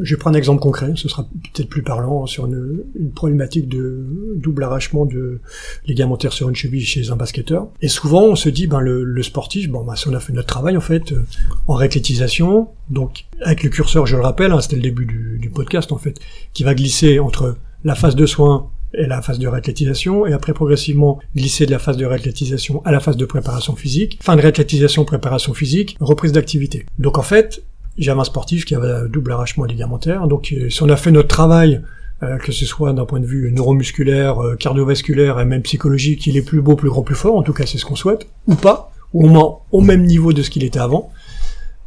je 0.00 0.14
vais 0.14 0.18
prendre 0.18 0.36
un 0.36 0.38
exemple 0.38 0.60
concret, 0.60 0.92
ce 0.96 1.08
sera 1.08 1.24
peut-être 1.24 1.68
plus 1.68 1.82
parlant 1.82 2.26
sur 2.26 2.46
une, 2.46 2.82
problématique 3.14 3.68
de 3.68 4.34
double 4.36 4.64
arrachement 4.64 5.06
de 5.06 5.40
ligamentaire 5.86 6.32
sur 6.32 6.48
une 6.48 6.56
cheville 6.56 6.84
chez 6.84 7.10
un 7.10 7.16
basketteur. 7.16 7.68
Et 7.82 7.88
souvent, 7.88 8.22
on 8.22 8.36
se 8.36 8.48
dit, 8.48 8.66
ben 8.66 8.80
le, 8.80 9.22
sportif, 9.22 9.68
bon, 9.68 9.84
ben, 9.84 9.94
si 9.94 10.08
on 10.08 10.14
a 10.14 10.20
fait 10.20 10.32
notre 10.32 10.48
travail 10.48 10.76
en 10.76 10.80
fait 10.80 11.12
euh, 11.12 11.24
en 11.66 11.74
réathlétisation, 11.74 12.68
donc 12.90 13.24
avec 13.42 13.62
le 13.62 13.70
curseur, 13.70 14.06
je 14.06 14.16
le 14.16 14.22
rappelle, 14.22 14.52
hein, 14.52 14.60
c'était 14.60 14.76
le 14.76 14.82
début 14.82 15.06
du, 15.06 15.38
du, 15.40 15.50
podcast 15.50 15.92
en 15.92 15.98
fait, 15.98 16.18
qui 16.52 16.64
va 16.64 16.74
glisser 16.74 17.18
entre 17.18 17.56
la 17.84 17.94
phase 17.94 18.16
de 18.16 18.26
soins 18.26 18.68
et 18.94 19.06
la 19.06 19.22
phase 19.22 19.38
de 19.38 19.48
réathlétisation, 19.48 20.26
et 20.26 20.32
après 20.32 20.52
progressivement 20.52 21.18
glisser 21.34 21.66
de 21.66 21.70
la 21.70 21.78
phase 21.78 21.96
de 21.96 22.06
réathlétisation 22.06 22.84
à 22.84 22.92
la 22.92 23.00
phase 23.00 23.16
de 23.16 23.24
préparation 23.24 23.76
physique, 23.76 24.18
fin 24.22 24.36
de 24.36 24.40
réathlétisation, 24.40 25.04
préparation 25.04 25.54
physique, 25.54 25.96
reprise 26.00 26.32
d'activité. 26.32 26.86
Donc 26.98 27.18
en 27.18 27.22
fait, 27.22 27.62
j'avais 27.98 28.20
un 28.20 28.24
sportif 28.24 28.64
qui 28.64 28.74
avait 28.74 28.90
un 28.90 29.04
double 29.06 29.32
arrachement 29.32 29.64
ligamentaire. 29.64 30.26
Donc 30.26 30.52
euh, 30.52 30.70
si 30.70 30.82
on 30.82 30.88
a 30.88 30.96
fait 30.96 31.10
notre 31.10 31.28
travail, 31.28 31.82
euh, 32.22 32.38
que 32.38 32.52
ce 32.52 32.64
soit 32.64 32.92
d'un 32.92 33.04
point 33.04 33.20
de 33.20 33.26
vue 33.26 33.52
neuromusculaire, 33.52 34.42
euh, 34.42 34.56
cardiovasculaire 34.56 35.40
et 35.40 35.44
même 35.44 35.62
psychologique, 35.62 36.26
il 36.26 36.36
est 36.36 36.42
plus 36.42 36.60
beau, 36.60 36.76
plus 36.76 36.88
grand, 36.88 37.02
plus 37.02 37.14
fort, 37.14 37.36
en 37.36 37.42
tout 37.42 37.52
cas 37.52 37.66
c'est 37.66 37.78
ce 37.78 37.84
qu'on 37.84 37.96
souhaite, 37.96 38.26
ou 38.46 38.54
pas, 38.54 38.92
ou 39.12 39.26
au 39.26 39.28
moins 39.28 39.58
au 39.72 39.80
même 39.80 40.04
niveau 40.04 40.32
de 40.32 40.42
ce 40.42 40.50
qu'il 40.50 40.64
était 40.64 40.78
avant, 40.78 41.10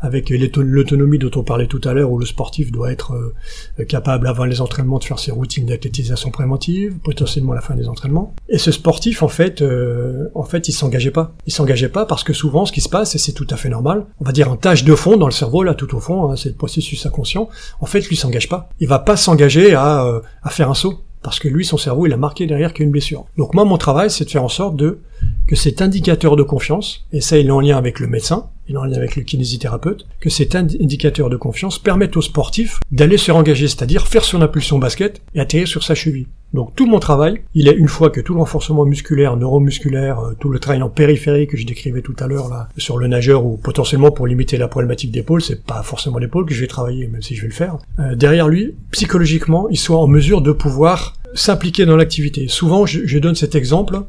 avec 0.01 0.29
l'autonomie 0.29 1.17
dont 1.17 1.31
on 1.35 1.43
parlait 1.43 1.67
tout 1.67 1.81
à 1.83 1.93
l'heure, 1.93 2.11
où 2.11 2.17
le 2.17 2.25
sportif 2.25 2.71
doit 2.71 2.91
être 2.91 3.13
euh, 3.13 3.85
capable 3.85 4.27
avant 4.27 4.45
les 4.45 4.61
entraînements 4.61 4.99
de 4.99 5.03
faire 5.03 5.19
ses 5.19 5.31
routines 5.31 5.65
d'athlétisation 5.65 6.31
préventive, 6.31 6.97
potentiellement 7.03 7.51
à 7.51 7.55
la 7.55 7.61
fin 7.61 7.75
des 7.75 7.87
entraînements. 7.87 8.33
Et 8.47 8.57
ce 8.57 8.71
sportif, 8.71 9.23
en 9.23 9.27
fait, 9.27 9.61
euh, 9.61 10.29
en 10.35 10.43
fait, 10.43 10.67
il 10.67 10.71
s'engageait 10.71 11.11
pas. 11.11 11.33
Il 11.45 11.53
s'engageait 11.53 11.89
pas 11.89 12.05
parce 12.05 12.23
que 12.23 12.33
souvent, 12.33 12.65
ce 12.65 12.71
qui 12.71 12.81
se 12.81 12.89
passe, 12.89 13.15
et 13.15 13.17
c'est 13.17 13.33
tout 13.33 13.47
à 13.49 13.57
fait 13.57 13.69
normal, 13.69 14.05
on 14.19 14.25
va 14.25 14.31
dire 14.31 14.51
un 14.51 14.57
tâche 14.57 14.83
de 14.83 14.95
fond 14.95 15.17
dans 15.17 15.27
le 15.27 15.31
cerveau, 15.31 15.63
là, 15.63 15.73
tout 15.73 15.95
au 15.95 15.99
fond, 15.99 16.29
hein, 16.29 16.35
c'est 16.35 16.49
le 16.49 16.55
processus 16.55 17.05
inconscient. 17.05 17.49
En 17.79 17.85
fait, 17.85 18.07
lui 18.07 18.15
s'engage 18.15 18.49
pas. 18.49 18.69
Il 18.79 18.87
va 18.87 18.99
pas 18.99 19.17
s'engager 19.17 19.73
à, 19.73 20.05
euh, 20.05 20.21
à 20.43 20.49
faire 20.49 20.69
un 20.69 20.73
saut 20.73 21.01
parce 21.21 21.39
que 21.39 21.47
lui, 21.47 21.65
son 21.65 21.77
cerveau, 21.77 22.05
il 22.05 22.13
a 22.13 22.17
marqué 22.17 22.47
derrière 22.47 22.73
qu'il 22.73 22.81
y 22.81 22.83
a 22.83 22.87
une 22.87 22.91
blessure. 22.91 23.25
Donc 23.37 23.53
moi, 23.53 23.65
mon 23.65 23.77
travail, 23.77 24.09
c'est 24.09 24.25
de 24.25 24.29
faire 24.29 24.43
en 24.43 24.49
sorte 24.49 24.75
de 24.75 24.99
que 25.47 25.55
cet 25.55 25.81
indicateur 25.81 26.35
de 26.35 26.43
confiance, 26.43 27.05
et 27.11 27.21
ça 27.21 27.37
il 27.37 27.47
est 27.47 27.51
en 27.51 27.59
lien 27.59 27.77
avec 27.77 27.99
le 27.99 28.07
médecin, 28.07 28.49
il 28.67 28.75
est 28.75 28.77
en 28.77 28.83
lien 28.83 28.97
avec 28.97 29.15
le 29.15 29.23
kinésithérapeute, 29.23 30.05
que 30.19 30.29
cet 30.29 30.55
indicateur 30.55 31.29
de 31.29 31.37
confiance 31.37 31.79
permette 31.79 32.15
au 32.17 32.21
sportif 32.21 32.79
d'aller 32.91 33.17
se 33.17 33.31
rengager, 33.31 33.67
c'est-à-dire 33.67 34.07
faire 34.07 34.23
son 34.23 34.41
impulsion 34.41 34.77
basket 34.77 35.21
et 35.33 35.39
atterrir 35.39 35.67
sur 35.67 35.83
sa 35.83 35.95
cheville. 35.95 36.27
Donc 36.53 36.75
tout 36.75 36.87
mon 36.87 36.99
travail, 36.99 37.41
il 37.53 37.67
est 37.67 37.73
une 37.73 37.87
fois 37.87 38.09
que 38.09 38.21
tout 38.21 38.33
le 38.33 38.39
renforcement 38.39 38.85
musculaire, 38.85 39.37
neuromusculaire, 39.37 40.19
euh, 40.19 40.33
tout 40.39 40.49
le 40.49 40.59
travail 40.59 40.81
en 40.81 40.89
périphérie 40.89 41.47
que 41.47 41.57
je 41.57 41.65
décrivais 41.65 42.01
tout 42.01 42.15
à 42.19 42.27
l'heure 42.27 42.49
là 42.49 42.69
sur 42.77 42.97
le 42.97 43.07
nageur 43.07 43.45
ou 43.45 43.57
potentiellement 43.57 44.11
pour 44.11 44.25
limiter 44.27 44.57
la 44.57 44.67
problématique 44.67 45.11
d'épaule, 45.11 45.41
c'est 45.41 45.63
pas 45.63 45.83
forcément 45.83 46.17
l'épaule 46.17 46.45
que 46.45 46.53
je 46.53 46.61
vais 46.61 46.67
travailler, 46.67 47.07
même 47.07 47.21
si 47.21 47.35
je 47.35 47.41
vais 47.41 47.47
le 47.47 47.53
faire. 47.53 47.77
Euh, 47.99 48.15
derrière 48.15 48.47
lui, 48.47 48.75
psychologiquement, 48.91 49.67
il 49.69 49.77
soit 49.77 49.97
en 49.97 50.07
mesure 50.07 50.41
de 50.41 50.51
pouvoir 50.51 51.15
s'impliquer 51.35 51.85
dans 51.85 51.95
l'activité. 51.95 52.47
Souvent, 52.47 52.87
je, 52.87 53.05
je 53.05 53.19
donne 53.19 53.35
cet 53.35 53.53
exemple 53.53 53.99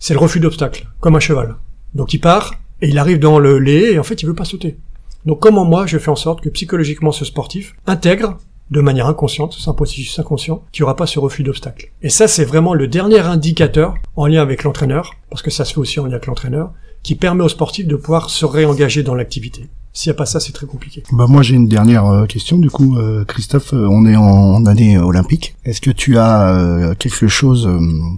c'est 0.00 0.14
le 0.14 0.18
refus 0.18 0.40
d'obstacle, 0.40 0.88
comme 0.98 1.14
un 1.14 1.20
cheval. 1.20 1.54
Donc 1.94 2.12
il 2.12 2.18
part, 2.18 2.54
et 2.82 2.88
il 2.88 2.98
arrive 2.98 3.20
dans 3.20 3.38
le 3.38 3.60
lait, 3.60 3.92
et 3.92 3.98
en 4.00 4.02
fait 4.02 4.20
il 4.22 4.26
veut 4.26 4.34
pas 4.34 4.44
sauter. 4.44 4.78
Donc 5.26 5.38
comment 5.40 5.64
moi 5.64 5.86
je 5.86 5.98
fais 5.98 6.10
en 6.10 6.16
sorte 6.16 6.40
que 6.40 6.48
psychologiquement 6.48 7.12
ce 7.12 7.24
sportif 7.24 7.74
intègre 7.86 8.38
de 8.70 8.80
manière 8.80 9.06
inconsciente, 9.06 9.56
c'est 9.58 9.68
un 9.68 9.74
processus 9.74 10.18
inconscient, 10.18 10.64
qu'il 10.72 10.82
n'y 10.82 10.84
aura 10.84 10.96
pas 10.96 11.06
ce 11.06 11.18
refus 11.18 11.42
d'obstacle. 11.42 11.90
Et 12.02 12.08
ça, 12.08 12.28
c'est 12.28 12.44
vraiment 12.44 12.72
le 12.72 12.86
dernier 12.86 13.18
indicateur 13.18 13.94
en 14.14 14.26
lien 14.26 14.40
avec 14.40 14.62
l'entraîneur, 14.62 15.16
parce 15.28 15.42
que 15.42 15.50
ça 15.50 15.64
se 15.64 15.74
fait 15.74 15.80
aussi 15.80 15.98
en 15.98 16.04
lien 16.04 16.12
avec 16.12 16.26
l'entraîneur, 16.26 16.72
qui 17.02 17.16
permet 17.16 17.42
au 17.42 17.48
sportif 17.48 17.86
de 17.86 17.96
pouvoir 17.96 18.30
se 18.30 18.44
réengager 18.44 19.02
dans 19.02 19.14
l'activité. 19.14 19.68
S'il 19.92 20.10
n'y 20.10 20.14
a 20.14 20.18
pas 20.18 20.26
ça, 20.26 20.38
c'est 20.38 20.52
très 20.52 20.66
compliqué. 20.66 21.02
Bah 21.12 21.26
moi 21.28 21.42
j'ai 21.42 21.56
une 21.56 21.66
dernière 21.66 22.06
euh, 22.06 22.26
question 22.26 22.58
du 22.58 22.70
coup, 22.70 22.96
euh, 22.96 23.24
Christophe. 23.24 23.74
Euh, 23.74 23.88
on 23.90 24.06
est 24.06 24.16
en, 24.16 24.64
année 24.66 24.98
olympique. 24.98 25.56
Est-ce 25.64 25.80
que 25.80 25.90
tu 25.90 26.18
as 26.18 26.94
quelque 26.98 27.26
chose 27.28 27.68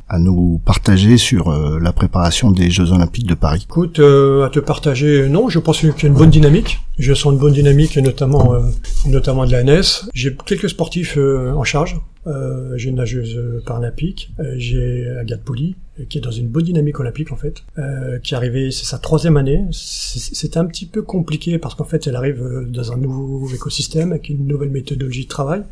à 0.08 0.18
nous 0.18 0.60
partager 0.64 1.16
sur 1.16 1.50
la 1.52 1.92
préparation 1.92 2.50
des 2.50 2.70
Jeux 2.70 2.90
olympiques 2.90 3.26
de 3.26 3.34
Paris? 3.34 3.66
Écoute, 3.68 4.00
à 4.00 4.48
te 4.50 4.58
partager, 4.58 5.28
non. 5.28 5.48
Je 5.48 5.58
pense 5.60 5.78
qu'il 5.78 5.88
y 5.88 6.04
a 6.04 6.08
une 6.08 6.14
bonne 6.14 6.30
dynamique. 6.30 6.80
Je 6.98 7.14
sens 7.14 7.32
une 7.32 7.38
bonne 7.38 7.52
dynamique, 7.52 7.96
notamment 7.96 8.54
notamment 9.06 9.46
de 9.46 9.52
la 9.52 9.62
NS. 9.62 10.08
J'ai 10.14 10.36
quelques 10.44 10.68
sportifs 10.68 11.16
en 11.16 11.64
charge. 11.64 12.00
Euh, 12.26 12.76
j'ai 12.76 12.90
une 12.90 12.96
nageuse 12.96 13.62
paralympique, 13.66 14.32
euh, 14.38 14.54
j'ai 14.56 15.08
Agathe 15.20 15.42
Poli, 15.42 15.74
euh, 15.74 15.81
qui 16.08 16.18
est 16.18 16.20
dans 16.20 16.30
une 16.30 16.48
bonne 16.48 16.64
dynamique 16.64 16.98
olympique 17.00 17.32
en 17.32 17.36
fait, 17.36 17.62
euh, 17.78 18.18
qui 18.18 18.34
est 18.34 18.36
arrivée, 18.36 18.70
c'est 18.70 18.86
sa 18.86 18.98
troisième 18.98 19.36
année. 19.36 19.64
C'est 19.72 20.56
un 20.56 20.64
petit 20.64 20.86
peu 20.86 21.02
compliqué 21.02 21.58
parce 21.58 21.74
qu'en 21.74 21.84
fait 21.84 22.06
elle 22.06 22.16
arrive 22.16 22.66
dans 22.68 22.92
un 22.92 22.96
nouveau 22.96 23.48
écosystème 23.54 24.12
avec 24.12 24.28
une 24.28 24.46
nouvelle 24.46 24.70
méthodologie 24.70 25.24
de 25.24 25.28
travail 25.28 25.62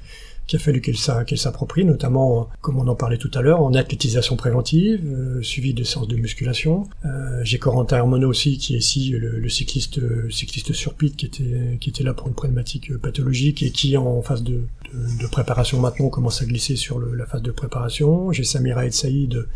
qui 0.50 0.56
a 0.56 0.58
fallu 0.58 0.80
qu'elle 0.80 1.38
s'approprie, 1.38 1.84
notamment, 1.84 2.48
comme 2.60 2.80
on 2.80 2.88
en 2.88 2.96
parlait 2.96 3.18
tout 3.18 3.30
à 3.34 3.40
l'heure, 3.40 3.62
en 3.62 3.72
athlétisation 3.72 4.34
préventive, 4.34 5.00
euh, 5.06 5.40
suivi 5.42 5.74
de 5.74 5.84
séances 5.84 6.08
de 6.08 6.16
musculation. 6.16 6.88
Euh, 7.04 7.40
J'ai 7.44 7.60
Corentin 7.60 7.98
Hermono 7.98 8.28
aussi, 8.28 8.58
qui 8.58 8.74
est 8.74 8.78
ici 8.78 9.10
le, 9.10 9.48
cycliste 9.48 10.00
cycliste 10.28 10.72
sur 10.72 10.94
piste, 10.94 11.14
qui 11.14 11.26
était, 11.26 11.78
qui 11.80 11.90
était 11.90 12.02
là 12.02 12.14
pour 12.14 12.26
une 12.26 12.34
problématique 12.34 12.96
pathologique 12.96 13.62
et 13.62 13.70
qui, 13.70 13.96
en 13.96 14.22
phase 14.22 14.42
de, 14.42 14.64
de, 14.92 15.26
préparation 15.28 15.78
maintenant, 15.78 16.08
commence 16.08 16.42
à 16.42 16.46
glisser 16.46 16.74
sur 16.74 16.98
le, 16.98 17.14
la 17.14 17.26
phase 17.26 17.42
de 17.42 17.52
préparation. 17.52 18.32
J'ai 18.32 18.42
Samira 18.42 18.86
El 18.86 18.92
Saïd, 18.92 19.46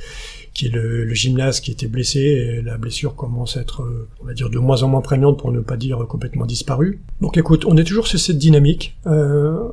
qui 0.54 0.66
est 0.66 0.70
le, 0.70 1.04
le, 1.04 1.14
gymnaste 1.14 1.64
qui 1.64 1.72
était 1.72 1.88
blessé, 1.88 2.20
et 2.20 2.62
la 2.62 2.78
blessure 2.78 3.16
commence 3.16 3.56
à 3.56 3.60
être, 3.60 3.82
euh, 3.82 4.08
on 4.22 4.24
va 4.24 4.34
dire, 4.34 4.48
de 4.48 4.58
moins 4.58 4.82
en 4.84 4.88
moins 4.88 5.00
prégnante, 5.00 5.38
pour 5.38 5.52
ne 5.52 5.60
pas 5.60 5.76
dire 5.76 5.98
complètement 6.08 6.46
disparue. 6.46 7.00
Donc 7.20 7.36
écoute, 7.36 7.64
on 7.66 7.76
est 7.76 7.84
toujours 7.84 8.06
sur 8.06 8.18
cette 8.18 8.38
dynamique. 8.38 8.96
Euh, 9.06 9.68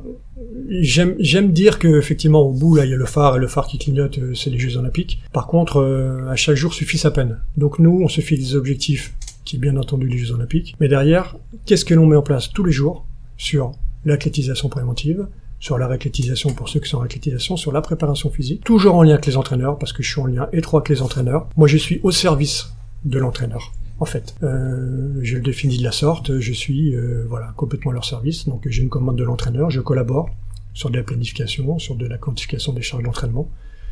J'aime 0.68 1.52
dire 1.52 1.78
que 1.78 1.98
effectivement 1.98 2.40
au 2.40 2.52
bout 2.52 2.74
là 2.74 2.84
il 2.84 2.90
y 2.90 2.94
a 2.94 2.96
le 2.96 3.06
phare 3.06 3.36
et 3.36 3.38
le 3.38 3.46
phare 3.46 3.68
qui 3.68 3.78
clignote, 3.78 4.18
euh, 4.18 4.34
c'est 4.34 4.50
les 4.50 4.58
Jeux 4.58 4.76
Olympiques. 4.76 5.22
Par 5.32 5.46
contre, 5.46 6.26
à 6.28 6.34
chaque 6.36 6.56
jour 6.56 6.74
suffit 6.74 6.98
sa 6.98 7.12
peine. 7.12 7.38
Donc 7.56 7.78
nous, 7.78 8.00
on 8.02 8.08
se 8.08 8.20
fixe 8.20 8.48
des 8.48 8.56
objectifs, 8.56 9.14
qui 9.44 9.56
est 9.56 9.58
bien 9.60 9.76
entendu 9.76 10.08
les 10.08 10.18
Jeux 10.18 10.32
Olympiques. 10.32 10.74
Mais 10.80 10.88
derrière, 10.88 11.36
qu'est-ce 11.64 11.84
que 11.84 11.94
l'on 11.94 12.06
met 12.06 12.16
en 12.16 12.22
place 12.22 12.50
tous 12.52 12.64
les 12.64 12.72
jours 12.72 13.06
sur 13.36 13.72
l'athlétisation 14.04 14.68
préventive, 14.68 15.26
sur 15.62 15.78
la 15.78 15.86
réathlétisation 15.86 16.52
pour 16.52 16.68
ceux 16.68 16.80
qui 16.80 16.88
sont 16.88 16.96
en 16.96 17.00
réathlétisation, 17.02 17.56
sur 17.56 17.70
la 17.70 17.80
préparation 17.80 18.30
physique, 18.30 18.64
toujours 18.64 18.96
en 18.96 19.04
lien 19.04 19.12
avec 19.12 19.26
les 19.26 19.36
entraîneurs, 19.36 19.78
parce 19.78 19.92
que 19.92 20.02
je 20.02 20.10
suis 20.10 20.20
en 20.20 20.26
lien 20.26 20.48
étroit 20.52 20.80
avec 20.80 20.88
les 20.88 21.02
entraîneurs. 21.02 21.46
Moi, 21.56 21.68
je 21.68 21.76
suis 21.76 22.00
au 22.02 22.10
service 22.10 22.72
de 23.04 23.18
l'entraîneur 23.20 23.72
en 24.00 24.04
fait. 24.04 24.34
Euh, 24.42 25.20
je 25.22 25.36
le 25.36 25.42
définis 25.42 25.78
de 25.78 25.84
la 25.84 25.92
sorte, 25.92 26.40
je 26.40 26.52
suis 26.52 26.96
euh, 26.96 27.24
voilà 27.28 27.52
complètement 27.56 27.92
à 27.92 27.94
leur 27.94 28.04
service, 28.04 28.48
donc 28.48 28.66
j'ai 28.66 28.82
une 28.82 28.88
commande 28.88 29.16
de 29.16 29.22
l'entraîneur, 29.22 29.70
je 29.70 29.80
collabore 29.80 30.28
sur 30.74 30.90
de 30.90 30.96
la 30.96 31.04
planification, 31.04 31.78
sur 31.78 31.94
de 31.94 32.06
la 32.06 32.18
quantification 32.18 32.72
des 32.72 32.82
charges 32.82 33.04
d'entraînement, 33.04 33.48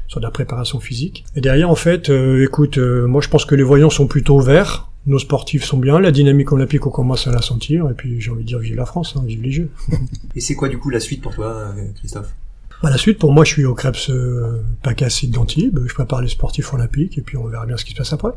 sur 0.08 0.18
de 0.18 0.26
la 0.26 0.32
préparation 0.32 0.80
physique. 0.80 1.24
Et 1.36 1.40
derrière, 1.40 1.70
en 1.70 1.76
fait, 1.76 2.10
euh, 2.10 2.42
écoute, 2.42 2.78
moi 2.78 3.20
je 3.20 3.28
pense 3.28 3.44
que 3.44 3.54
les 3.54 3.62
voyants 3.62 3.90
sont 3.90 4.08
plutôt 4.08 4.40
verts, 4.40 4.89
nos 5.06 5.18
sportifs 5.18 5.64
sont 5.64 5.78
bien, 5.78 6.00
la 6.00 6.12
dynamique 6.12 6.52
olympique 6.52 6.86
on 6.86 6.90
commence 6.90 7.26
à 7.26 7.32
la 7.32 7.42
sentir, 7.42 7.88
et 7.90 7.94
puis 7.94 8.20
j'ai 8.20 8.30
envie 8.30 8.42
de 8.42 8.48
dire 8.48 8.58
vive 8.58 8.76
la 8.76 8.86
France, 8.86 9.14
hein, 9.16 9.22
vive 9.26 9.42
les 9.42 9.50
Jeux. 9.50 9.70
et 10.36 10.40
c'est 10.40 10.54
quoi 10.54 10.68
du 10.68 10.78
coup 10.78 10.90
la 10.90 11.00
suite 11.00 11.22
pour 11.22 11.34
toi, 11.34 11.74
Christophe? 11.96 12.32
Bah, 12.82 12.88
la 12.88 12.96
suite, 12.96 13.18
pour 13.18 13.32
moi, 13.32 13.44
je 13.44 13.52
suis 13.52 13.64
au 13.64 13.74
Krebs 13.74 14.08
euh, 14.08 14.62
PACAS 14.82 15.26
d'Antibes, 15.28 15.80
je 15.86 15.92
prépare 15.92 16.22
les 16.22 16.28
sportifs 16.28 16.72
olympiques, 16.72 17.18
et 17.18 17.22
puis 17.22 17.36
on 17.36 17.46
verra 17.46 17.66
bien 17.66 17.76
ce 17.76 17.84
qui 17.84 17.92
se 17.92 17.96
passe 17.96 18.12
après. 18.12 18.32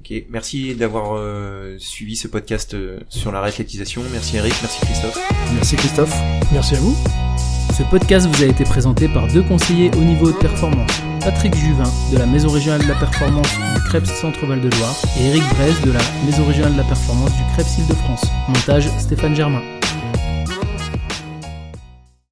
Ok, 0.00 0.12
merci 0.30 0.74
d'avoir 0.74 1.16
euh, 1.16 1.76
suivi 1.78 2.16
ce 2.16 2.28
podcast 2.28 2.74
euh, 2.74 3.00
sur 3.08 3.30
la 3.30 3.40
réathlétisation. 3.40 4.02
Merci 4.12 4.36
Eric, 4.36 4.54
merci 4.62 4.80
Christophe. 4.84 5.32
Merci 5.54 5.76
Christophe. 5.76 6.14
Merci 6.52 6.76
à 6.76 6.78
vous. 6.78 7.47
Ce 7.78 7.84
podcast 7.84 8.26
vous 8.26 8.42
a 8.42 8.46
été 8.46 8.64
présenté 8.64 9.06
par 9.06 9.28
deux 9.28 9.44
conseillers 9.44 9.92
au 9.96 10.02
niveau 10.02 10.32
de 10.32 10.36
performance. 10.36 10.90
Patrick 11.20 11.54
Juvin 11.54 11.88
de 12.12 12.18
la 12.18 12.26
Maison 12.26 12.50
Régionale 12.50 12.82
de 12.82 12.88
la 12.88 12.96
Performance 12.96 13.46
du 13.52 13.80
CREPS 13.88 14.20
Centre-Val 14.20 14.60
de 14.60 14.68
Loire 14.68 14.96
et 15.16 15.26
Eric 15.26 15.44
Brez 15.50 15.86
de 15.86 15.92
la 15.92 16.00
Maison 16.26 16.44
Régionale 16.44 16.72
de 16.72 16.78
la 16.78 16.82
Performance 16.82 17.30
du 17.36 17.42
CREPS 17.54 17.78
Île-de-France. 17.78 18.24
Montage 18.48 18.90
Stéphane 18.98 19.36
Germain. 19.36 19.62